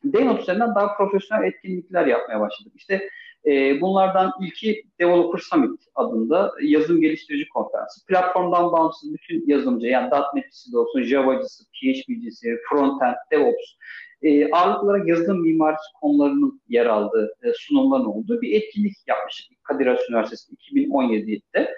Deynot 0.04 0.40
üzerinden 0.40 0.74
daha 0.74 0.96
profesyonel 0.96 1.44
etkinlikler 1.44 2.06
yapmaya 2.06 2.40
başladık. 2.40 2.72
İşte 2.76 3.08
e, 3.46 3.80
bunlardan 3.80 4.32
ilki 4.40 4.84
Developer 5.00 5.38
Summit 5.38 5.80
adında 5.94 6.52
yazılım 6.62 7.00
geliştirici 7.00 7.48
konferansı. 7.48 8.06
Platformdan 8.06 8.72
bağımsız 8.72 9.14
bütün 9.14 9.44
yazılımcı 9.46 9.86
yani 9.86 10.10
.NET'cisi 10.34 10.72
de 10.72 10.78
olsun, 10.78 11.02
Java'cısı, 11.02 11.64
PHP'cisi, 11.64 12.56
Frontend, 12.70 13.14
DevOps 13.32 13.74
e, 14.22 14.54
olarak 14.54 15.08
yazılım 15.08 15.42
mimarisi 15.42 15.92
konularının 16.00 16.60
yer 16.68 16.86
aldığı 16.86 17.34
e, 17.42 17.52
sunumların 17.54 18.04
olduğu 18.04 18.40
bir 18.40 18.52
etkinlik 18.52 18.94
yapmıştık 19.06 19.64
Kadir 19.64 19.86
Has 19.86 20.00
Üniversitesi 20.10 20.54
2017'de. 20.54 21.74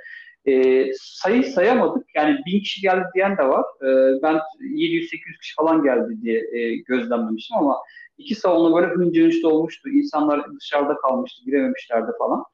E, 0.47 0.84
sayı 1.01 1.45
sayamadık. 1.45 2.07
Yani 2.14 2.38
bin 2.47 2.61
kişi 2.61 2.80
geldi 2.80 3.05
diyen 3.14 3.36
de 3.36 3.43
var. 3.43 3.64
E, 3.82 3.86
ben 4.22 4.41
700-800 4.61 5.41
kişi 5.41 5.55
falan 5.57 5.82
geldi 5.82 6.22
diye 6.22 6.38
e, 6.53 6.76
gözlemlemiştim 6.76 7.57
ama 7.57 7.76
iki 8.18 8.34
salonu 8.34 8.76
böyle 8.76 8.86
hınca 8.86 9.22
hınç 9.22 9.45
olmuştu. 9.45 9.88
İnsanlar 9.88 10.47
dışarıda 10.61 10.97
kalmıştı, 10.97 11.45
girememişlerdi 11.45 12.11
falan. 12.18 12.45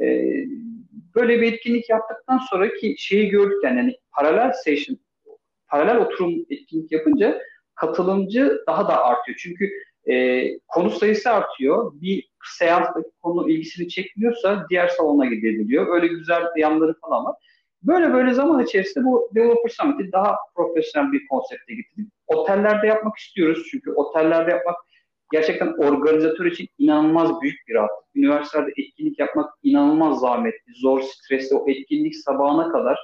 E, 0.00 0.06
böyle 1.14 1.40
bir 1.40 1.52
etkinlik 1.52 1.90
yaptıktan 1.90 2.38
sonra 2.50 2.74
ki 2.74 2.94
şeyi 2.98 3.28
gördük 3.28 3.64
yani, 3.64 3.78
yani 3.78 3.96
paralel 4.12 4.52
session, 4.52 4.98
paralel 5.68 5.96
oturum 5.96 6.34
etkinlik 6.50 6.92
yapınca 6.92 7.42
katılımcı 7.74 8.62
daha 8.66 8.88
da 8.88 9.04
artıyor. 9.04 9.38
Çünkü 9.40 9.70
e, 10.10 10.44
konu 10.68 10.90
sayısı 10.90 11.30
artıyor. 11.30 11.92
Bir 11.94 12.28
seanstaki 12.58 13.10
konu 13.22 13.50
ilgisini 13.50 13.88
çekmiyorsa 13.88 14.66
diğer 14.70 14.88
salona 14.88 15.26
gidiliyor. 15.26 15.94
Öyle 15.94 16.06
güzel 16.06 16.42
yanları 16.56 16.94
falan 17.00 17.24
var. 17.24 17.34
Böyle 17.82 18.12
böyle 18.12 18.34
zaman 18.34 18.64
içerisinde 18.64 19.04
bu 19.04 19.30
Developer 19.34 19.68
Summit'i 19.68 20.12
daha 20.12 20.36
profesyonel 20.56 21.12
bir 21.12 21.26
konsepte 21.26 21.74
getirdik. 21.74 22.12
Otellerde 22.26 22.86
yapmak 22.86 23.16
istiyoruz 23.16 23.68
çünkü 23.70 23.90
otellerde 23.90 24.50
yapmak 24.50 24.76
gerçekten 25.32 25.72
organizatör 25.72 26.44
için 26.46 26.68
inanılmaz 26.78 27.40
büyük 27.42 27.68
bir 27.68 27.74
rahatlık. 27.74 28.06
Üniversitelerde 28.14 28.72
etkinlik 28.76 29.18
yapmak 29.18 29.54
inanılmaz 29.62 30.20
zahmetli, 30.20 30.72
zor, 30.74 31.00
stresli. 31.00 31.56
O 31.56 31.68
etkinlik 31.68 32.16
sabahına 32.16 32.72
kadar 32.72 32.98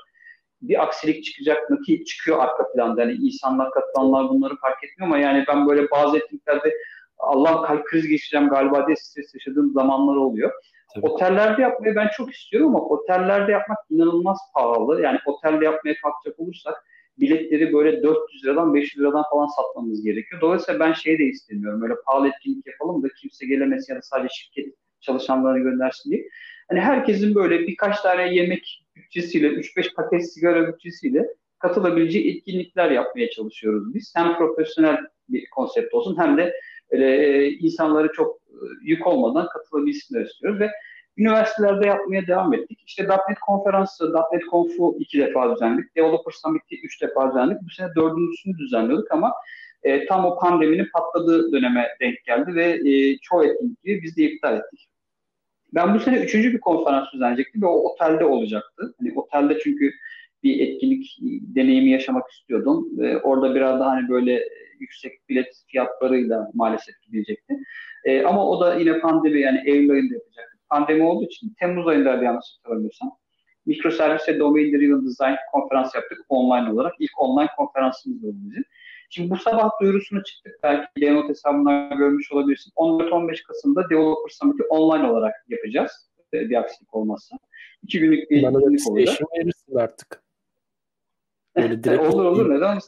bir 0.62 0.82
aksilik 0.82 1.24
çıkacak 1.24 1.70
mı 1.70 1.82
ki 1.82 2.04
çıkıyor 2.04 2.38
arka 2.38 2.72
planda. 2.72 3.00
Yani 3.00 3.12
insanlar 3.12 3.70
katılanlar 3.70 4.28
bunları 4.28 4.56
fark 4.56 4.84
etmiyor 4.84 5.06
ama 5.06 5.18
yani 5.18 5.44
ben 5.48 5.68
böyle 5.68 5.90
bazı 5.90 6.16
etkinliklerde 6.16 6.74
Allah 7.18 7.62
kalp 7.62 7.84
krizi 7.84 8.08
geçireceğim 8.08 8.48
galiba 8.48 8.86
diye 8.86 8.96
stres 8.96 9.34
yaşadığım 9.34 9.72
zamanlar 9.72 10.16
oluyor. 10.16 10.52
Tabii. 10.94 11.06
Otellerde 11.06 11.62
yapmayı 11.62 11.96
ben 11.96 12.08
çok 12.16 12.34
istiyorum 12.34 12.76
ama 12.76 12.84
otellerde 12.84 13.52
yapmak 13.52 13.78
inanılmaz 13.90 14.38
pahalı. 14.54 15.02
Yani 15.02 15.18
otelde 15.26 15.64
yapmaya 15.64 15.94
kalkacak 16.02 16.40
olursak 16.40 16.84
biletleri 17.18 17.72
böyle 17.72 18.02
400 18.02 18.44
liradan 18.44 18.74
500 18.74 19.00
liradan 19.00 19.24
falan 19.30 19.46
satmamız 19.46 20.04
gerekiyor. 20.04 20.40
Dolayısıyla 20.40 20.80
ben 20.80 20.92
şey 20.92 21.18
de 21.18 21.24
istemiyorum. 21.24 21.80
Böyle 21.82 21.94
pahalı 22.06 22.28
etkinlik 22.28 22.66
yapalım 22.66 23.02
da 23.02 23.08
kimse 23.20 23.46
gelemesin 23.46 23.92
ya 23.92 23.98
da 23.98 24.02
sadece 24.02 24.34
şirket 24.34 24.74
çalışanlarını 25.00 25.58
göndersin 25.58 26.10
diye. 26.10 26.28
Hani 26.68 26.80
herkesin 26.80 27.34
böyle 27.34 27.58
birkaç 27.58 28.00
tane 28.00 28.34
yemek 28.34 28.81
bütçesiyle, 28.96 29.48
3-5 29.48 29.94
paket 29.94 30.32
sigara 30.32 30.68
bütçesiyle 30.68 31.26
katılabileceği 31.58 32.36
etkinlikler 32.36 32.90
yapmaya 32.90 33.30
çalışıyoruz 33.30 33.94
biz. 33.94 34.12
Hem 34.16 34.36
profesyonel 34.36 34.96
bir 35.28 35.50
konsept 35.50 35.94
olsun 35.94 36.18
hem 36.18 36.36
de 36.36 36.52
öyle 36.90 37.50
insanları 37.50 38.12
çok 38.12 38.36
e, 38.36 38.56
yük 38.82 39.06
olmadan 39.06 39.48
katılabilsinler 39.48 40.24
istiyoruz 40.24 40.60
ve 40.60 40.70
üniversitelerde 41.16 41.86
yapmaya 41.86 42.26
devam 42.26 42.54
ettik. 42.54 42.82
İşte 42.86 43.08
.NET 43.08 43.38
konferansı, 43.46 44.14
.NET 44.32 44.42
Conf'u 44.50 44.96
iki 45.00 45.18
defa 45.18 45.54
düzenledik. 45.54 45.96
Developer 45.96 46.32
Summit'i 46.32 46.80
üç 46.84 47.02
defa 47.02 47.30
düzenledik. 47.30 47.62
Bu 47.62 47.70
sene 47.70 47.88
dördüncüsünü 47.96 48.58
düzenliyorduk 48.58 49.12
ama 49.12 49.32
e, 49.82 50.06
tam 50.06 50.24
o 50.24 50.38
pandeminin 50.38 50.88
patladığı 50.94 51.52
döneme 51.52 51.88
denk 52.00 52.24
geldi 52.24 52.54
ve 52.54 52.90
e, 52.90 53.18
çoğu 53.18 53.44
etkinlikleri 53.44 54.02
biz 54.02 54.16
de 54.16 54.22
iptal 54.22 54.56
ettik. 54.56 54.88
Ben 55.74 55.94
bu 55.94 56.00
sene 56.00 56.18
üçüncü 56.18 56.52
bir 56.52 56.60
konferans 56.60 57.12
düzenleyecektim 57.12 57.62
ve 57.62 57.66
o 57.66 57.92
otelde 57.92 58.24
olacaktı. 58.24 58.94
Hani 58.98 59.12
otelde 59.16 59.58
çünkü 59.64 59.92
bir 60.42 60.60
etkinlik 60.60 61.18
deneyimi 61.56 61.90
yaşamak 61.90 62.30
istiyordum. 62.30 62.88
E, 63.02 63.16
orada 63.16 63.54
biraz 63.54 63.80
daha 63.80 63.90
hani 63.90 64.08
böyle 64.08 64.48
yüksek 64.80 65.28
bilet 65.28 65.62
fiyatlarıyla 65.66 66.50
maalesef 66.54 66.94
gidecekti. 67.02 67.54
E, 68.04 68.22
ama 68.22 68.48
o 68.48 68.60
da 68.60 68.74
yine 68.74 69.00
pandemi 69.00 69.40
yani 69.40 69.62
Eylül 69.66 69.90
ayında 69.90 70.14
yapacaktı. 70.14 70.58
Pandemi 70.70 71.02
olduğu 71.02 71.24
için 71.24 71.54
Temmuz 71.60 71.88
ayında 71.88 72.10
yanlış 72.10 72.46
hatırlamıyorsam 72.56 73.12
mikroservis 73.66 74.28
ve 74.28 74.38
domain 74.38 74.72
driven 74.72 75.06
design 75.06 75.34
konferans 75.52 75.94
yaptık 75.94 76.18
online 76.28 76.72
olarak. 76.72 76.92
İlk 76.98 77.20
online 77.20 77.48
konferansımız 77.56 78.24
oldu 78.24 78.36
bizim. 78.38 78.64
Şimdi 79.14 79.30
bu 79.30 79.36
sabah 79.36 79.70
duyurusunu 79.80 80.22
çıktık. 80.24 80.52
Belki 80.62 80.86
Develop 81.00 81.28
hesabından 81.28 81.98
görmüş 81.98 82.32
olabilirsin. 82.32 82.72
14-15 82.76 83.42
Kasım'da 83.42 83.90
Developer 83.90 84.30
Summit'i 84.30 84.62
online 84.62 85.10
olarak 85.10 85.34
yapacağız. 85.48 86.10
E, 86.34 86.40
bir 86.50 86.56
aksilik 86.56 86.94
olmazsa. 86.94 87.36
İki 87.82 88.00
günlük 88.00 88.30
bir 88.30 88.42
Bana 88.42 88.58
etkinlik 88.58 88.90
olacak. 88.90 89.18
Bana 89.20 89.40
verirsin 89.40 89.74
artık. 89.76 90.22
Böyle 91.56 91.84
direkt 91.84 92.14
olur 92.14 92.24
olur 92.24 92.50
neden 92.50 92.78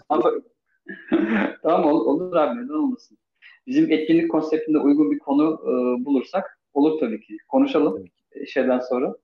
tamam 1.62 1.84
olur, 1.84 2.06
olur 2.06 2.36
abi 2.36 2.64
neden 2.64 2.74
olmasın. 2.74 3.18
Bizim 3.66 3.92
etkinlik 3.92 4.30
konseptinde 4.30 4.78
uygun 4.78 5.10
bir 5.10 5.18
konu 5.18 5.60
e, 5.62 6.04
bulursak 6.04 6.58
olur 6.74 7.00
tabii 7.00 7.20
ki. 7.20 7.36
Konuşalım 7.48 8.04
ki. 8.04 8.12
şeyden 8.46 8.78
sonra. 8.78 9.14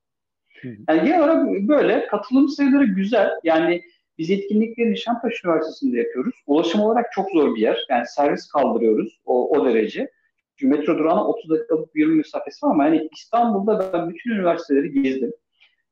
Yani 0.65 1.05
genel 1.05 1.19
olarak 1.19 1.47
böyle 1.69 2.07
katılım 2.07 2.49
sayıları 2.49 2.85
güzel. 2.85 3.31
Yani 3.45 3.83
biz 4.21 4.31
etkinlikleri 4.31 4.91
Nişantaşı 4.91 5.49
Üniversitesi'nde 5.49 5.99
yapıyoruz. 5.99 6.35
Ulaşım 6.47 6.81
olarak 6.81 7.12
çok 7.12 7.31
zor 7.31 7.55
bir 7.55 7.61
yer. 7.61 7.87
Yani 7.89 8.05
servis 8.07 8.49
kaldırıyoruz 8.49 9.21
o, 9.25 9.59
o 9.59 9.66
derece. 9.66 10.11
Çünkü 10.57 10.77
metro 10.77 10.99
durağına 10.99 11.27
30 11.27 11.51
dakikalık 11.51 11.95
bir 11.95 12.01
yürüme 12.01 12.16
mesafesi 12.16 12.66
var 12.66 12.71
ama 12.71 12.85
yani 12.85 13.09
İstanbul'da 13.16 13.93
ben 13.93 14.11
bütün 14.11 14.31
üniversiteleri 14.31 15.03
gezdim. 15.03 15.33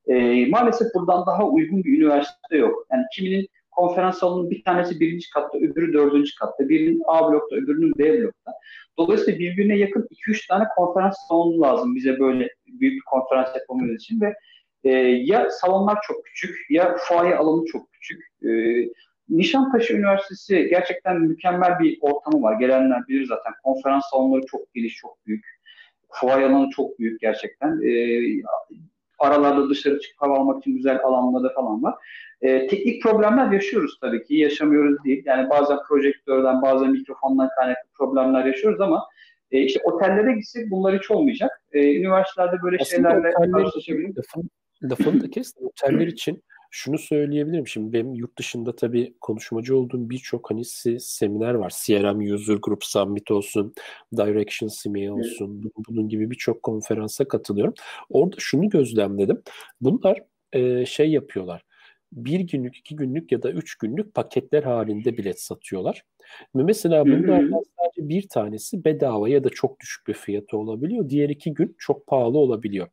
Ee, 0.07 0.45
maalesef 0.45 0.87
buradan 0.95 1.25
daha 1.27 1.47
uygun 1.47 1.83
bir 1.83 1.97
üniversite 1.97 2.57
yok. 2.57 2.87
Yani 2.91 3.03
kiminin 3.15 3.47
konferans 3.71 4.19
salonunun 4.19 4.49
bir 4.49 4.63
tanesi 4.63 4.99
birinci 4.99 5.29
katta, 5.29 5.57
öbürü 5.57 5.93
dördüncü 5.93 6.35
katta. 6.39 6.69
Birinin 6.69 7.01
A 7.07 7.31
blokta, 7.31 7.55
öbürünün 7.55 7.93
B 7.97 8.21
blokta. 8.21 8.51
Dolayısıyla 8.97 9.39
birbirine 9.39 9.77
yakın 9.77 10.07
2-3 10.27 10.47
tane 10.47 10.63
konferans 10.75 11.15
salonu 11.27 11.61
lazım 11.61 11.95
bize 11.95 12.19
böyle 12.19 12.49
büyük 12.67 12.93
bir 12.95 13.05
konferans 13.05 13.55
yapmamız 13.55 13.95
için 13.95 14.21
ve 14.21 14.33
e, 14.83 14.89
ya 15.23 15.49
salonlar 15.49 15.97
çok 16.07 16.25
küçük 16.25 16.57
ya 16.69 16.95
fuaye 16.97 17.35
alanı 17.35 17.65
çok 17.65 17.91
küçük. 17.91 18.23
E, 18.43 18.49
Nişantaşı 19.29 19.93
Üniversitesi 19.93 20.67
gerçekten 20.69 21.21
mükemmel 21.21 21.79
bir 21.79 21.97
ortamı 22.01 22.43
var. 22.43 22.59
Gelenler 22.59 23.07
bilir 23.07 23.25
zaten. 23.25 23.53
Konferans 23.63 24.03
salonları 24.11 24.45
çok 24.45 24.73
geniş, 24.73 24.95
çok 24.95 25.25
büyük. 25.25 25.45
Fuaye 26.09 26.45
alanı 26.45 26.69
çok 26.69 26.99
büyük 26.99 27.21
gerçekten. 27.21 27.81
E, 27.81 27.91
aralarda 29.19 29.69
dışarı 29.69 29.99
çıkıp 29.99 30.21
hava 30.21 30.37
almak 30.37 30.59
için 30.59 30.75
güzel 30.75 30.99
alanları 31.03 31.53
falan 31.53 31.83
var. 31.83 31.95
E, 32.41 32.67
teknik 32.67 33.03
problemler 33.03 33.51
yaşıyoruz 33.51 33.97
tabii 34.01 34.23
ki. 34.23 34.35
Yaşamıyoruz 34.35 35.03
değil. 35.03 35.23
Yani 35.25 35.49
bazen 35.49 35.77
projektörden, 35.87 36.61
bazen 36.61 36.91
mikrofondan 36.91 37.49
kaynaklı 37.55 37.89
problemler 37.97 38.45
yaşıyoruz 38.45 38.81
ama 38.81 39.05
e, 39.51 39.59
işte 39.59 39.79
otellere 39.83 40.33
gitsek 40.33 40.71
bunlar 40.71 40.97
hiç 40.97 41.11
olmayacak. 41.11 41.61
E, 41.71 41.95
üniversitelerde 41.95 42.61
böyle 42.63 42.77
Aslında 42.81 43.09
şeylerle 43.09 43.31
karşılaşabiliriz. 43.31 44.15
Lafın, 44.83 45.05
lafını 45.05 45.23
da 45.23 45.29
kes. 45.31 45.53
Oteller 45.61 46.07
için 46.07 46.43
şunu 46.71 46.97
söyleyebilirim. 46.97 47.67
Şimdi 47.67 47.93
benim 47.93 48.13
yurt 48.13 48.37
dışında 48.37 48.75
tabii 48.75 49.13
konuşmacı 49.21 49.77
olduğum 49.77 50.09
birçok 50.09 50.51
hani 50.51 50.65
seminer 50.99 51.53
var. 51.53 51.73
CRM 51.85 52.33
User 52.33 52.55
Group 52.55 52.83
Summit 52.83 53.31
olsun, 53.31 53.73
Direction 54.17 54.69
CMA 54.69 55.13
olsun. 55.13 55.61
Evet. 55.63 55.73
Bunun 55.89 56.09
gibi 56.09 56.31
birçok 56.31 56.63
konferansa 56.63 57.27
katılıyorum. 57.27 57.73
Orada 58.09 58.35
şunu 58.39 58.69
gözlemledim. 58.69 59.41
Bunlar 59.81 60.23
e, 60.53 60.85
şey 60.85 61.11
yapıyorlar 61.11 61.65
bir 62.11 62.39
günlük, 62.39 62.77
iki 62.77 62.95
günlük 62.95 63.31
ya 63.31 63.43
da 63.43 63.51
üç 63.51 63.75
günlük 63.75 64.13
paketler 64.13 64.63
halinde 64.63 65.17
bilet 65.17 65.41
satıyorlar. 65.41 66.03
Ve 66.55 66.63
mesela 66.63 67.05
bunlardan 67.05 67.63
sadece 67.77 68.09
bir 68.09 68.29
tanesi 68.29 68.85
bedava 68.85 69.29
ya 69.29 69.43
da 69.43 69.49
çok 69.49 69.79
düşük 69.79 70.07
bir 70.07 70.13
fiyatı 70.13 70.57
olabiliyor. 70.57 71.09
Diğer 71.09 71.29
iki 71.29 71.53
gün 71.53 71.75
çok 71.77 72.07
pahalı 72.07 72.37
olabiliyor. 72.37 72.87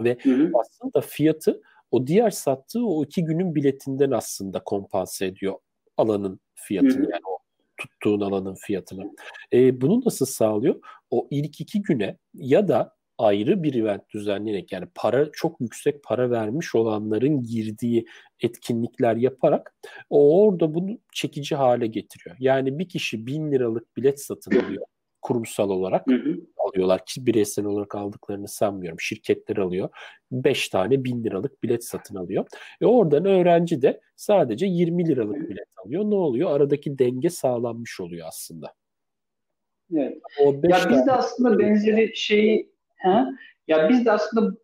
Ve 0.00 0.16
Hı-hı. 0.22 0.50
aslında 0.60 1.00
fiyatı 1.00 1.62
o 1.90 2.06
diğer 2.06 2.30
sattığı 2.30 2.86
o 2.86 3.04
iki 3.04 3.24
günün 3.24 3.54
biletinden 3.54 4.10
aslında 4.10 4.64
kompanse 4.64 5.26
ediyor 5.26 5.54
alanın 5.96 6.40
fiyatını 6.54 7.02
Hı-hı. 7.02 7.10
yani 7.10 7.22
o 7.26 7.38
tuttuğun 7.76 8.20
alanın 8.20 8.54
fiyatını. 8.54 9.14
E, 9.52 9.80
bunu 9.80 10.02
nasıl 10.04 10.26
sağlıyor? 10.26 10.80
O 11.10 11.28
ilk 11.30 11.60
iki 11.60 11.82
güne 11.82 12.16
ya 12.34 12.68
da 12.68 12.98
ayrı 13.18 13.62
bir 13.62 13.74
event 13.74 14.10
düzenleyerek 14.14 14.72
yani 14.72 14.86
para 14.94 15.32
çok 15.32 15.60
yüksek 15.60 16.02
para 16.04 16.30
vermiş 16.30 16.74
olanların 16.74 17.42
girdiği 17.42 18.06
etkinlikler 18.40 19.16
yaparak 19.16 19.74
o 20.10 20.42
orada 20.42 20.74
bunu 20.74 20.98
çekici 21.12 21.56
hale 21.56 21.86
getiriyor. 21.86 22.36
Yani 22.40 22.78
bir 22.78 22.88
kişi 22.88 23.26
bin 23.26 23.52
liralık 23.52 23.96
bilet 23.96 24.22
satın 24.22 24.50
alıyor 24.66 24.86
kurumsal 25.22 25.70
olarak 25.70 26.06
hı 26.06 26.14
hı. 26.14 26.40
alıyorlar 26.56 27.04
ki 27.06 27.26
bireysel 27.26 27.64
olarak 27.64 27.94
aldıklarını 27.94 28.48
sanmıyorum. 28.48 29.00
Şirketler 29.00 29.56
alıyor. 29.56 29.88
5 30.32 30.68
tane 30.68 31.04
bin 31.04 31.24
liralık 31.24 31.62
bilet 31.62 31.84
satın 31.84 32.16
alıyor. 32.16 32.46
E 32.80 32.86
oradan 32.86 33.24
öğrenci 33.24 33.82
de 33.82 34.00
sadece 34.16 34.66
20 34.66 35.08
liralık 35.08 35.50
bilet 35.50 35.68
alıyor. 35.76 36.04
Ne 36.04 36.14
oluyor? 36.14 36.50
Aradaki 36.50 36.98
denge 36.98 37.30
sağlanmış 37.30 38.00
oluyor 38.00 38.26
aslında. 38.28 38.74
Evet. 39.96 40.18
O 40.40 40.52
ya 40.52 40.78
biz 40.90 41.06
de 41.06 41.12
aslında 41.12 41.58
benzeri 41.58 42.16
şeyi 42.16 42.70
he? 42.96 43.24
ya 43.68 43.88
biz 43.88 44.06
de 44.06 44.12
aslında 44.12 44.56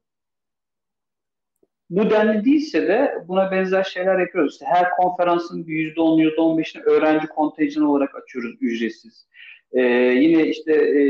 bu 1.91 2.11
denli 2.11 2.45
değilse 2.45 2.89
de 2.89 3.25
buna 3.29 3.51
benzer 3.51 3.85
şeyler 3.85 4.19
yapıyoruz. 4.19 4.53
İşte 4.53 4.67
her 4.67 4.91
konferansın 4.91 5.65
%10, 5.65 6.23
%15'ini 6.23 6.83
öğrenci 6.83 7.27
kontenjanı 7.27 7.91
olarak 7.91 8.15
açıyoruz 8.15 8.57
ücretsiz. 8.61 9.27
Ee, 9.75 9.83
yine 10.21 10.47
işte 10.47 10.73
e, 10.73 11.03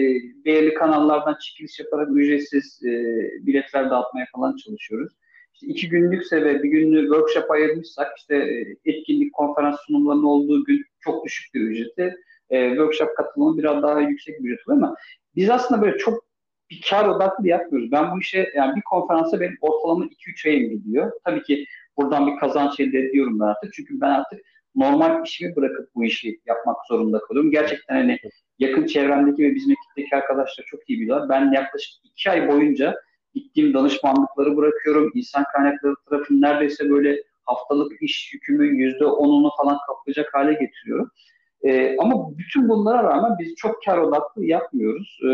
belirli 0.44 0.74
kanallardan 0.74 1.36
çekiliş 1.40 1.80
yaparak 1.80 2.08
ücretsiz 2.16 2.80
e, 2.84 2.90
biletler 3.46 3.90
dağıtmaya 3.90 4.26
falan 4.34 4.56
çalışıyoruz. 4.56 5.12
İşte 5.54 5.66
iki 5.66 5.88
günlükse 5.88 6.44
ve 6.44 6.62
bir 6.62 6.68
günlük 6.68 7.02
workshop 7.02 7.50
ayırmışsak 7.50 8.08
işte 8.18 8.36
e, 8.36 8.90
etkinlik, 8.90 9.32
konferans 9.32 9.76
sunumlarının 9.86 10.24
olduğu 10.24 10.64
gün 10.64 10.84
çok 11.00 11.24
düşük 11.24 11.54
bir 11.54 11.60
ücreti, 11.60 12.14
e, 12.50 12.68
workshop 12.68 13.16
katılımı 13.16 13.58
biraz 13.58 13.82
daha 13.82 14.00
yüksek 14.00 14.38
bir 14.40 14.50
ücret 14.50 14.68
oluyor 14.68 14.82
ama 14.82 14.96
biz 15.36 15.50
aslında 15.50 15.82
böyle 15.82 15.98
çok 15.98 16.24
bir 16.70 16.80
kar 16.90 17.08
odaklı 17.08 17.48
yapmıyoruz. 17.48 17.92
Ben 17.92 18.12
bu 18.12 18.20
işe 18.20 18.52
yani 18.56 18.76
bir 18.76 18.82
konferansa 18.82 19.40
benim 19.40 19.56
ortalama 19.60 20.04
2-3 20.04 20.48
ayım 20.48 20.70
gidiyor. 20.70 21.12
Tabii 21.24 21.42
ki 21.42 21.64
buradan 21.96 22.26
bir 22.26 22.40
kazanç 22.40 22.80
elde 22.80 22.98
ediyorum 22.98 23.40
ben 23.40 23.44
artık. 23.44 23.72
Çünkü 23.72 24.00
ben 24.00 24.10
artık 24.10 24.40
normal 24.76 25.24
işimi 25.24 25.56
bırakıp 25.56 25.94
bu 25.94 26.04
işi 26.04 26.40
yapmak 26.46 26.76
zorunda 26.88 27.18
kalıyorum. 27.18 27.50
Gerçekten 27.50 27.94
hani 27.94 28.18
yakın 28.58 28.86
çevremdeki 28.86 29.42
ve 29.42 29.54
bizim 29.54 29.72
ekipteki 29.72 30.16
arkadaşlar 30.16 30.64
çok 30.64 30.90
iyi 30.90 31.00
biliyorlar. 31.00 31.28
Ben 31.28 31.52
yaklaşık 31.52 31.92
iki 32.04 32.30
ay 32.30 32.48
boyunca 32.48 32.94
gittiğim 33.34 33.74
danışmanlıkları 33.74 34.56
bırakıyorum. 34.56 35.10
İnsan 35.14 35.44
kaynakları 35.52 35.94
tarafını 36.08 36.40
neredeyse 36.40 36.90
böyle 36.90 37.22
haftalık 37.44 38.02
iş 38.02 38.34
yükümü 38.34 38.82
yüzde 38.82 39.06
onunu 39.06 39.50
falan 39.56 39.78
kaplayacak 39.86 40.34
hale 40.34 40.52
getiriyorum. 40.52 41.10
Ee, 41.64 41.96
ama 41.98 42.38
bütün 42.38 42.68
bunlara 42.68 43.02
rağmen 43.02 43.32
biz 43.38 43.54
çok 43.56 43.84
kar 43.84 43.98
odaklı 43.98 44.44
yapmıyoruz. 44.44 45.18
Ee, 45.22 45.28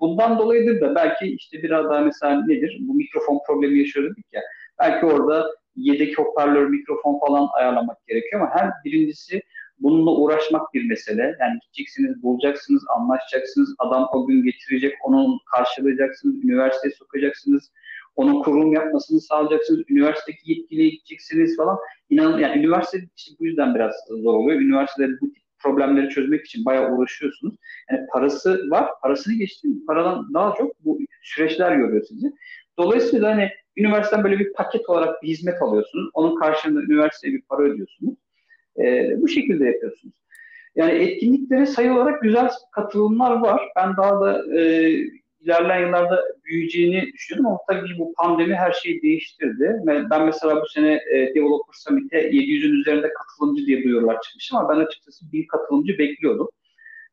bundan 0.00 0.38
dolayıdır 0.38 0.80
da 0.80 0.94
belki 0.94 1.26
işte 1.26 1.62
biraz 1.62 1.84
daha 1.84 2.00
mesela 2.00 2.46
nedir? 2.46 2.78
Bu 2.80 2.94
mikrofon 2.94 3.40
problemi 3.46 3.78
yaşıyorduk 3.78 4.16
ya. 4.32 4.42
Belki 4.80 5.06
orada 5.06 5.46
yedek 5.76 6.18
hoparlör, 6.18 6.66
mikrofon 6.66 7.20
falan 7.26 7.48
ayarlamak 7.54 8.06
gerekiyor 8.06 8.42
ama 8.42 8.50
hem 8.54 8.70
birincisi 8.84 9.42
bununla 9.78 10.10
uğraşmak 10.10 10.74
bir 10.74 10.88
mesele. 10.88 11.36
Yani 11.40 11.58
gideceksiniz, 11.62 12.22
bulacaksınız, 12.22 12.84
anlaşacaksınız, 12.96 13.74
adam 13.78 14.08
o 14.12 14.26
gün 14.26 14.44
getirecek, 14.44 14.94
onu 15.04 15.38
karşılayacaksınız, 15.56 16.44
üniversiteye 16.44 16.94
sokacaksınız, 16.94 17.72
onun 18.16 18.42
kurulum 18.42 18.72
yapmasını 18.72 19.20
sağlayacaksınız, 19.20 19.82
üniversitedeki 19.88 20.52
yetkiliye 20.52 20.88
gideceksiniz 20.88 21.56
falan. 21.56 21.78
İnanın 22.10 22.38
yani 22.38 22.58
üniversite 22.58 22.98
işte 23.16 23.34
bu 23.40 23.46
yüzden 23.46 23.74
biraz 23.74 23.94
zor 24.08 24.34
oluyor. 24.34 24.60
Üniversitede 24.60 25.12
bu 25.20 25.32
tip 25.32 25.44
problemleri 25.58 26.08
çözmek 26.08 26.46
için 26.46 26.64
bayağı 26.64 26.92
uğraşıyorsunuz. 26.92 27.54
Yani 27.90 28.06
parası 28.12 28.60
var, 28.70 28.90
parasını 29.02 29.34
geçtim, 29.34 29.86
paradan 29.86 30.34
daha 30.34 30.54
çok 30.54 30.84
bu 30.84 30.98
süreçler 31.22 31.76
yoruyor 31.76 32.04
sizi. 32.08 32.32
Dolayısıyla 32.78 33.30
hani 33.30 33.50
üniversiteden 33.76 34.24
böyle 34.24 34.38
bir 34.38 34.52
paket 34.52 34.88
olarak 34.88 35.22
bir 35.22 35.28
hizmet 35.28 35.62
alıyorsunuz. 35.62 36.10
Onun 36.14 36.40
karşılığında 36.40 36.82
üniversiteye 36.82 37.34
bir 37.34 37.42
para 37.42 37.62
ödüyorsunuz. 37.62 38.14
E, 38.78 39.14
bu 39.22 39.28
şekilde 39.28 39.64
yapıyorsunuz. 39.64 40.14
Yani 40.76 40.92
etkinliklere 40.92 41.66
sayı 41.66 41.92
olarak 41.92 42.22
güzel 42.22 42.50
katılımlar 42.72 43.40
var. 43.40 43.60
Ben 43.76 43.96
daha 43.96 44.20
da 44.20 44.58
e, 44.58 44.90
ilerleyen 45.40 45.86
yıllarda 45.86 46.24
büyüyeceğini 46.44 47.12
düşünüyordum 47.12 47.46
ama 47.46 47.58
tabii 47.68 47.98
bu 47.98 48.12
pandemi 48.14 48.54
her 48.54 48.72
şeyi 48.72 49.02
değiştirdi. 49.02 49.80
Ben 49.86 50.24
mesela 50.24 50.62
bu 50.62 50.68
sene 50.68 50.94
e, 50.94 51.34
Developer 51.34 51.72
Summit'e 51.72 52.30
700'ün 52.30 52.80
üzerinde 52.80 53.12
katılımcı 53.12 53.66
diye 53.66 53.84
duyurular 53.84 54.20
çıkmış 54.20 54.52
ama 54.52 54.68
ben 54.68 54.84
açıkçası 54.84 55.32
bir 55.32 55.46
katılımcı 55.46 55.98
bekliyordum. 55.98 56.48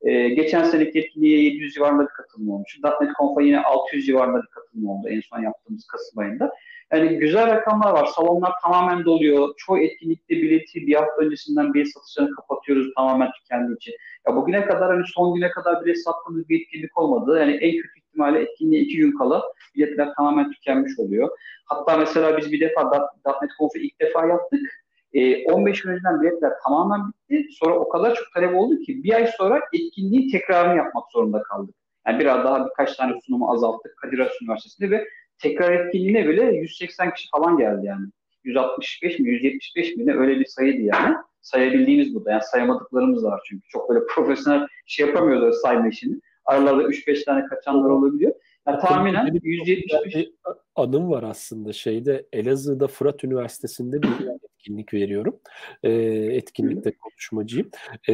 E, 0.03 0.29
geçen 0.29 0.63
seneki 0.63 0.99
etkinliğe 0.99 1.43
700 1.43 1.73
civarında 1.73 2.03
bir 2.03 2.07
katılım 2.07 2.49
olmuş. 2.49 2.79
.NET 3.01 3.09
Conf'a 3.19 3.41
yine 3.41 3.61
600 3.61 4.05
civarında 4.05 4.41
bir 4.41 4.47
katılım 4.47 4.87
oldu 4.87 5.09
en 5.09 5.21
son 5.21 5.41
yaptığımız 5.41 5.87
Kasım 5.87 6.19
ayında. 6.19 6.51
Yani 6.93 7.17
güzel 7.17 7.47
rakamlar 7.47 7.91
var. 7.91 8.05
Salonlar 8.05 8.51
tamamen 8.63 9.05
doluyor. 9.05 9.53
Çoğu 9.57 9.79
etkinlikte 9.79 10.35
bileti 10.35 10.87
bir 10.87 10.95
hafta 10.95 11.15
öncesinden 11.17 11.73
bilet 11.73 11.93
satışlarını 11.93 12.35
kapatıyoruz 12.35 12.93
tamamen 12.95 13.29
tükendiği 13.31 13.75
için. 13.75 13.93
Ya 14.27 14.35
bugüne 14.35 14.65
kadar 14.65 14.91
hani 14.95 15.03
son 15.07 15.35
güne 15.35 15.49
kadar 15.49 15.85
bilet 15.85 16.03
sattığımız 16.03 16.49
bir 16.49 16.61
etkinlik 16.61 16.97
olmadı. 16.97 17.39
Yani 17.39 17.51
en 17.51 17.71
kötü 17.71 17.99
ihtimalle 17.99 18.41
etkinliğe 18.41 18.81
iki 18.81 18.97
gün 18.97 19.17
kala 19.17 19.43
biletler 19.75 20.13
tamamen 20.17 20.51
tükenmiş 20.51 20.99
oluyor. 20.99 21.29
Hatta 21.65 21.97
mesela 21.97 22.37
biz 22.37 22.51
bir 22.51 22.59
defa 22.59 22.83
.NET 23.41 23.51
Conf'u 23.59 23.79
ilk 23.79 23.99
defa 23.99 24.25
yaptık. 24.25 24.80
E, 25.13 25.45
15 25.45 25.81
gün 25.81 25.91
önceden 25.91 26.21
biletler 26.21 26.51
tamamen 26.63 27.01
bitti. 27.07 27.47
Sonra 27.51 27.75
o 27.75 27.89
kadar 27.89 28.15
çok 28.15 28.33
talep 28.33 28.55
oldu 28.55 28.79
ki 28.79 29.03
bir 29.03 29.13
ay 29.13 29.27
sonra 29.37 29.61
etkinliği 29.73 30.31
tekrarını 30.31 30.77
yapmak 30.77 31.11
zorunda 31.11 31.43
kaldık. 31.43 31.75
Yani 32.07 32.19
biraz 32.19 32.45
daha 32.45 32.65
birkaç 32.65 32.95
tane 32.95 33.13
sunumu 33.25 33.51
azalttık 33.51 33.97
Kadir 33.97 34.19
Has 34.19 34.31
Üniversitesi'nde 34.41 34.91
ve 34.91 35.07
tekrar 35.39 35.71
etkinliğine 35.71 36.27
bile 36.27 36.43
180 36.43 37.13
kişi 37.13 37.29
falan 37.29 37.57
geldi 37.57 37.85
yani. 37.85 38.05
165 38.43 39.19
mi 39.19 39.29
175 39.29 39.95
mi 39.95 40.05
ne 40.05 40.13
öyle 40.13 40.39
bir 40.39 40.45
sayıydı 40.45 40.81
yani. 40.81 41.15
Sayabildiğimiz 41.41 42.15
bu 42.15 42.25
da. 42.25 42.31
Yani 42.31 42.43
sayamadıklarımız 42.43 43.23
var 43.23 43.41
çünkü. 43.49 43.67
Çok 43.67 43.89
böyle 43.89 44.05
profesyonel 44.15 44.67
şey 44.85 45.07
yapamıyoruz 45.07 45.61
sayma 45.61 45.87
işini. 45.87 46.19
Aralarda 46.45 46.83
3-5 46.83 47.25
tane 47.25 47.45
kaçanlar 47.45 47.89
olabiliyor. 47.89 48.33
Yani 48.67 48.79
tahminen 48.79 49.39
175 49.43 50.27
anım 50.75 51.11
var 51.11 51.23
aslında 51.23 51.73
şeyde 51.73 52.25
Elazığ'da 52.33 52.87
Fırat 52.87 53.23
Üniversitesi'nde 53.23 54.01
bir 54.01 54.09
etkinlik 54.43 54.93
veriyorum. 54.93 55.39
E, 55.83 55.91
etkinlikte 56.35 56.91
konuşmacıyım. 56.97 57.69
E, 58.09 58.13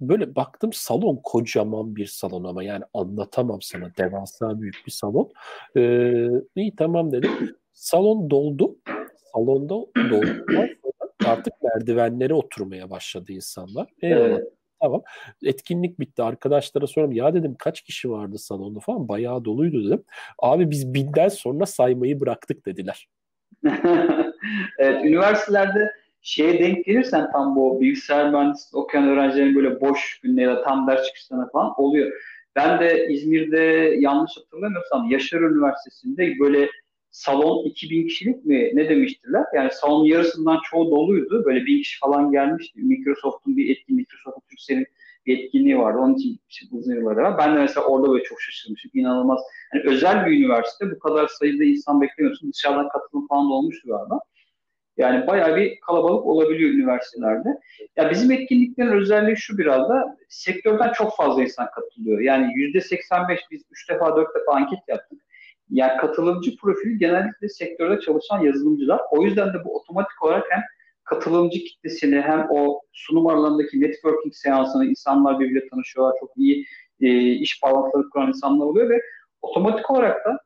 böyle 0.00 0.36
baktım 0.36 0.72
salon 0.72 1.20
kocaman 1.24 1.96
bir 1.96 2.06
salon 2.06 2.44
ama 2.44 2.62
yani 2.62 2.84
anlatamam 2.94 3.62
sana 3.62 3.92
devasa 3.98 4.60
büyük 4.60 4.82
bir 4.86 4.92
salon. 4.92 5.32
E, 5.76 5.80
iyi 6.56 6.76
tamam 6.76 7.12
dedim. 7.12 7.30
Salon 7.72 8.30
doldu. 8.30 8.76
Salonda 9.34 9.74
sonra 10.10 10.68
artık 11.24 11.54
merdivenlere 11.62 12.34
oturmaya 12.34 12.90
başladı 12.90 13.32
insanlar. 13.32 13.88
Eyvallah. 14.02 14.26
Evet. 14.26 14.59
Tamam. 14.82 15.02
Etkinlik 15.44 16.00
bitti. 16.00 16.22
Arkadaşlara 16.22 16.86
sordum. 16.86 17.12
Ya 17.12 17.34
dedim 17.34 17.56
kaç 17.58 17.82
kişi 17.82 18.10
vardı 18.10 18.38
salonda 18.38 18.80
falan. 18.80 19.08
Bayağı 19.08 19.44
doluydu 19.44 19.86
dedim. 19.86 20.04
Abi 20.38 20.70
biz 20.70 20.94
binden 20.94 21.28
sonra 21.28 21.66
saymayı 21.66 22.20
bıraktık 22.20 22.66
dediler. 22.66 23.08
evet. 24.78 25.04
Üniversitelerde 25.04 25.90
şeye 26.22 26.58
denk 26.58 26.84
gelirsen 26.84 27.32
tam 27.32 27.56
bu 27.56 27.80
bilgisayar 27.80 28.30
mühendisliği 28.30 28.82
okuyan 28.82 29.08
öğrencilerin 29.08 29.54
böyle 29.54 29.80
boş 29.80 30.20
günleri 30.22 30.44
ya 30.44 30.56
da 30.56 30.62
tam 30.62 30.88
ders 30.88 31.06
çıkışlarına 31.06 31.48
falan 31.48 31.80
oluyor. 31.80 32.12
Ben 32.56 32.80
de 32.80 33.06
İzmir'de 33.08 33.60
yanlış 33.98 34.36
hatırlamıyorsam 34.36 35.10
Yaşar 35.10 35.40
Üniversitesi'nde 35.40 36.38
böyle 36.40 36.68
salon 37.10 37.64
2000 37.64 38.08
kişilik 38.08 38.44
mi 38.44 38.70
ne 38.74 38.88
demiştiler? 38.88 39.44
Yani 39.54 39.70
salonun 39.72 40.04
yarısından 40.04 40.58
çoğu 40.70 40.90
doluydu. 40.90 41.44
Böyle 41.44 41.66
bin 41.66 41.82
kişi 41.82 41.98
falan 41.98 42.32
gelmişti. 42.32 42.80
Microsoft'un 42.80 43.56
bir 43.56 43.70
etkinliği, 43.70 44.06
Microsoft 44.06 44.48
Türkcell'in 44.50 44.86
bir 45.26 45.38
etkinliği 45.38 45.78
vardı. 45.78 45.98
Onun 45.98 46.14
için 46.14 46.32
gitmiştim 46.32 46.68
uzun 46.72 46.94
yıllar 46.94 47.16
evvel. 47.16 47.38
Ben 47.38 47.56
de 47.56 47.60
mesela 47.60 47.86
orada 47.86 48.12
böyle 48.12 48.24
çok 48.24 48.40
şaşırmışım. 48.40 48.90
İnanılmaz. 48.94 49.40
Yani 49.74 49.84
özel 49.86 50.26
bir 50.26 50.38
üniversite 50.38 50.90
bu 50.90 50.98
kadar 50.98 51.28
sayıda 51.28 51.64
insan 51.64 52.00
beklemiyorsun. 52.00 52.52
Dışarıdan 52.52 52.88
katılım 52.88 53.28
falan 53.28 53.50
da 53.50 53.52
olmuştu 53.54 53.88
galiba. 53.88 54.20
Yani 54.96 55.26
bayağı 55.26 55.56
bir 55.56 55.80
kalabalık 55.80 56.26
olabiliyor 56.26 56.70
üniversitelerde. 56.70 57.48
Ya 57.96 58.10
bizim 58.10 58.30
etkinliklerin 58.30 58.92
özelliği 58.92 59.36
şu 59.36 59.58
biraz 59.58 59.88
da 59.88 60.16
sektörden 60.28 60.92
çok 60.92 61.16
fazla 61.16 61.42
insan 61.42 61.70
katılıyor. 61.70 62.20
Yani 62.20 62.52
yüzde 62.54 62.80
85 62.80 63.40
biz 63.50 63.62
3 63.70 63.90
defa 63.90 64.16
4 64.16 64.28
defa 64.34 64.52
anket 64.52 64.78
yaptık. 64.88 65.22
Yani 65.70 66.00
katılımcı 66.00 66.56
profili 66.56 66.98
genellikle 66.98 67.48
sektörde 67.48 68.00
çalışan 68.00 68.40
yazılımcılar. 68.40 69.00
O 69.10 69.22
yüzden 69.22 69.48
de 69.48 69.64
bu 69.64 69.76
otomatik 69.76 70.22
olarak 70.22 70.44
hem 70.50 70.62
katılımcı 71.04 71.58
kitlesini 71.58 72.20
hem 72.20 72.46
o 72.50 72.80
sunum 72.92 73.26
aralarındaki 73.26 73.80
networking 73.80 74.34
seansını 74.34 74.84
insanlar 74.86 75.40
birbiriyle 75.40 75.68
tanışıyorlar. 75.68 76.16
Çok 76.20 76.30
iyi 76.36 76.66
e, 77.00 77.32
iş 77.32 77.62
bağlantıları 77.62 78.10
kuran 78.10 78.28
insanlar 78.28 78.66
oluyor 78.66 78.90
ve 78.90 79.02
otomatik 79.42 79.90
olarak 79.90 80.26
da 80.26 80.38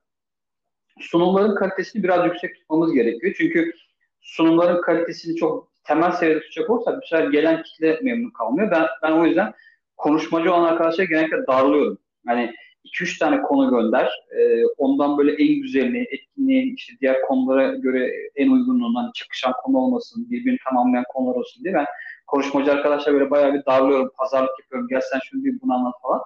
sunumların 1.01 1.55
kalitesini 1.55 2.03
biraz 2.03 2.27
yüksek 2.27 2.55
tutmamız 2.55 2.93
gerekiyor. 2.93 3.35
Çünkü 3.39 3.73
sunumların 4.21 4.81
kalitesini 4.81 5.37
çok 5.37 5.73
temel 5.85 6.13
seviyede 6.13 6.41
tutacak 6.41 6.71
olursak 6.71 7.03
bir 7.03 7.07
sefer 7.07 7.29
gelen 7.29 7.63
kitle 7.63 8.01
memnun 8.03 8.31
kalmıyor. 8.31 8.71
Ben, 8.71 8.87
ben 9.03 9.13
o 9.13 9.27
yüzden 9.27 9.53
konuşmacı 9.97 10.53
olan 10.55 10.65
arkadaşlara 10.65 11.07
genellikle 11.07 11.47
darlıyorum. 11.47 11.99
Yani 12.29 12.55
2-3 12.85 13.19
tane 13.19 13.43
konu 13.43 13.71
gönder. 13.71 14.13
E, 14.39 14.65
ondan 14.79 15.19
böyle 15.19 15.33
en 15.33 15.63
güzelini, 15.63 16.07
etkinliğin 16.11 16.75
işte 16.75 16.93
diğer 17.01 17.23
konulara 17.23 17.75
göre 17.75 18.13
en 18.37 18.51
uygunluğundan 18.51 19.11
çıkışan 19.15 19.53
konu 19.63 19.79
olmasın, 19.79 20.31
birbirini 20.31 20.59
tamamlayan 20.69 21.05
konular 21.09 21.35
olsun 21.35 21.65
diye 21.65 21.75
ben 21.75 21.87
konuşmacı 22.27 22.73
arkadaşlar 22.73 23.15
böyle 23.15 23.31
bayağı 23.31 23.55
bir 23.55 23.65
darlıyorum, 23.65 24.11
pazarlık 24.19 24.61
yapıyorum. 24.61 24.89
Gel 24.89 25.01
sen 25.01 25.19
şunu 25.25 25.45
bir 25.45 25.61
bunu 25.61 25.75
anlat 25.75 25.95
falan. 26.03 26.21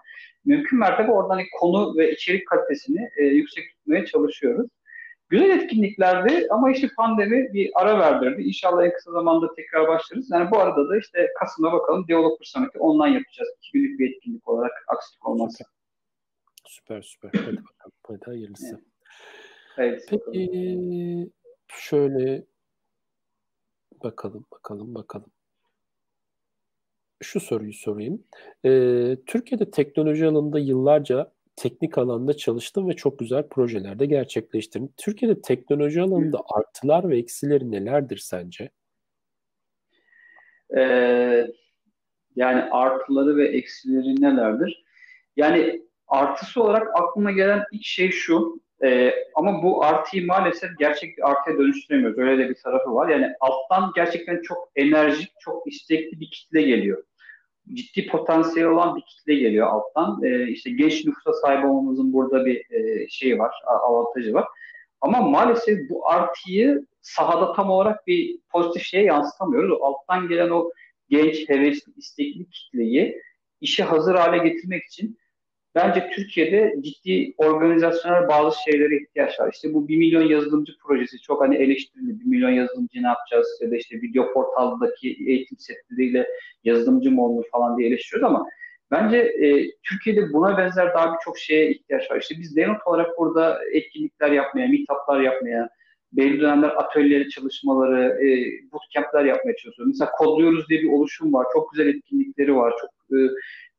Mümkün 0.44 0.78
mertebe 0.78 1.12
oradan 1.12 1.34
hani 1.34 1.44
konu 1.60 1.96
ve 1.96 2.12
içerik 2.12 2.48
kalitesini 2.48 3.08
e, 3.16 3.24
yüksek 3.24 3.64
tutmaya 3.70 4.06
çalışıyoruz. 4.06 4.68
Güzel 5.28 5.50
etkinliklerdi 5.50 6.46
ama 6.50 6.72
işte 6.72 6.88
pandemi 6.96 7.52
bir 7.52 7.70
ara 7.74 7.98
verdirdi. 7.98 8.42
İnşallah 8.42 8.84
en 8.84 8.92
kısa 8.92 9.12
zamanda 9.12 9.54
tekrar 9.54 9.88
başlarız. 9.88 10.30
Yani 10.32 10.50
bu 10.50 10.58
arada 10.58 10.88
da 10.88 10.98
işte 10.98 11.28
Kasım'da 11.40 11.72
bakalım 11.72 12.08
Developer 12.08 12.44
Summit'i 12.44 12.78
online 12.78 13.14
yapacağız. 13.14 13.48
İki 13.58 13.72
günlük 13.72 13.98
bir 14.00 14.10
etkinlik 14.10 14.48
olarak 14.48 14.72
aksilik 14.88 15.28
olmazsa. 15.28 15.64
Süper 16.68 17.02
süper. 17.02 17.30
Hadi 17.44 17.56
bakalım. 17.56 17.92
Hadi 18.06 18.24
hayırlısı. 18.24 18.80
Evet. 19.78 20.06
Peki 20.10 21.30
şöyle 21.68 22.44
bakalım 24.04 24.46
bakalım 24.52 24.94
bakalım. 24.94 25.30
Şu 27.22 27.40
soruyu 27.40 27.72
sorayım. 27.72 28.24
Ee, 28.64 29.16
Türkiye'de 29.26 29.70
teknoloji 29.70 30.26
alanında 30.26 30.58
yıllarca 30.58 31.32
teknik 31.56 31.98
alanda 31.98 32.36
çalıştım 32.36 32.88
ve 32.88 32.92
çok 32.92 33.18
güzel 33.18 33.48
projelerde 33.48 34.06
gerçekleştirdim. 34.06 34.92
Türkiye'de 34.96 35.42
teknoloji 35.42 36.02
alanında 36.02 36.40
artılar 36.54 37.08
ve 37.08 37.18
eksileri 37.18 37.70
nelerdir 37.70 38.16
sence? 38.16 38.70
Ee, 40.76 41.46
yani 42.36 42.62
artıları 42.62 43.36
ve 43.36 43.48
eksileri 43.48 44.22
nelerdir? 44.22 44.84
Yani 45.36 45.87
artısı 46.08 46.62
olarak 46.62 46.88
aklıma 46.94 47.30
gelen 47.30 47.64
ilk 47.72 47.84
şey 47.84 48.10
şu. 48.10 48.60
E, 48.84 49.14
ama 49.34 49.62
bu 49.62 49.84
artıyı 49.84 50.26
maalesef 50.26 50.70
gerçek 50.78 51.18
bir 51.18 51.30
artıya 51.30 51.58
dönüştüremiyoruz. 51.58 52.18
Öyle 52.18 52.44
de 52.44 52.48
bir 52.48 52.54
tarafı 52.54 52.94
var. 52.94 53.08
Yani 53.08 53.26
alttan 53.40 53.92
gerçekten 53.94 54.42
çok 54.42 54.70
enerjik, 54.76 55.32
çok 55.40 55.66
istekli 55.66 56.20
bir 56.20 56.30
kitle 56.30 56.62
geliyor 56.62 57.02
ciddi 57.74 58.06
potansiyel 58.06 58.68
olan 58.68 58.96
bir 58.96 59.02
kitle 59.02 59.34
geliyor 59.34 59.66
alttan. 59.66 60.22
E, 60.22 60.48
işte 60.48 60.70
genç 60.70 61.04
nüfusa 61.04 61.32
sahip 61.32 61.64
olmamızın 61.64 62.12
burada 62.12 62.46
bir 62.46 62.70
e, 62.70 63.08
şeyi 63.08 63.38
var, 63.38 63.54
avantajı 63.66 64.34
var. 64.34 64.44
Ama 65.00 65.20
maalesef 65.20 65.90
bu 65.90 66.08
artıyı 66.08 66.86
sahada 67.00 67.52
tam 67.52 67.70
olarak 67.70 68.06
bir 68.06 68.38
pozitif 68.52 68.82
şeye 68.82 69.04
yansıtamıyoruz. 69.04 69.78
Alttan 69.82 70.28
gelen 70.28 70.50
o 70.50 70.70
genç, 71.08 71.48
hevesli, 71.48 71.92
istekli 71.96 72.50
kitleyi 72.50 73.22
işe 73.60 73.82
hazır 73.82 74.14
hale 74.14 74.48
getirmek 74.48 74.84
için 74.84 75.18
bence 75.78 76.10
Türkiye'de 76.14 76.74
ciddi 76.80 77.34
organizasyonel 77.36 78.28
bazı 78.28 78.56
şeylere 78.62 78.96
ihtiyaç 78.96 79.40
var. 79.40 79.50
İşte 79.52 79.74
bu 79.74 79.88
1 79.88 79.96
milyon 79.96 80.22
yazılımcı 80.22 80.72
projesi 80.86 81.18
çok 81.20 81.42
hani 81.42 81.56
eleştirildi. 81.56 82.20
1 82.20 82.24
milyon 82.24 82.50
yazılımcı 82.50 83.02
ne 83.02 83.06
yapacağız 83.06 83.58
ya 83.62 83.70
da 83.70 83.76
işte 83.76 83.96
video 83.96 84.32
portaldaki 84.32 85.16
eğitim 85.26 85.58
setleriyle 85.58 86.28
yazılımcı 86.64 87.10
mı 87.10 87.24
olunur 87.24 87.44
falan 87.52 87.78
diye 87.78 87.88
eleştiriyoruz 87.88 88.30
ama 88.30 88.46
bence 88.90 89.16
e, 89.18 89.70
Türkiye'de 89.82 90.32
buna 90.32 90.58
benzer 90.58 90.94
daha 90.94 91.14
birçok 91.14 91.38
şeye 91.38 91.70
ihtiyaç 91.70 92.10
var. 92.10 92.20
İşte 92.20 92.34
biz 92.38 92.56
Denot 92.56 92.86
olarak 92.86 93.18
burada 93.18 93.58
etkinlikler 93.72 94.30
yapmaya, 94.30 94.68
meetuplar 94.68 95.20
yapmaya, 95.20 95.68
belli 96.12 96.40
dönemler 96.40 96.68
atölyeleri 96.68 97.28
çalışmaları, 97.28 98.26
e, 98.26 98.28
bootcamp'ler 98.72 99.24
yapmaya 99.24 99.56
çalışıyoruz. 99.56 99.92
Mesela 99.94 100.10
Kodluyoruz 100.10 100.68
diye 100.68 100.82
bir 100.82 100.92
oluşum 100.92 101.32
var. 101.32 101.46
Çok 101.52 101.72
güzel 101.72 101.86
etkinlikleri 101.86 102.56
var. 102.56 102.74
Çok 102.80 103.18
e, 103.18 103.20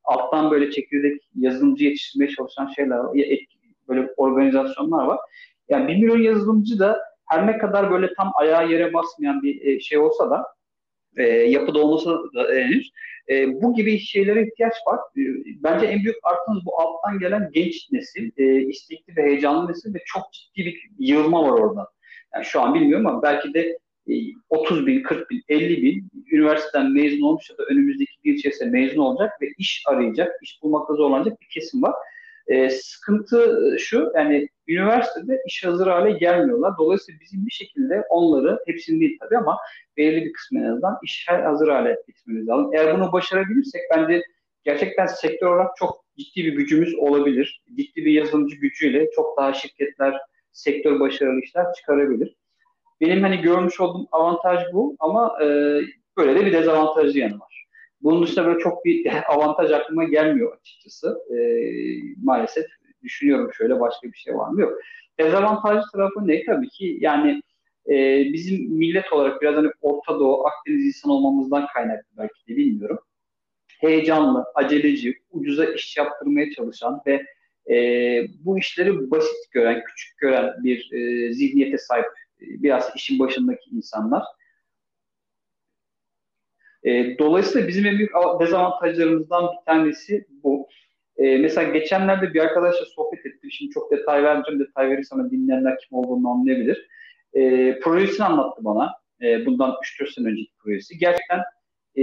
alttan 0.09 0.51
böyle 0.51 0.71
çekirdek 0.71 1.21
yazılımcı 1.35 1.85
yetiştirmeye 1.85 2.31
çalışan 2.31 2.67
şeyler 2.67 2.97
var. 2.97 3.17
Böyle 3.87 4.09
organizasyonlar 4.17 5.05
var. 5.05 5.19
Yani 5.69 5.87
bir 5.87 5.95
milyon 5.95 6.21
yazılımcı 6.21 6.79
da 6.79 6.99
her 7.29 7.47
ne 7.47 7.57
kadar 7.57 7.91
böyle 7.91 8.13
tam 8.13 8.31
ayağı 8.35 8.71
yere 8.71 8.93
basmayan 8.93 9.43
bir 9.43 9.65
e, 9.65 9.79
şey 9.79 9.97
olsa 9.97 10.29
da 10.29 10.45
e, 11.17 11.23
yapıda 11.23 11.79
olmasa 11.79 12.11
da 12.11 12.51
henüz 12.53 12.91
e, 13.29 13.61
bu 13.61 13.75
gibi 13.75 13.99
şeylere 13.99 14.47
ihtiyaç 14.47 14.73
var. 14.87 14.99
E, 15.17 15.21
bence 15.63 15.85
en 15.85 16.03
büyük 16.03 16.17
artımız 16.23 16.65
bu 16.65 16.81
alttan 16.81 17.19
gelen 17.19 17.49
genç 17.53 17.91
nesil, 17.91 18.31
e, 18.37 18.61
istekli 18.61 19.15
ve 19.15 19.23
heyecanlı 19.23 19.71
nesil 19.71 19.93
ve 19.93 19.99
çok 20.05 20.23
ciddi 20.33 20.65
bir 20.65 20.89
yığılma 20.99 21.43
var 21.43 21.59
orada. 21.59 21.87
Yani 22.33 22.45
şu 22.45 22.61
an 22.61 22.73
bilmiyorum 22.73 23.07
ama 23.07 23.21
belki 23.21 23.53
de 23.53 23.77
30 24.49 24.87
bin, 24.87 25.03
40 25.03 25.29
bin, 25.29 25.43
50 25.49 25.83
bin 25.83 26.09
üniversiteden 26.31 26.91
mezun 26.91 27.21
olmuş 27.21 27.49
ya 27.49 27.57
da 27.57 27.63
önümüzdeki 27.63 28.11
bir 28.23 28.33
içerisinde 28.33 28.69
mezun 28.69 29.01
olacak 29.01 29.41
ve 29.41 29.47
iş 29.57 29.83
arayacak, 29.87 30.31
iş 30.41 30.59
bulmakta 30.63 30.93
zorlanacak 30.93 31.41
bir 31.41 31.47
kesim 31.47 31.83
var. 31.83 31.93
E, 32.47 32.69
sıkıntı 32.69 33.75
şu, 33.79 34.11
yani 34.15 34.49
üniversitede 34.67 35.41
iş 35.47 35.63
hazır 35.65 35.87
hale 35.87 36.11
gelmiyorlar. 36.11 36.73
Dolayısıyla 36.77 37.19
bizim 37.21 37.45
bir 37.45 37.51
şekilde 37.51 38.03
onları, 38.09 38.59
hepsini 38.65 38.99
değil 38.99 39.17
tabii 39.19 39.37
ama 39.37 39.57
belirli 39.97 40.25
bir 40.25 40.33
kısmı 40.33 40.59
en 40.59 40.63
azından 40.63 40.97
iş 41.03 41.27
hazır 41.27 41.67
hale 41.67 41.97
getirmemiz 42.07 42.47
lazım. 42.47 42.71
Eğer 42.73 42.99
bunu 42.99 43.11
başarabilirsek 43.11 43.81
bence 43.95 44.23
gerçekten 44.63 45.05
sektör 45.05 45.47
olarak 45.47 45.71
çok 45.77 46.05
ciddi 46.17 46.45
bir 46.45 46.53
gücümüz 46.53 46.95
olabilir. 46.95 47.61
Ciddi 47.77 48.05
bir 48.05 48.11
yazılımcı 48.11 48.55
gücüyle 48.55 49.11
çok 49.15 49.37
daha 49.37 49.53
şirketler, 49.53 50.17
sektör 50.51 50.99
başarılı 50.99 51.41
işler 51.41 51.65
çıkarabilir. 51.73 52.35
Benim 53.01 53.21
hani 53.21 53.41
görmüş 53.41 53.79
olduğum 53.79 54.07
avantaj 54.11 54.59
bu 54.73 54.95
ama 54.99 55.43
e, 55.43 55.45
böyle 56.17 56.35
de 56.35 56.45
bir 56.45 56.53
dezavantajlı 56.53 57.19
yanı 57.19 57.39
var. 57.39 57.65
Bunun 58.01 58.23
dışında 58.23 58.45
böyle 58.45 58.59
çok 58.59 58.85
bir 58.85 59.11
avantaj 59.33 59.71
aklıma 59.71 60.03
gelmiyor 60.03 60.57
açıkçası. 60.57 61.17
E, 61.29 61.37
maalesef 62.23 62.65
düşünüyorum 63.03 63.53
şöyle 63.53 63.79
başka 63.79 64.07
bir 64.07 64.17
şey 64.17 64.35
var 64.35 64.49
mı? 64.49 64.61
Yok. 64.61 64.79
Dezavantajlı 65.19 65.83
tarafı 65.93 66.27
ne? 66.27 66.45
Tabii 66.45 66.69
ki 66.69 66.97
yani 67.01 67.41
e, 67.89 68.23
bizim 68.33 68.71
millet 68.73 69.13
olarak 69.13 69.41
biraz 69.41 69.55
hani 69.55 69.71
Orta 69.81 70.19
Doğu, 70.19 70.47
Akdeniz 70.47 70.85
insan 70.85 71.11
olmamızdan 71.11 71.67
kaynaklı 71.73 72.07
belki 72.17 72.47
de 72.47 72.57
bilmiyorum. 72.57 72.99
Heyecanlı, 73.79 74.45
aceleci, 74.55 75.17
ucuza 75.31 75.65
iş 75.65 75.97
yaptırmaya 75.97 76.51
çalışan 76.51 77.01
ve 77.07 77.25
e, 77.73 77.75
bu 78.39 78.59
işleri 78.59 79.11
basit 79.11 79.51
gören, 79.51 79.83
küçük 79.83 80.17
gören 80.17 80.53
bir 80.63 80.91
e, 80.91 81.33
zihniyete 81.33 81.77
sahip 81.77 82.05
biraz 82.41 82.95
işin 82.95 83.19
başındaki 83.19 83.69
insanlar. 83.69 84.23
E, 86.83 87.17
dolayısıyla 87.19 87.67
bizim 87.67 87.85
en 87.85 87.97
büyük 87.97 88.11
dezavantajlarımızdan 88.39 89.43
bir 89.43 89.65
tanesi 89.65 90.27
bu. 90.43 90.67
E, 91.17 91.37
mesela 91.37 91.71
geçenlerde 91.71 92.33
bir 92.33 92.39
arkadaşla 92.39 92.85
sohbet 92.85 93.25
ettim. 93.25 93.51
Şimdi 93.51 93.71
çok 93.71 93.91
detay 93.91 94.23
vermeyeceğim. 94.23 94.59
Detay 94.59 94.89
verirsem 94.89 95.31
dinleyenler 95.31 95.77
kim 95.77 95.97
olduğunu 95.97 96.29
anlayabilir. 96.29 96.87
E, 97.33 97.79
projesini 97.79 98.25
anlattı 98.25 98.65
bana. 98.65 98.93
E, 99.21 99.45
bundan 99.45 99.71
3-4 99.71 100.13
sene 100.13 100.27
önceki 100.27 100.51
projesi. 100.63 100.97
Gerçekten 100.97 101.39
e, 101.97 102.01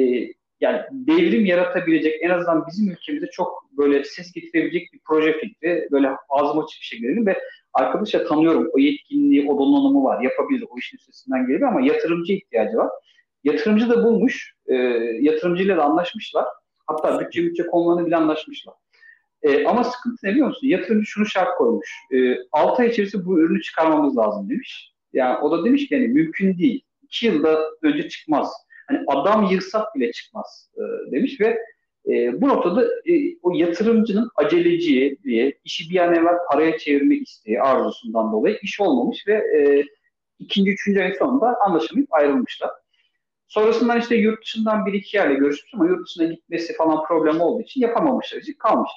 yani 0.61 0.83
devrim 0.91 1.45
yaratabilecek 1.45 2.23
en 2.23 2.31
azından 2.31 2.67
bizim 2.67 2.91
ülkemizde 2.91 3.31
çok 3.31 3.69
böyle 3.73 4.05
ses 4.05 4.33
getirebilecek 4.33 4.93
bir 4.93 5.01
proje 5.07 5.33
fikri. 5.33 5.89
Böyle 5.91 6.09
ağzım 6.29 6.59
açık 6.59 6.81
bir 6.81 6.87
şekilde 6.87 7.31
ve 7.31 7.41
arkadaşa 7.77 8.25
tanıyorum. 8.25 8.71
O 8.73 8.79
yetkinliği, 8.79 9.51
o 9.51 9.59
donanımı 9.59 10.05
var. 10.05 10.23
Yapabilir. 10.23 10.65
O 10.71 10.79
işin 10.79 10.97
üstesinden 10.97 11.47
geliyor 11.47 11.69
ama 11.69 11.81
yatırımcı 11.81 12.33
ihtiyacı 12.33 12.77
var. 12.77 12.91
Yatırımcı 13.45 13.91
da 13.91 14.05
bulmuş. 14.05 14.55
E, 14.67 14.75
yatırımcıyla 15.21 15.77
da 15.77 15.85
anlaşmışlar. 15.85 16.45
Hatta 16.87 17.21
bütçe 17.21 17.43
bütçe 17.43 17.67
konularını 17.67 18.07
bile 18.07 18.17
anlaşmışlar. 18.17 18.75
E, 19.43 19.67
ama 19.67 19.85
sıkıntı 19.85 20.27
ne 20.27 20.31
biliyor 20.31 20.47
musun? 20.47 20.67
Yatırımcı 20.67 21.07
şunu 21.07 21.27
şart 21.27 21.59
koymuş. 21.59 21.91
E, 22.13 22.37
6 22.53 22.83
ay 22.83 22.89
içerisinde 22.89 23.27
bu 23.27 23.41
ürünü 23.41 23.63
çıkarmamız 23.63 24.17
lazım 24.17 24.51
demiş. 24.51 24.93
Yani 25.13 25.39
o 25.39 25.51
da 25.51 25.65
demiş 25.65 25.89
ki 25.89 25.95
yani 25.95 26.09
mümkün 26.09 26.59
değil. 26.59 26.83
2 27.03 27.27
yılda 27.27 27.61
önce 27.83 28.09
çıkmaz. 28.09 28.53
Hani 28.89 29.01
adam 29.07 29.45
yığsak 29.45 29.95
bile 29.95 30.13
çıkmaz 30.13 30.71
e, 30.77 31.13
demiş 31.13 31.41
ve 31.41 31.59
e, 32.09 32.41
bu 32.41 32.49
noktada 32.49 32.85
e, 32.85 33.37
o 33.43 33.51
yatırımcının 33.55 34.31
aceleciye 34.37 35.17
diye 35.25 35.59
işi 35.65 35.91
bir 35.91 35.97
an 35.97 36.15
evvel 36.15 36.37
paraya 36.51 36.79
çevirme 36.79 37.15
isteği 37.15 37.61
arzusundan 37.61 38.33
dolayı 38.33 38.59
iş 38.63 38.81
olmamış 38.81 39.27
ve 39.27 39.35
e, 39.35 39.85
ikinci, 40.39 40.71
üçüncü 40.71 41.01
ayın 41.01 41.15
sonunda 41.19 41.55
anlaşamayıp 41.67 42.15
ayrılmışlar. 42.15 42.71
Sonrasından 43.49 44.01
işte 44.01 44.17
yurt 44.17 44.43
dışından 44.43 44.87
bir 44.87 44.93
iki 44.93 45.17
yerle 45.17 45.35
görüşmüş 45.35 45.75
ama 45.75 45.87
yurt 45.87 46.07
dışına 46.07 46.25
gitmesi 46.25 46.77
falan 46.77 47.05
problem 47.05 47.41
olduğu 47.41 47.63
için 47.63 47.81
yapamamışlar 47.81 48.43
kalmış. 48.59 48.91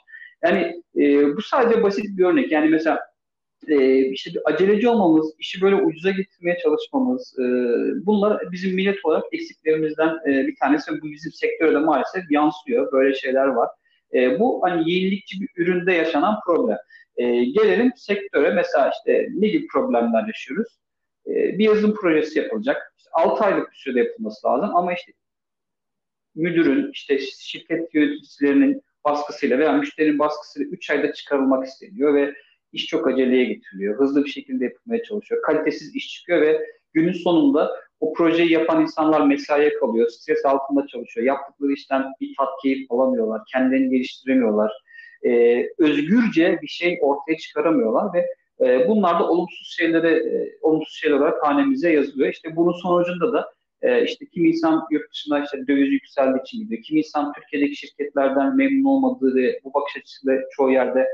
Yani 0.43 0.83
e, 0.97 1.37
bu 1.37 1.41
sadece 1.41 1.83
basit 1.83 2.17
bir 2.17 2.25
örnek. 2.25 2.51
Yani 2.51 2.69
mesela 2.69 2.99
e, 3.67 3.97
işte 3.97 4.33
bir 4.33 4.41
aceleci 4.45 4.89
olmamız, 4.89 5.33
işi 5.39 5.61
böyle 5.61 5.75
ucuza 5.75 6.11
getirmeye 6.11 6.57
çalışmamız, 6.63 7.39
e, 7.39 7.43
bunlar 8.05 8.51
bizim 8.51 8.75
millet 8.75 9.05
olarak 9.05 9.23
eksiklerimizden 9.31 10.19
e, 10.27 10.47
bir 10.47 10.55
tanesi 10.55 10.91
ve 10.91 11.01
bu 11.01 11.05
bizim 11.05 11.31
sektöre 11.31 11.73
de 11.73 11.77
maalesef 11.77 12.31
yansıyor. 12.31 12.91
Böyle 12.91 13.15
şeyler 13.15 13.47
var. 13.47 13.69
E, 14.13 14.39
bu 14.39 14.61
hani 14.63 14.91
yenilikçi 14.91 15.41
bir 15.41 15.49
üründe 15.57 15.93
yaşanan 15.93 16.39
problem. 16.45 16.77
E, 17.17 17.45
gelelim 17.45 17.91
sektöre 17.95 18.53
mesela 18.53 18.91
işte 18.91 19.27
ne 19.33 19.47
gibi 19.47 19.67
problemler 19.67 20.27
yaşıyoruz? 20.27 20.79
E, 21.27 21.33
bir 21.57 21.65
yazılım 21.65 21.95
projesi 21.95 22.39
yapılacak. 22.39 22.93
İşte 22.97 23.09
6 23.13 23.43
aylık 23.43 23.71
bir 23.71 23.75
sürede 23.75 23.99
yapılması 23.99 24.47
lazım 24.47 24.75
ama 24.75 24.93
işte 24.93 25.11
müdürün, 26.35 26.91
işte 26.91 27.19
şirket 27.19 27.95
yöneticilerinin 27.95 28.81
baskısıyla 29.05 29.59
veya 29.59 29.73
müşterinin 29.73 30.19
baskısıyla 30.19 30.69
3 30.71 30.89
ayda 30.89 31.13
çıkarılmak 31.13 31.67
isteniyor 31.67 32.13
ve 32.13 32.33
iş 32.73 32.85
çok 32.85 33.07
aceleye 33.07 33.43
getiriliyor. 33.45 33.99
Hızlı 33.99 34.25
bir 34.25 34.29
şekilde 34.29 34.63
yapılmaya 34.63 35.03
çalışıyor. 35.03 35.41
Kalitesiz 35.41 35.95
iş 35.95 36.13
çıkıyor 36.13 36.41
ve 36.41 36.65
günün 36.93 37.13
sonunda 37.13 37.71
o 37.99 38.13
projeyi 38.13 38.51
yapan 38.51 38.81
insanlar 38.81 39.27
mesaiye 39.27 39.73
kalıyor. 39.73 40.09
Stres 40.09 40.45
altında 40.45 40.87
çalışıyor. 40.87 41.27
Yaptıkları 41.27 41.71
işten 41.71 42.03
bir 42.21 42.35
tat 42.37 42.49
keyif 42.63 42.91
alamıyorlar. 42.91 43.41
Kendilerini 43.51 43.89
geliştiremiyorlar. 43.89 44.71
Ee, 45.25 45.65
özgürce 45.77 46.59
bir 46.61 46.67
şey 46.67 46.99
ortaya 47.01 47.37
çıkaramıyorlar 47.37 48.13
ve 48.13 48.25
e, 48.65 48.87
bunlar 48.87 49.19
da 49.19 49.29
olumsuz 49.29 49.75
şeylere 49.77 50.11
e, 50.11 50.57
olumsuz 50.61 50.95
şeyler 50.95 51.15
olarak 51.15 51.43
hanemize 51.43 51.91
yazılıyor. 51.91 52.29
İşte 52.29 52.55
bunun 52.55 52.71
sonucunda 52.71 53.33
da 53.33 53.51
e, 53.81 54.03
işte 54.03 54.25
kim 54.25 54.45
insan 54.45 54.83
yurt 54.91 55.11
dışında 55.11 55.43
işte 55.43 55.67
döviz 55.67 55.91
yükseldiği 55.91 56.41
için 56.41 56.59
gidiyor. 56.59 56.81
Kim 56.83 56.97
insan 56.97 57.33
Türkiye'deki 57.33 57.75
şirketlerden 57.75 58.55
memnun 58.55 58.85
olmadığı 58.85 59.35
ve 59.35 59.59
bu 59.63 59.73
bakış 59.73 59.97
açısıyla 59.97 60.41
çoğu 60.51 60.71
yerde 60.71 61.07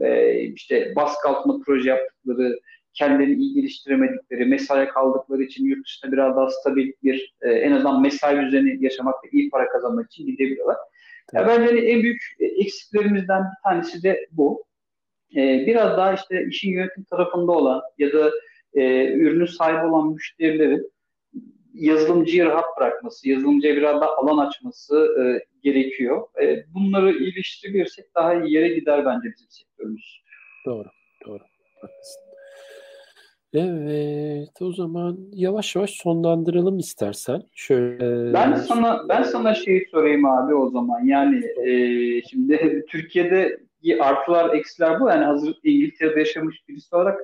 e, 0.00 0.40
işte 0.40 0.92
baskı 0.96 1.28
altında 1.28 1.62
proje 1.66 1.88
yaptıkları, 1.90 2.58
kendilerini 2.94 3.34
iyi 3.34 3.54
geliştiremedikleri, 3.54 4.44
mesaiye 4.44 4.88
kaldıkları 4.88 5.42
için 5.42 5.64
yurt 5.64 5.86
dışında 5.86 6.12
biraz 6.12 6.36
daha 6.36 6.50
stabil 6.50 6.92
bir 7.02 7.34
e, 7.42 7.50
en 7.50 7.72
azından 7.72 8.02
mesai 8.02 8.46
düzeni 8.46 8.84
yaşamak 8.84 9.24
ve 9.24 9.28
iyi 9.32 9.50
para 9.50 9.68
kazanmak 9.68 10.06
için 10.06 10.26
gidebiliyorlar. 10.26 10.76
Evet. 11.34 11.46
Yani 11.46 11.48
bence 11.48 11.66
hani 11.66 11.80
en 11.80 12.02
büyük 12.02 12.22
eksiklerimizden 12.40 13.42
bir 13.42 13.70
tanesi 13.70 14.02
de 14.02 14.28
bu. 14.32 14.64
E, 15.36 15.66
biraz 15.66 15.96
daha 15.96 16.14
işte 16.14 16.46
işin 16.48 16.72
yönetim 16.72 17.04
tarafında 17.04 17.52
olan 17.52 17.82
ya 17.98 18.12
da 18.12 18.30
e, 18.74 19.12
ürünün 19.12 19.46
sahibi 19.46 19.86
olan 19.86 20.12
müşterilerin 20.12 20.92
yazılımcıyı 21.78 22.44
rahat 22.44 22.64
bırakması, 22.80 23.28
yazılımcıya 23.28 23.76
biraz 23.76 24.00
daha 24.00 24.16
alan 24.16 24.46
açması 24.46 25.08
e, 25.20 25.22
gerekiyor. 25.62 26.26
E, 26.42 26.64
bunları 26.74 27.12
iyileştirirsek 27.12 28.14
daha 28.14 28.34
iyi 28.34 28.54
yere 28.54 28.68
gider 28.68 29.04
bence 29.04 29.28
bizim 29.32 29.50
sektörümüz. 29.50 30.22
Doğru, 30.66 30.88
doğru. 31.26 31.42
Haklısın. 31.80 32.28
Evet, 33.54 34.62
o 34.62 34.72
zaman 34.72 35.18
yavaş 35.32 35.76
yavaş 35.76 35.90
sonlandıralım 35.90 36.78
istersen. 36.78 37.42
Şöyle 37.54 38.32
Ben 38.32 38.54
sana 38.54 39.08
ben 39.08 39.22
sana 39.22 39.54
şeyi 39.54 39.86
sorayım 39.90 40.24
abi 40.24 40.54
o 40.54 40.70
zaman. 40.70 41.04
Yani 41.04 41.44
e, 41.66 41.72
şimdi 42.22 42.84
Türkiye'de 42.88 43.60
artılar 44.00 44.54
eksiler 44.54 45.00
bu. 45.00 45.08
Yani 45.08 45.24
hazır 45.24 45.58
İngiltere'de 45.64 46.18
yaşamış 46.18 46.68
birisi 46.68 46.96
olarak 46.96 47.20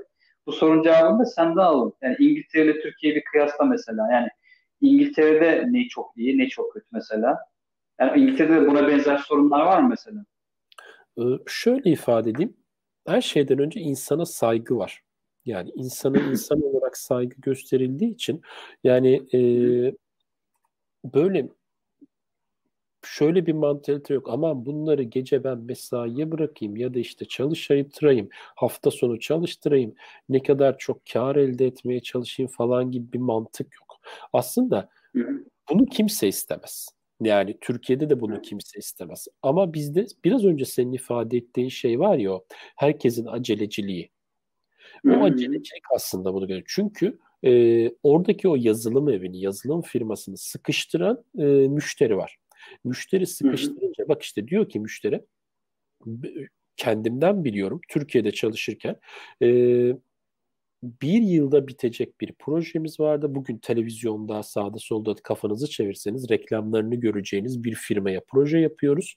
bu 0.46 0.52
sorun 0.52 0.82
cevabını 0.82 1.18
da 1.18 1.24
senden 1.24 1.56
alalım. 1.56 1.92
Yani 2.02 2.16
İngiltere 2.18 2.64
ile 2.64 2.80
Türkiye'yi 2.80 3.16
bir 3.16 3.24
kıyasla 3.24 3.64
mesela. 3.64 4.12
Yani 4.12 4.28
İngiltere'de 4.88 5.72
ne 5.72 5.88
çok 5.88 6.12
iyi, 6.16 6.38
ne 6.38 6.48
çok 6.48 6.72
kötü 6.72 6.86
mesela. 6.92 7.38
Yani 8.00 8.20
İngiltere'de 8.20 8.66
buna 8.66 8.88
benzer 8.88 9.18
sorunlar 9.18 9.66
var 9.66 9.80
mı 9.80 9.88
mesela? 9.88 10.24
Ee, 11.18 11.22
şöyle 11.46 11.90
ifade 11.90 12.30
edeyim. 12.30 12.56
Her 13.06 13.20
şeyden 13.20 13.58
önce 13.58 13.80
insana 13.80 14.26
saygı 14.26 14.76
var. 14.76 15.02
Yani 15.44 15.70
insana 15.74 16.18
insan 16.30 16.62
olarak 16.62 16.96
saygı 16.96 17.36
gösterildiği 17.40 18.14
için 18.14 18.42
yani 18.84 19.22
e, 19.34 19.40
böyle 21.04 21.48
şöyle 23.06 23.46
bir 23.46 23.52
mantalite 23.52 24.14
yok. 24.14 24.28
Aman 24.30 24.66
bunları 24.66 25.02
gece 25.02 25.44
ben 25.44 25.58
mesaiye 25.58 26.30
bırakayım 26.32 26.76
ya 26.76 26.94
da 26.94 26.98
işte 26.98 27.24
çalıştırayım, 27.24 28.28
hafta 28.32 28.90
sonu 28.90 29.20
çalıştırayım, 29.20 29.94
ne 30.28 30.42
kadar 30.42 30.78
çok 30.78 31.00
kar 31.12 31.36
elde 31.36 31.66
etmeye 31.66 32.00
çalışayım 32.00 32.50
falan 32.52 32.90
gibi 32.90 33.12
bir 33.12 33.18
mantık 33.18 33.74
yok. 33.74 33.93
Aslında 34.32 34.88
bunu 35.70 35.86
kimse 35.86 36.28
istemez. 36.28 36.88
Yani 37.20 37.58
Türkiye'de 37.60 38.10
de 38.10 38.20
bunu 38.20 38.42
kimse 38.42 38.78
istemez. 38.78 39.26
Ama 39.42 39.72
bizde 39.72 40.06
biraz 40.24 40.44
önce 40.44 40.64
senin 40.64 40.92
ifade 40.92 41.36
ettiğin 41.36 41.68
şey 41.68 42.00
var 42.00 42.18
ya 42.18 42.40
herkesin 42.76 43.26
aceleciliği. 43.26 44.10
O 45.06 45.10
acelecilik 45.10 45.82
aslında 45.94 46.34
bunu 46.34 46.46
görüyor. 46.46 46.66
Çünkü 46.68 47.18
e, 47.44 47.90
oradaki 48.02 48.48
o 48.48 48.56
yazılım 48.56 49.08
evini, 49.08 49.40
yazılım 49.40 49.82
firmasını 49.82 50.36
sıkıştıran 50.36 51.24
e, 51.38 51.44
müşteri 51.44 52.16
var. 52.16 52.38
Müşteri 52.84 53.26
sıkıştırınca 53.26 54.08
bak 54.08 54.22
işte 54.22 54.48
diyor 54.48 54.68
ki 54.68 54.80
müşteri 54.80 55.24
kendimden 56.76 57.44
biliyorum 57.44 57.80
Türkiye'de 57.88 58.30
çalışırken 58.30 58.96
e, 59.42 59.48
bir 61.02 61.22
yılda 61.22 61.68
bitecek 61.68 62.20
bir 62.20 62.32
projemiz 62.32 63.00
vardı. 63.00 63.34
Bugün 63.34 63.58
televizyonda 63.58 64.42
sağda 64.42 64.78
solda 64.78 65.14
kafanızı 65.14 65.70
çevirseniz 65.70 66.30
reklamlarını 66.30 66.94
göreceğiniz 66.94 67.64
bir 67.64 67.74
firmaya 67.74 68.20
proje 68.28 68.58
yapıyoruz. 68.58 69.16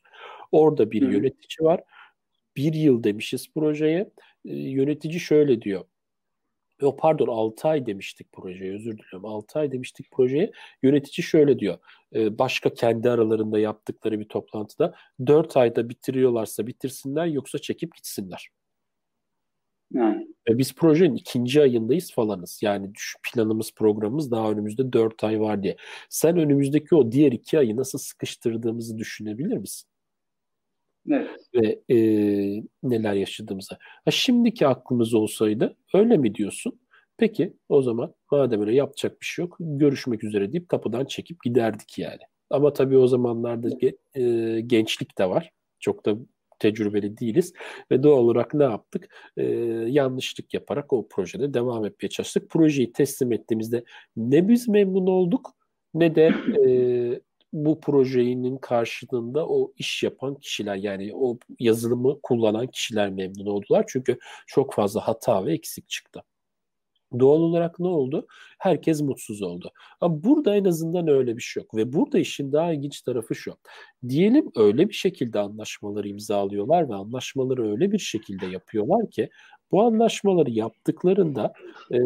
Orada 0.51 0.91
bir 0.91 1.01
Hı. 1.01 1.11
yönetici 1.11 1.65
var. 1.67 1.83
Bir 2.57 2.73
yıl 2.73 3.03
demişiz 3.03 3.53
projeye. 3.53 4.11
E, 4.45 4.55
yönetici 4.55 5.19
şöyle 5.19 5.61
diyor. 5.61 5.85
O 6.81 6.95
pardon 6.95 7.27
6 7.27 7.67
ay 7.67 7.85
demiştik 7.85 8.31
projeye 8.31 8.73
özür 8.73 8.97
diliyorum. 8.97 9.25
6 9.25 9.59
ay 9.59 9.71
demiştik 9.71 10.11
projeye. 10.11 10.51
Yönetici 10.83 11.25
şöyle 11.25 11.59
diyor. 11.59 11.77
E, 12.15 12.37
başka 12.39 12.73
kendi 12.73 13.09
aralarında 13.09 13.59
yaptıkları 13.59 14.19
bir 14.19 14.27
toplantıda 14.29 14.95
4 15.27 15.57
ayda 15.57 15.89
bitiriyorlarsa 15.89 16.67
bitirsinler 16.67 17.25
yoksa 17.25 17.59
çekip 17.59 17.95
gitsinler. 17.95 18.49
Yani. 19.93 20.26
Ve 20.49 20.57
biz 20.57 20.75
projenin 20.75 21.15
ikinci 21.15 21.61
ayındayız 21.61 22.11
falanız. 22.11 22.59
Yani 22.63 22.91
planımız 23.23 23.71
programımız 23.75 24.31
daha 24.31 24.51
önümüzde 24.51 24.93
4 24.93 25.23
ay 25.23 25.39
var 25.41 25.63
diye. 25.63 25.75
Sen 26.09 26.37
önümüzdeki 26.37 26.95
o 26.95 27.11
diğer 27.11 27.31
iki 27.31 27.59
ayı 27.59 27.77
nasıl 27.77 27.99
sıkıştırdığımızı 27.99 28.97
düşünebilir 28.97 29.57
misin? 29.57 29.89
Evet. 31.11 31.29
Ve 31.55 31.79
e, 31.89 31.97
neler 32.83 33.13
yaşadığımızı. 33.13 33.77
Ha, 34.05 34.11
şimdiki 34.11 34.67
aklımız 34.67 35.13
olsaydı 35.13 35.75
öyle 35.93 36.17
mi 36.17 36.35
diyorsun? 36.35 36.79
Peki 37.17 37.53
o 37.69 37.81
zaman 37.81 38.13
madem 38.31 38.61
öyle 38.61 38.75
yapacak 38.75 39.21
bir 39.21 39.25
şey 39.25 39.45
yok 39.45 39.55
görüşmek 39.59 40.23
üzere 40.23 40.51
deyip 40.53 40.69
kapıdan 40.69 41.05
çekip 41.05 41.43
giderdik 41.43 41.97
yani. 41.99 42.21
Ama 42.49 42.73
tabii 42.73 42.97
o 42.97 43.07
zamanlarda 43.07 43.69
e, 44.15 44.61
gençlik 44.61 45.17
de 45.17 45.29
var. 45.29 45.51
Çok 45.79 46.05
da 46.05 46.17
tecrübeli 46.59 47.17
değiliz 47.17 47.53
ve 47.91 48.03
doğal 48.03 48.17
olarak 48.17 48.53
ne 48.53 48.63
yaptık? 48.63 49.09
Ee, 49.37 49.43
yanlışlık 49.87 50.53
yaparak 50.53 50.93
o 50.93 51.07
projede 51.07 51.53
devam 51.53 51.85
etmeye 51.85 52.09
çalıştık. 52.09 52.49
Projeyi 52.49 52.91
teslim 52.91 53.31
ettiğimizde 53.31 53.83
ne 54.15 54.47
biz 54.47 54.67
memnun 54.67 55.07
olduk 55.07 55.53
ne 55.93 56.15
de 56.15 56.33
e, 56.65 57.21
bu 57.53 57.79
projenin 57.79 58.57
karşılığında 58.57 59.47
o 59.47 59.73
iş 59.77 60.03
yapan 60.03 60.35
kişiler 60.35 60.75
yani 60.75 61.11
o 61.15 61.37
yazılımı 61.59 62.21
kullanan 62.23 62.67
kişiler 62.67 63.09
memnun 63.09 63.45
oldular. 63.45 63.85
Çünkü 63.87 64.17
çok 64.47 64.73
fazla 64.73 65.07
hata 65.07 65.45
ve 65.45 65.53
eksik 65.53 65.89
çıktı. 65.89 66.23
Doğal 67.19 67.39
olarak 67.39 67.79
ne 67.79 67.87
oldu? 67.87 68.27
Herkes 68.59 69.01
mutsuz 69.01 69.41
oldu. 69.41 69.71
Ama 70.01 70.23
burada 70.23 70.55
en 70.55 70.65
azından 70.65 71.07
öyle 71.07 71.37
bir 71.37 71.41
şey 71.41 71.63
yok. 71.63 71.75
Ve 71.75 71.93
burada 71.93 72.19
işin 72.19 72.51
daha 72.51 72.73
ilginç 72.73 73.01
tarafı 73.01 73.35
şu. 73.35 73.53
Diyelim 74.09 74.51
öyle 74.55 74.89
bir 74.89 74.93
şekilde 74.93 75.39
anlaşmaları 75.39 76.07
imzalıyorlar 76.07 76.89
ve 76.89 76.95
anlaşmaları 76.95 77.71
öyle 77.71 77.91
bir 77.91 77.99
şekilde 77.99 78.45
yapıyorlar 78.45 79.09
ki 79.09 79.29
bu 79.71 79.81
anlaşmaları 79.81 80.51
yaptıklarında 80.51 81.53
e, 81.93 81.99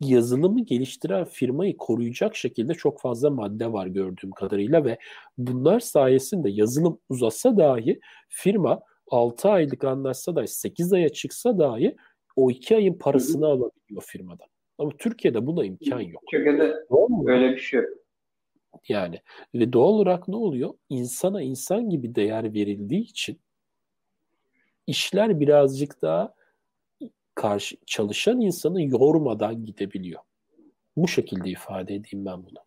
yazılımı 0.00 0.64
geliştiren 0.64 1.24
firmayı 1.24 1.76
koruyacak 1.76 2.36
şekilde 2.36 2.74
çok 2.74 3.00
fazla 3.00 3.30
madde 3.30 3.72
var 3.72 3.86
gördüğüm 3.86 4.30
kadarıyla 4.30 4.84
ve 4.84 4.98
bunlar 5.38 5.80
sayesinde 5.80 6.50
yazılım 6.50 7.00
uzasa 7.08 7.56
dahi 7.56 8.00
firma 8.28 8.80
6 9.10 9.48
aylık 9.48 9.84
anlaşsa 9.84 10.36
dahi 10.36 10.48
8 10.48 10.92
aya 10.92 11.08
çıksa 11.08 11.58
dahi 11.58 11.96
o 12.38 12.50
2 12.50 12.76
ayın 12.76 12.94
parasını 12.94 13.46
Hı-hı. 13.46 13.50
alabiliyor 13.50 14.02
firmadan. 14.06 14.46
Ama 14.78 14.90
Türkiye'de 14.98 15.46
buna 15.46 15.64
imkan 15.64 16.00
yok. 16.00 16.22
Türkiye'de 16.30 16.84
öyle 17.26 17.50
bir 17.52 17.58
şey 17.58 17.80
yok. 17.80 17.88
Yani 18.88 19.20
ve 19.54 19.72
doğal 19.72 19.88
olarak 19.88 20.28
ne 20.28 20.36
oluyor? 20.36 20.74
İnsana 20.88 21.42
insan 21.42 21.90
gibi 21.90 22.14
değer 22.14 22.54
verildiği 22.54 23.02
için 23.02 23.40
işler 24.86 25.40
birazcık 25.40 26.02
daha 26.02 26.34
karşı 27.34 27.76
çalışan 27.86 28.40
insanı 28.40 28.82
yormadan 28.82 29.64
gidebiliyor. 29.64 30.20
Bu 30.96 31.08
şekilde 31.08 31.50
ifade 31.50 31.94
edeyim 31.94 32.26
ben 32.26 32.46
bunu. 32.46 32.58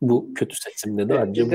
Bu 0.00 0.34
kötü 0.34 0.56
seçimde 0.56 1.08
de 1.08 1.18
ancak 1.18 1.52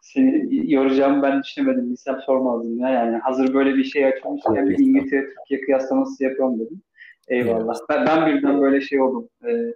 Seni 0.00 0.72
yoracağımı 0.72 1.22
ben 1.22 1.42
düşünemedim. 1.42 1.90
Bilsem 1.90 2.20
sormazdım 2.26 2.78
ya. 2.78 2.88
Yani 2.88 3.16
hazır 3.16 3.54
böyle 3.54 3.74
bir 3.74 3.84
şey 3.84 4.06
açılmışken 4.06 4.68
bir 4.68 4.78
İngiltere 4.78 5.26
Türkiye 5.26 5.60
kıyaslaması 5.60 6.24
yapalım 6.24 6.60
dedim. 6.60 6.82
Eyvallah. 7.28 7.76
Evet. 7.78 7.88
Ben, 7.88 8.06
ben 8.06 8.26
birden 8.26 8.60
böyle 8.60 8.80
şey 8.80 9.00
oldum. 9.00 9.28
Ee, 9.48 9.74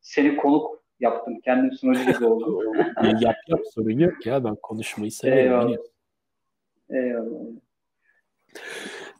seni 0.00 0.36
konuk 0.36 0.82
yaptım. 1.00 1.40
Kendim 1.44 1.72
sunucu 1.72 2.12
gibi 2.12 2.24
oldum. 2.24 2.76
yap 3.20 3.36
yap 3.48 3.60
sorun 3.74 3.98
yok 3.98 4.26
ya. 4.26 4.44
Ben 4.44 4.56
konuşmayı 4.62 5.12
severim. 5.12 5.38
Eyvallah. 5.38 5.76
Eyvallah. 6.90 7.40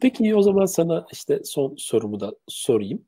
Peki 0.00 0.34
o 0.34 0.42
zaman 0.42 0.64
sana 0.64 1.06
işte 1.12 1.40
son 1.44 1.74
sorumu 1.76 2.20
da 2.20 2.32
sorayım. 2.48 3.04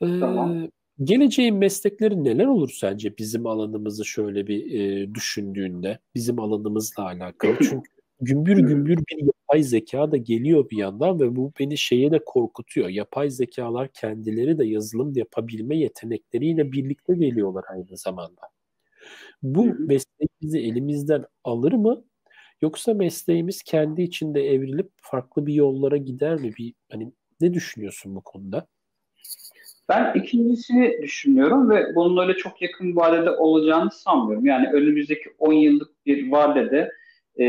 Ee, 0.00 0.20
tamam. 0.20 0.68
Geleceğin 1.04 1.54
meslekleri 1.56 2.24
neler 2.24 2.46
olur 2.46 2.70
sence 2.70 3.18
bizim 3.18 3.46
alanımızı 3.46 4.04
şöyle 4.04 4.46
bir 4.46 4.80
e, 4.80 5.14
düşündüğünde, 5.14 5.98
bizim 6.14 6.40
alanımızla 6.40 7.04
alakalı? 7.04 7.56
Çünkü 7.70 7.90
gümbür 8.20 8.56
gümbür 8.58 8.96
bir 8.98 9.24
yapay 9.26 9.62
zeka 9.62 10.10
da 10.12 10.16
geliyor 10.16 10.70
bir 10.70 10.76
yandan 10.76 11.20
ve 11.20 11.36
bu 11.36 11.52
beni 11.60 11.78
şeye 11.78 12.10
de 12.10 12.20
korkutuyor. 12.26 12.88
Yapay 12.88 13.30
zekalar 13.30 13.88
kendileri 13.92 14.58
de 14.58 14.66
yazılım 14.66 15.12
yapabilme 15.16 15.76
yetenekleriyle 15.78 16.72
birlikte 16.72 17.14
geliyorlar 17.14 17.64
aynı 17.72 17.96
zamanda. 17.96 18.40
Bu 19.42 19.64
meslek 19.78 20.30
bizi 20.42 20.58
elimizden 20.58 21.24
alır 21.44 21.72
mı? 21.72 22.04
Yoksa 22.62 22.94
mesleğimiz 22.94 23.62
kendi 23.62 24.02
içinde 24.02 24.42
evrilip 24.50 24.90
farklı 25.02 25.46
bir 25.46 25.54
yollara 25.54 25.96
gider 25.96 26.36
mi? 26.40 26.52
Bir 26.58 26.74
hani 26.92 27.12
ne 27.40 27.54
düşünüyorsun 27.54 28.16
bu 28.16 28.20
konuda? 28.22 28.66
Ben 29.88 30.14
ikincisini 30.14 31.02
düşünüyorum 31.02 31.70
ve 31.70 31.94
bunun 31.94 32.22
öyle 32.22 32.36
çok 32.36 32.62
yakın 32.62 32.96
vadede 32.96 33.30
olacağını 33.30 33.90
sanmıyorum. 33.90 34.46
Yani 34.46 34.68
önümüzdeki 34.72 35.30
10 35.38 35.52
yıllık 35.52 36.06
bir 36.06 36.30
vadede 36.30 36.90
e, 37.36 37.44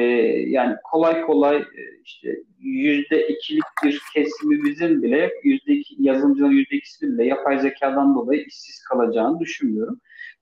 yani 0.50 0.76
kolay 0.84 1.22
kolay 1.22 1.58
e, 1.58 1.82
işte 2.04 2.38
yüzde 2.60 3.28
ikilik 3.28 3.64
bir 3.84 4.02
kesimimizin 4.14 5.04
bile 5.04 5.32
yüzde 5.44 5.74
iki, 5.74 5.96
yazılımcıların 6.00 6.52
yüzde 6.52 6.76
ikisinin 6.76 7.14
bile 7.14 7.26
yapay 7.26 7.60
zekadan 7.60 8.16
dolayı 8.16 8.42
işsiz 8.42 8.84
kalacağını 8.84 9.40
düşünmüyorum. 9.40 10.00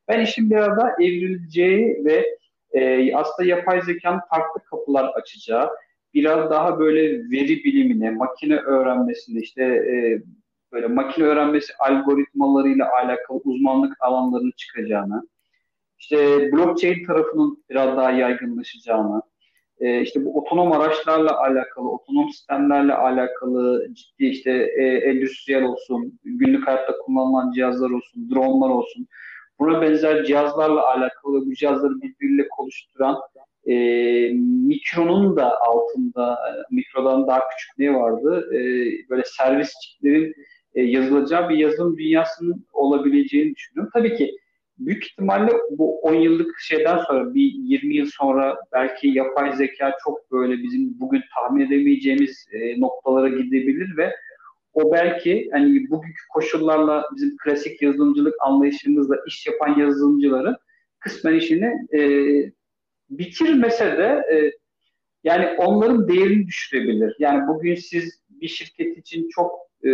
Ben 0.07 0.21
işin 0.21 0.49
biraz 0.49 0.77
daha 0.77 0.91
evrileceği 0.99 2.05
ve 2.05 2.37
e, 2.71 3.15
aslında 3.15 3.49
yapay 3.49 3.81
zekanın 3.81 4.21
farklı 4.29 4.63
kapılar 4.63 5.05
açacağı, 5.05 5.69
biraz 6.13 6.49
daha 6.51 6.79
böyle 6.79 7.01
veri 7.31 7.63
bilimine, 7.63 8.11
makine 8.11 8.55
öğrenmesinde 8.55 9.39
işte 9.39 9.63
e, 9.63 10.21
böyle 10.75 10.87
makine 10.87 11.25
öğrenmesi 11.25 11.73
algoritmalarıyla 11.79 12.91
alakalı 12.91 13.41
uzmanlık 13.43 13.93
alanlarının 13.99 14.53
çıkacağını, 14.57 15.27
işte 15.99 16.49
blockchain 16.51 17.05
tarafının 17.05 17.63
biraz 17.69 17.97
daha 17.97 18.11
yaygınlaşacağını, 18.11 19.21
e, 19.79 20.01
işte 20.01 20.25
bu 20.25 20.37
otonom 20.39 20.71
araçlarla 20.71 21.39
alakalı, 21.39 21.91
otonom 21.91 22.29
sistemlerle 22.29 22.93
alakalı 22.93 23.87
ciddi 23.93 24.25
işte 24.25 24.51
e, 24.51 24.83
endüstriyel 24.83 25.63
olsun, 25.63 26.19
günlük 26.23 26.67
hayatta 26.67 26.97
kullanılan 26.97 27.51
cihazlar 27.51 27.89
olsun, 27.89 28.29
dronlar 28.31 28.69
olsun, 28.69 29.07
buna 29.59 29.81
benzer 29.81 30.23
cihazlarla 30.25 30.87
alakalı 30.87 31.45
bu 31.45 31.53
cihazları 31.53 32.01
birbiriyle 32.01 32.47
konuşturan 32.47 33.17
e, 33.65 33.73
mikronun 34.67 35.37
da 35.37 35.61
altında, 35.61 36.33
e, 36.33 36.75
mikrodan 36.75 37.27
daha 37.27 37.39
küçük 37.49 37.77
ne 37.77 37.93
vardı? 37.93 38.49
E, 38.53 38.59
böyle 39.09 39.23
servis 39.25 39.73
çiplerin 39.79 40.33
e, 40.75 40.81
yazılacağı 40.83 41.49
bir 41.49 41.57
yazılım 41.57 41.97
dünyasının 41.97 42.65
olabileceğini 42.73 43.55
düşünüyorum. 43.55 43.91
Tabii 43.93 44.15
ki 44.15 44.37
büyük 44.77 45.05
ihtimalle 45.05 45.51
bu 45.71 45.99
10 45.99 46.13
yıllık 46.13 46.59
şeyden 46.59 46.97
sonra 46.97 47.33
bir 47.33 47.51
20 47.55 47.95
yıl 47.95 48.05
sonra 48.05 48.57
belki 48.73 49.07
yapay 49.07 49.55
zeka 49.55 49.97
çok 50.03 50.31
böyle 50.31 50.63
bizim 50.63 50.99
bugün 50.99 51.21
tahmin 51.35 51.65
edemeyeceğimiz 51.65 52.47
e, 52.51 52.81
noktalara 52.81 53.29
gidebilir 53.29 53.97
ve 53.97 54.15
o 54.73 54.91
belki 54.91 55.49
hani 55.51 55.89
bugünkü 55.89 56.27
koşullarla 56.33 57.03
bizim 57.15 57.37
klasik 57.37 57.81
yazılımcılık 57.81 58.35
anlayışımızla 58.39 59.15
iş 59.27 59.47
yapan 59.47 59.79
yazılımcıları 59.79 60.57
kısmen 60.99 61.33
işini 61.33 61.73
e, 61.93 62.01
bitirmese 63.09 63.85
de 63.85 64.23
e, 64.33 64.51
yani 65.23 65.57
onların 65.57 66.07
değerini 66.07 66.47
düşürebilir. 66.47 67.15
Yani 67.19 67.47
bugün 67.47 67.75
siz 67.75 68.21
bir 68.29 68.47
şirket 68.47 68.97
için 68.97 69.29
çok 69.29 69.51
e, 69.85 69.89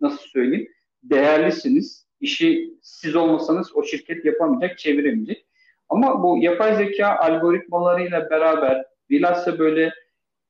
nasıl 0.00 0.26
söyleyeyim 0.28 0.68
değerlisiniz. 1.02 2.06
İşi 2.20 2.74
siz 2.82 3.16
olmasanız 3.16 3.76
o 3.76 3.82
şirket 3.82 4.24
yapamayacak, 4.24 4.78
çeviremeyecek. 4.78 5.46
Ama 5.88 6.22
bu 6.22 6.38
yapay 6.38 6.76
zeka 6.76 7.16
algoritmalarıyla 7.16 8.30
beraber 8.30 8.84
bilhassa 9.10 9.58
böyle 9.58 9.92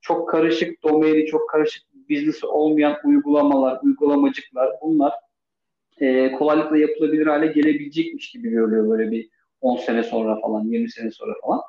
çok 0.01 0.29
karışık 0.29 0.83
domaini, 0.83 1.25
çok 1.25 1.49
karışık 1.49 1.83
biznesi 2.09 2.45
olmayan 2.45 2.97
uygulamalar, 3.03 3.79
uygulamacıklar 3.83 4.69
bunlar 4.81 5.13
e, 5.99 6.31
kolaylıkla 6.31 6.77
yapılabilir 6.77 7.27
hale 7.27 7.47
gelebilecekmiş 7.47 8.31
gibi 8.31 8.49
görülüyor 8.49 8.89
böyle 8.89 9.11
bir 9.11 9.29
10 9.61 9.77
sene 9.77 10.03
sonra 10.03 10.39
falan, 10.39 10.63
20 10.63 10.91
sene 10.91 11.11
sonra 11.11 11.33
falan. 11.41 11.61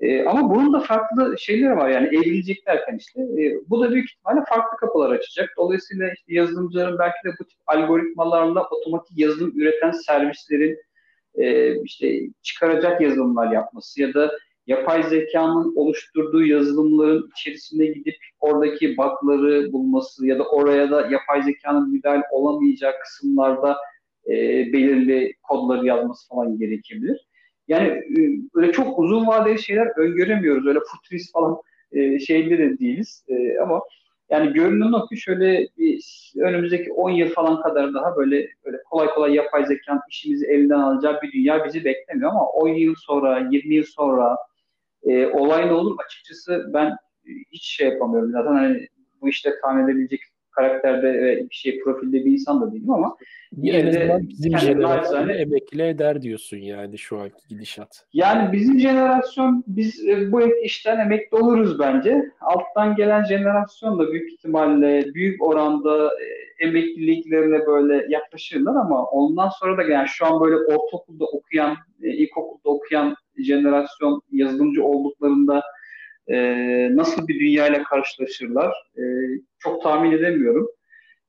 E, 0.00 0.24
ama 0.24 0.50
bunun 0.50 0.72
da 0.72 0.80
farklı 0.80 1.38
şeyleri 1.38 1.76
var 1.76 1.88
yani 1.88 2.06
evrilecek 2.06 2.66
derken 2.66 2.96
işte. 2.96 3.20
E, 3.22 3.60
bu 3.68 3.84
da 3.84 3.90
büyük 3.90 4.10
ihtimalle 4.10 4.44
farklı 4.48 4.76
kapılar 4.76 5.10
açacak. 5.10 5.50
Dolayısıyla 5.56 6.12
işte 6.16 6.34
yazılımcıların 6.34 6.98
belki 6.98 7.16
de 7.24 7.32
bu 7.40 7.44
tip 7.44 7.58
algoritmalarla 7.66 8.68
otomatik 8.70 9.18
yazılım 9.18 9.60
üreten 9.60 9.90
servislerin 9.90 10.78
e, 11.34 11.76
işte 11.82 12.20
çıkaracak 12.42 13.00
yazılımlar 13.00 13.52
yapması 13.52 14.02
ya 14.02 14.14
da 14.14 14.30
yapay 14.66 15.02
zekanın 15.02 15.76
oluşturduğu 15.76 16.44
yazılımların 16.46 17.30
içerisinde 17.36 17.86
gidip 17.86 18.16
oradaki 18.40 18.96
bug'ları 18.96 19.72
bulması 19.72 20.26
ya 20.26 20.38
da 20.38 20.44
oraya 20.44 20.90
da 20.90 21.00
yapay 21.00 21.42
zekanın 21.42 21.92
müdahale 21.92 22.22
olamayacağı 22.30 22.92
kısımlarda 23.02 23.76
e, 24.26 24.32
belirli 24.72 25.34
kodları 25.42 25.86
yazması 25.86 26.28
falan 26.28 26.58
gerekebilir. 26.58 27.26
Yani 27.68 27.88
e, 27.88 28.40
öyle 28.54 28.72
çok 28.72 28.98
uzun 28.98 29.26
vadeli 29.26 29.62
şeyler 29.62 29.98
öngöremiyoruz. 29.98 30.66
Öyle 30.66 30.78
futurist 30.80 31.32
falan 31.32 31.56
e, 31.92 32.18
şeyde 32.18 32.58
de 32.58 32.78
değiliz. 32.78 33.24
E, 33.28 33.58
ama 33.58 33.82
yani 34.30 34.52
görünen 34.52 34.92
o 34.92 35.06
ki 35.06 35.16
şöyle 35.16 35.68
bir, 35.78 36.04
önümüzdeki 36.40 36.92
10 36.92 37.10
yıl 37.10 37.28
falan 37.28 37.62
kadar 37.62 37.94
daha 37.94 38.16
böyle 38.16 38.48
böyle 38.64 38.82
kolay 38.90 39.08
kolay 39.08 39.34
yapay 39.34 39.66
zekanın 39.66 40.00
işimizi 40.08 40.46
elinden 40.46 40.78
alacağı 40.78 41.22
bir 41.22 41.32
dünya 41.32 41.64
bizi 41.64 41.84
beklemiyor 41.84 42.30
ama 42.30 42.46
10 42.46 42.68
yıl 42.68 42.94
sonra, 42.98 43.48
20 43.50 43.74
yıl 43.74 43.84
sonra 43.84 44.36
e, 45.02 45.26
olay 45.26 45.68
ne 45.68 45.72
olur 45.72 45.96
açıkçası 46.06 46.70
ben 46.74 46.96
hiç 47.52 47.64
şey 47.64 47.88
yapamıyorum. 47.88 48.30
Zaten 48.32 48.54
hani 48.54 48.88
bu 49.20 49.28
işte 49.28 49.50
tahmin 49.62 49.84
edebilecek 49.84 50.20
karakterde 50.54 51.12
ve 51.12 51.36
bir 51.50 51.54
şey 51.54 51.80
profilde 51.80 52.24
bir 52.24 52.32
insan 52.32 52.62
da 52.62 52.72
değilim 52.72 52.90
ama 52.90 53.16
yine 53.56 53.92
de 53.92 54.18
bizim 54.28 54.58
jenerasyonu 54.58 55.32
emekli 55.32 55.82
eder 55.82 56.22
diyorsun 56.22 56.56
yani 56.56 56.98
şu 56.98 57.18
anki 57.18 57.48
gidişat. 57.48 58.06
Yani 58.12 58.52
bizim 58.52 58.78
jenerasyon 58.78 59.64
biz 59.66 60.08
e, 60.08 60.32
bu 60.32 60.56
işten 60.64 60.98
emekli 60.98 61.36
oluruz 61.36 61.78
bence. 61.78 62.30
Alttan 62.40 62.96
gelen 62.96 63.24
jenerasyon 63.24 63.98
da 63.98 64.12
büyük 64.12 64.32
ihtimalle 64.32 65.04
büyük 65.14 65.42
oranda 65.42 66.06
e, 66.06 66.64
emekliliklerine 66.64 67.66
böyle 67.66 68.06
yaklaşırlar 68.08 68.74
ama 68.76 69.04
ondan 69.04 69.48
sonra 69.48 69.78
da 69.78 69.82
yani 69.82 70.08
şu 70.08 70.26
an 70.26 70.40
böyle 70.40 70.56
ortaokulda 70.56 71.24
okuyan, 71.24 71.76
e, 72.02 72.08
ilkokulda 72.08 72.68
okuyan 72.70 73.14
jenerasyon 73.38 74.22
yazılımcı 74.32 74.84
olduklarında 74.84 75.62
e, 76.28 76.36
nasıl 76.96 77.28
bir 77.28 77.40
dünyayla 77.40 77.82
karşılaşırlar 77.82 78.72
e, 78.96 79.02
çok 79.58 79.82
tahmin 79.82 80.12
edemiyorum. 80.12 80.68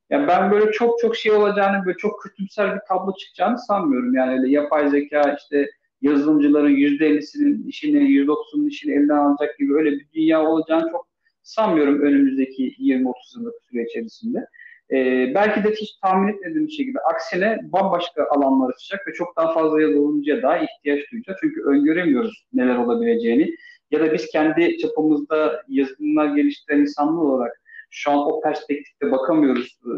Yani 0.10 0.28
ben 0.28 0.52
böyle 0.52 0.72
çok 0.72 1.00
çok 1.00 1.16
şey 1.16 1.32
olacağını, 1.32 1.86
böyle 1.86 1.98
çok 1.98 2.22
kötümser 2.22 2.76
bir 2.76 2.82
tablo 2.88 3.16
çıkacağını 3.16 3.60
sanmıyorum. 3.60 4.14
Yani 4.14 4.40
öyle 4.40 4.52
yapay 4.52 4.90
zeka 4.90 5.36
işte 5.40 5.70
yazılımcıların 6.02 6.70
yüzde 6.70 7.08
ellisinin 7.08 7.68
işini, 7.68 8.12
yüzde 8.12 8.32
otuzunun 8.32 8.68
işini 8.68 8.94
elinden 8.94 9.18
alacak 9.18 9.58
gibi 9.58 9.76
öyle 9.76 9.92
bir 9.92 10.08
dünya 10.14 10.44
olacağını 10.44 10.92
çok 10.92 11.08
sanmıyorum 11.44 12.02
önümüzdeki 12.02 12.76
20-30 12.80 13.14
yıllık 13.40 13.54
süre 13.70 13.84
içerisinde. 13.84 14.48
Ee, 14.92 15.32
belki 15.36 15.64
de 15.64 15.72
hiç 15.72 15.98
tahmin 16.02 16.34
etmediğim 16.34 16.70
şekilde 16.70 17.00
aksine 17.00 17.60
bambaşka 17.64 18.28
alanlar 18.30 18.74
açacak 18.74 19.08
ve 19.08 19.14
çok 19.14 19.38
daha 19.38 19.54
fazla 19.54 19.82
yazılımcıya 19.82 20.42
daha 20.42 20.58
ihtiyaç 20.58 21.00
duyacak. 21.12 21.38
Çünkü 21.42 21.62
öngöremiyoruz 21.62 22.46
neler 22.54 22.76
olabileceğini 22.76 23.56
ya 23.96 24.02
da 24.02 24.14
biz 24.14 24.28
kendi 24.28 24.78
çapımızda 24.78 25.64
yazılımlar 25.68 26.36
geliştiren 26.36 26.80
insanlar 26.80 27.22
olarak 27.22 27.62
şu 27.90 28.12
an 28.12 28.18
o 28.18 28.42
perspektifte 28.42 29.12
bakamıyoruz 29.12 29.80
e, 29.86 29.92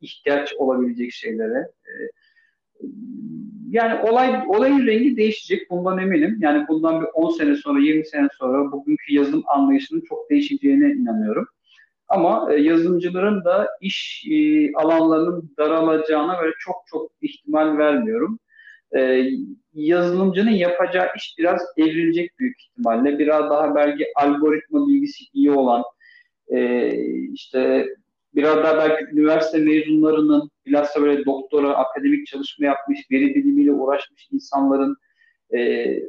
ihtiyaç 0.00 0.54
olabilecek 0.54 1.12
şeylere. 1.12 1.58
E, 1.58 1.92
yani 3.70 4.10
olay 4.10 4.42
olayın 4.48 4.86
rengi 4.86 5.16
değişecek 5.16 5.70
bundan 5.70 5.98
eminim. 5.98 6.38
Yani 6.40 6.68
bundan 6.68 7.00
bir 7.00 7.06
10 7.14 7.30
sene 7.30 7.56
sonra, 7.56 7.80
20 7.80 8.06
sene 8.06 8.28
sonra 8.38 8.72
bugünkü 8.72 9.14
yazılım 9.14 9.42
anlayışının 9.46 10.00
çok 10.08 10.30
değişeceğine 10.30 10.90
inanıyorum. 10.90 11.46
Ama 12.08 12.52
e, 12.52 12.60
yazılımcıların 12.60 13.44
da 13.44 13.68
iş 13.80 14.26
alanlarının 14.74 15.54
daralacağına 15.58 16.42
böyle 16.42 16.54
çok 16.58 16.76
çok 16.86 17.10
ihtimal 17.22 17.78
vermiyorum 17.78 18.38
e, 18.96 19.30
yazılımcının 19.74 20.50
yapacağı 20.50 21.06
iş 21.16 21.34
biraz 21.38 21.62
evrilecek 21.76 22.38
büyük 22.38 22.60
ihtimalle. 22.60 23.18
Biraz 23.18 23.50
daha 23.50 23.74
belki 23.74 24.06
algoritma 24.16 24.88
bilgisi 24.88 25.24
iyi 25.32 25.50
olan, 25.50 25.82
e, 26.48 26.90
işte 27.32 27.86
biraz 28.34 28.56
daha 28.56 28.76
belki 28.76 29.04
üniversite 29.04 29.58
mezunlarının 29.58 30.50
bilhassa 30.66 31.02
böyle 31.02 31.24
doktora, 31.24 31.74
akademik 31.74 32.26
çalışma 32.26 32.66
yapmış, 32.66 33.00
veri 33.10 33.34
bilimiyle 33.34 33.72
uğraşmış 33.72 34.28
insanların 34.32 34.96
e, 35.50 35.58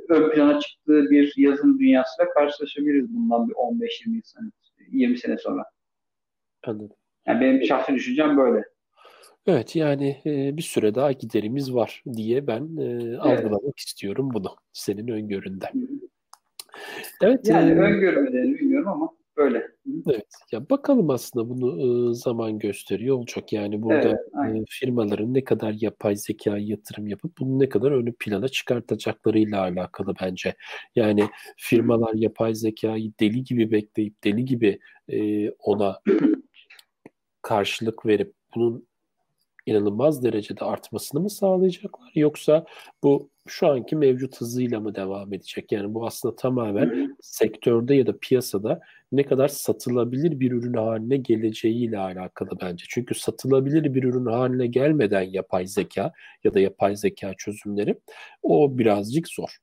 ön 0.09 0.29
plana 0.29 0.59
çıktığı 0.59 1.09
bir 1.09 1.33
yazılım 1.37 1.79
dünyasıyla 1.79 2.33
karşılaşabiliriz 2.33 3.13
bundan 3.13 3.49
bir 3.49 3.53
15-20 3.53 4.21
sene, 4.23 4.49
20 4.91 5.17
sene 5.17 5.37
sonra. 5.37 5.63
Anladım. 6.67 6.95
Yani 7.27 7.41
benim 7.41 7.63
şahsi 7.63 7.95
düşüncem 7.95 8.37
böyle. 8.37 8.63
Evet 9.47 9.75
yani 9.75 10.21
e, 10.25 10.57
bir 10.57 10.61
süre 10.61 10.95
daha 10.95 11.11
giderimiz 11.11 11.73
var 11.73 12.03
diye 12.13 12.47
ben 12.47 12.77
e, 12.77 12.83
evet. 12.83 13.19
algılamak 13.19 13.79
istiyorum 13.79 14.29
bunu 14.33 14.55
senin 14.73 15.07
öngöründe. 15.07 15.65
Evet. 17.21 17.49
Yani 17.49 17.71
e, 17.71 17.75
öngörmelerini 17.75 18.59
bilmiyorum 18.59 18.87
ama 18.87 19.09
böyle. 19.37 19.67
Evet. 20.09 20.27
Ya 20.51 20.69
bakalım 20.69 21.09
aslında 21.09 21.49
bunu 21.49 21.81
e, 21.81 22.13
zaman 22.13 22.59
gösteriyor 22.59 23.17
olacak. 23.17 23.53
Yani 23.53 23.81
burada 23.81 24.19
evet, 24.45 24.55
e, 24.55 24.63
firmaların 24.69 25.33
ne 25.33 25.43
kadar 25.43 25.75
yapay 25.79 26.15
zeka 26.15 26.57
yatırım 26.57 27.07
yapıp 27.07 27.37
bunu 27.39 27.59
ne 27.59 27.69
kadar 27.69 27.91
önü 27.91 28.13
plana 28.19 28.47
çıkartacaklarıyla 28.47 29.61
alakalı 29.61 30.13
bence. 30.21 30.55
Yani 30.95 31.23
firmalar 31.57 32.13
yapay 32.13 32.55
zekayı 32.55 33.11
deli 33.19 33.43
gibi 33.43 33.71
bekleyip 33.71 34.23
deli 34.23 34.45
gibi 34.45 34.79
e, 35.09 35.49
ona 35.51 35.99
karşılık 37.41 38.05
verip 38.05 38.33
bunun 38.55 38.87
inanılmaz 39.65 40.23
derecede 40.23 40.65
artmasını 40.65 41.21
mı 41.21 41.29
sağlayacaklar 41.29 42.11
yoksa 42.15 42.65
bu 43.03 43.29
şu 43.47 43.67
anki 43.67 43.95
mevcut 43.95 44.41
hızıyla 44.41 44.79
mı 44.79 44.95
devam 44.95 45.33
edecek? 45.33 45.71
Yani 45.71 45.93
bu 45.93 46.05
aslında 46.05 46.35
tamamen 46.35 47.17
sektörde 47.21 47.95
ya 47.95 48.07
da 48.07 48.17
piyasada 48.17 48.81
ne 49.11 49.23
kadar 49.23 49.47
satılabilir 49.47 50.39
bir 50.39 50.51
ürün 50.51 50.73
haline 50.73 51.17
geleceğiyle 51.17 51.97
alakalı 51.97 52.49
bence. 52.61 52.85
Çünkü 52.89 53.15
satılabilir 53.15 53.93
bir 53.93 54.03
ürün 54.03 54.25
haline 54.25 54.67
gelmeden 54.67 55.21
yapay 55.21 55.67
zeka 55.67 56.11
ya 56.43 56.53
da 56.53 56.59
yapay 56.59 56.95
zeka 56.95 57.33
çözümleri 57.37 57.99
o 58.43 58.77
birazcık 58.77 59.27
zor. 59.27 59.57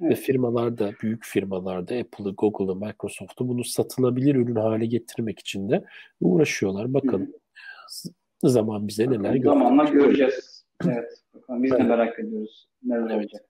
Evet. 0.00 0.10
Ve 0.10 0.14
firmalarda, 0.14 0.92
büyük 1.02 1.24
firmalarda 1.24 1.94
Apple'ı, 1.94 2.34
Google'ı, 2.34 2.76
Microsoft'u 2.76 3.48
bunu 3.48 3.64
satılabilir 3.64 4.34
ürün 4.34 4.54
hale 4.54 4.86
getirmek 4.86 5.38
için 5.38 5.70
de 5.70 5.84
uğraşıyorlar. 6.20 6.94
Bakalım. 6.94 7.26
Hı 7.26 7.32
Zaman 8.42 8.88
bize 8.88 9.04
neler 9.04 9.16
gösterecek. 9.16 9.44
Zamanla 9.44 9.84
göreceğiz. 9.84 10.64
Evet. 10.84 11.22
Bakalım 11.34 11.62
biz 11.62 11.72
de 11.72 11.82
merak 11.82 12.18
ediyoruz. 12.18 12.68
Neler 12.82 13.10
evet. 13.10 13.16
olacak. 13.16 13.42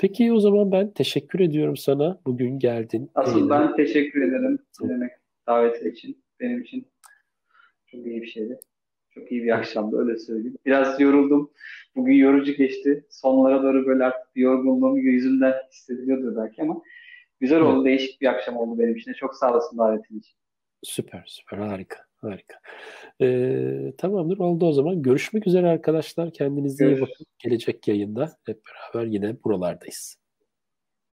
Peki 0.00 0.32
o 0.32 0.40
zaman 0.40 0.72
ben 0.72 0.92
teşekkür 0.92 1.40
ediyorum 1.40 1.76
sana. 1.76 2.20
Bugün 2.26 2.58
geldin. 2.58 3.10
Asıl 3.14 3.38
Eline. 3.38 3.50
ben 3.50 3.76
teşekkür 3.76 4.22
ederim. 4.22 4.58
Demek 4.82 5.10
davet 5.46 5.86
için. 5.86 6.24
Benim 6.40 6.62
için 6.62 6.88
çok 7.86 8.06
iyi 8.06 8.22
bir 8.22 8.26
şeydi. 8.26 8.60
Çok 9.10 9.32
iyi 9.32 9.42
bir 9.42 9.50
akşamdı 9.50 9.98
öyle 9.98 10.18
söyleyeyim. 10.18 10.58
Biraz 10.66 11.00
yoruldum. 11.00 11.50
Bugün 11.96 12.14
yorucu 12.14 12.52
geçti. 12.52 13.06
Sonlara 13.10 13.62
doğru 13.62 13.86
böyle 13.86 14.04
artık 14.04 14.28
yorgunluğum 14.34 14.98
yüzümden 14.98 15.54
hissediliyordu 15.72 16.36
belki 16.36 16.62
ama 16.62 16.82
güzel 17.40 17.60
oldu. 17.60 17.76
Evet. 17.76 17.86
Değişik 17.86 18.20
bir 18.20 18.26
akşam 18.26 18.56
oldu 18.56 18.78
benim 18.78 18.96
için. 18.96 19.12
Çok 19.12 19.34
sağ 19.34 19.52
olasın 19.52 19.78
davetin 19.78 20.18
için. 20.18 20.36
Süper 20.82 21.24
süper 21.26 21.58
harika. 21.58 22.07
Harika. 22.20 22.54
Ee, 23.20 23.92
tamamdır 23.98 24.38
oldu 24.38 24.66
o 24.66 24.72
zaman. 24.72 25.02
Görüşmek 25.02 25.46
üzere 25.46 25.68
arkadaşlar. 25.68 26.32
Kendinize 26.32 26.86
iyi 26.86 27.00
bakın. 27.00 27.26
Gelecek 27.38 27.88
yayında 27.88 28.36
hep 28.46 28.60
beraber 28.94 29.06
yine 29.06 29.36
buralardayız. 29.44 30.16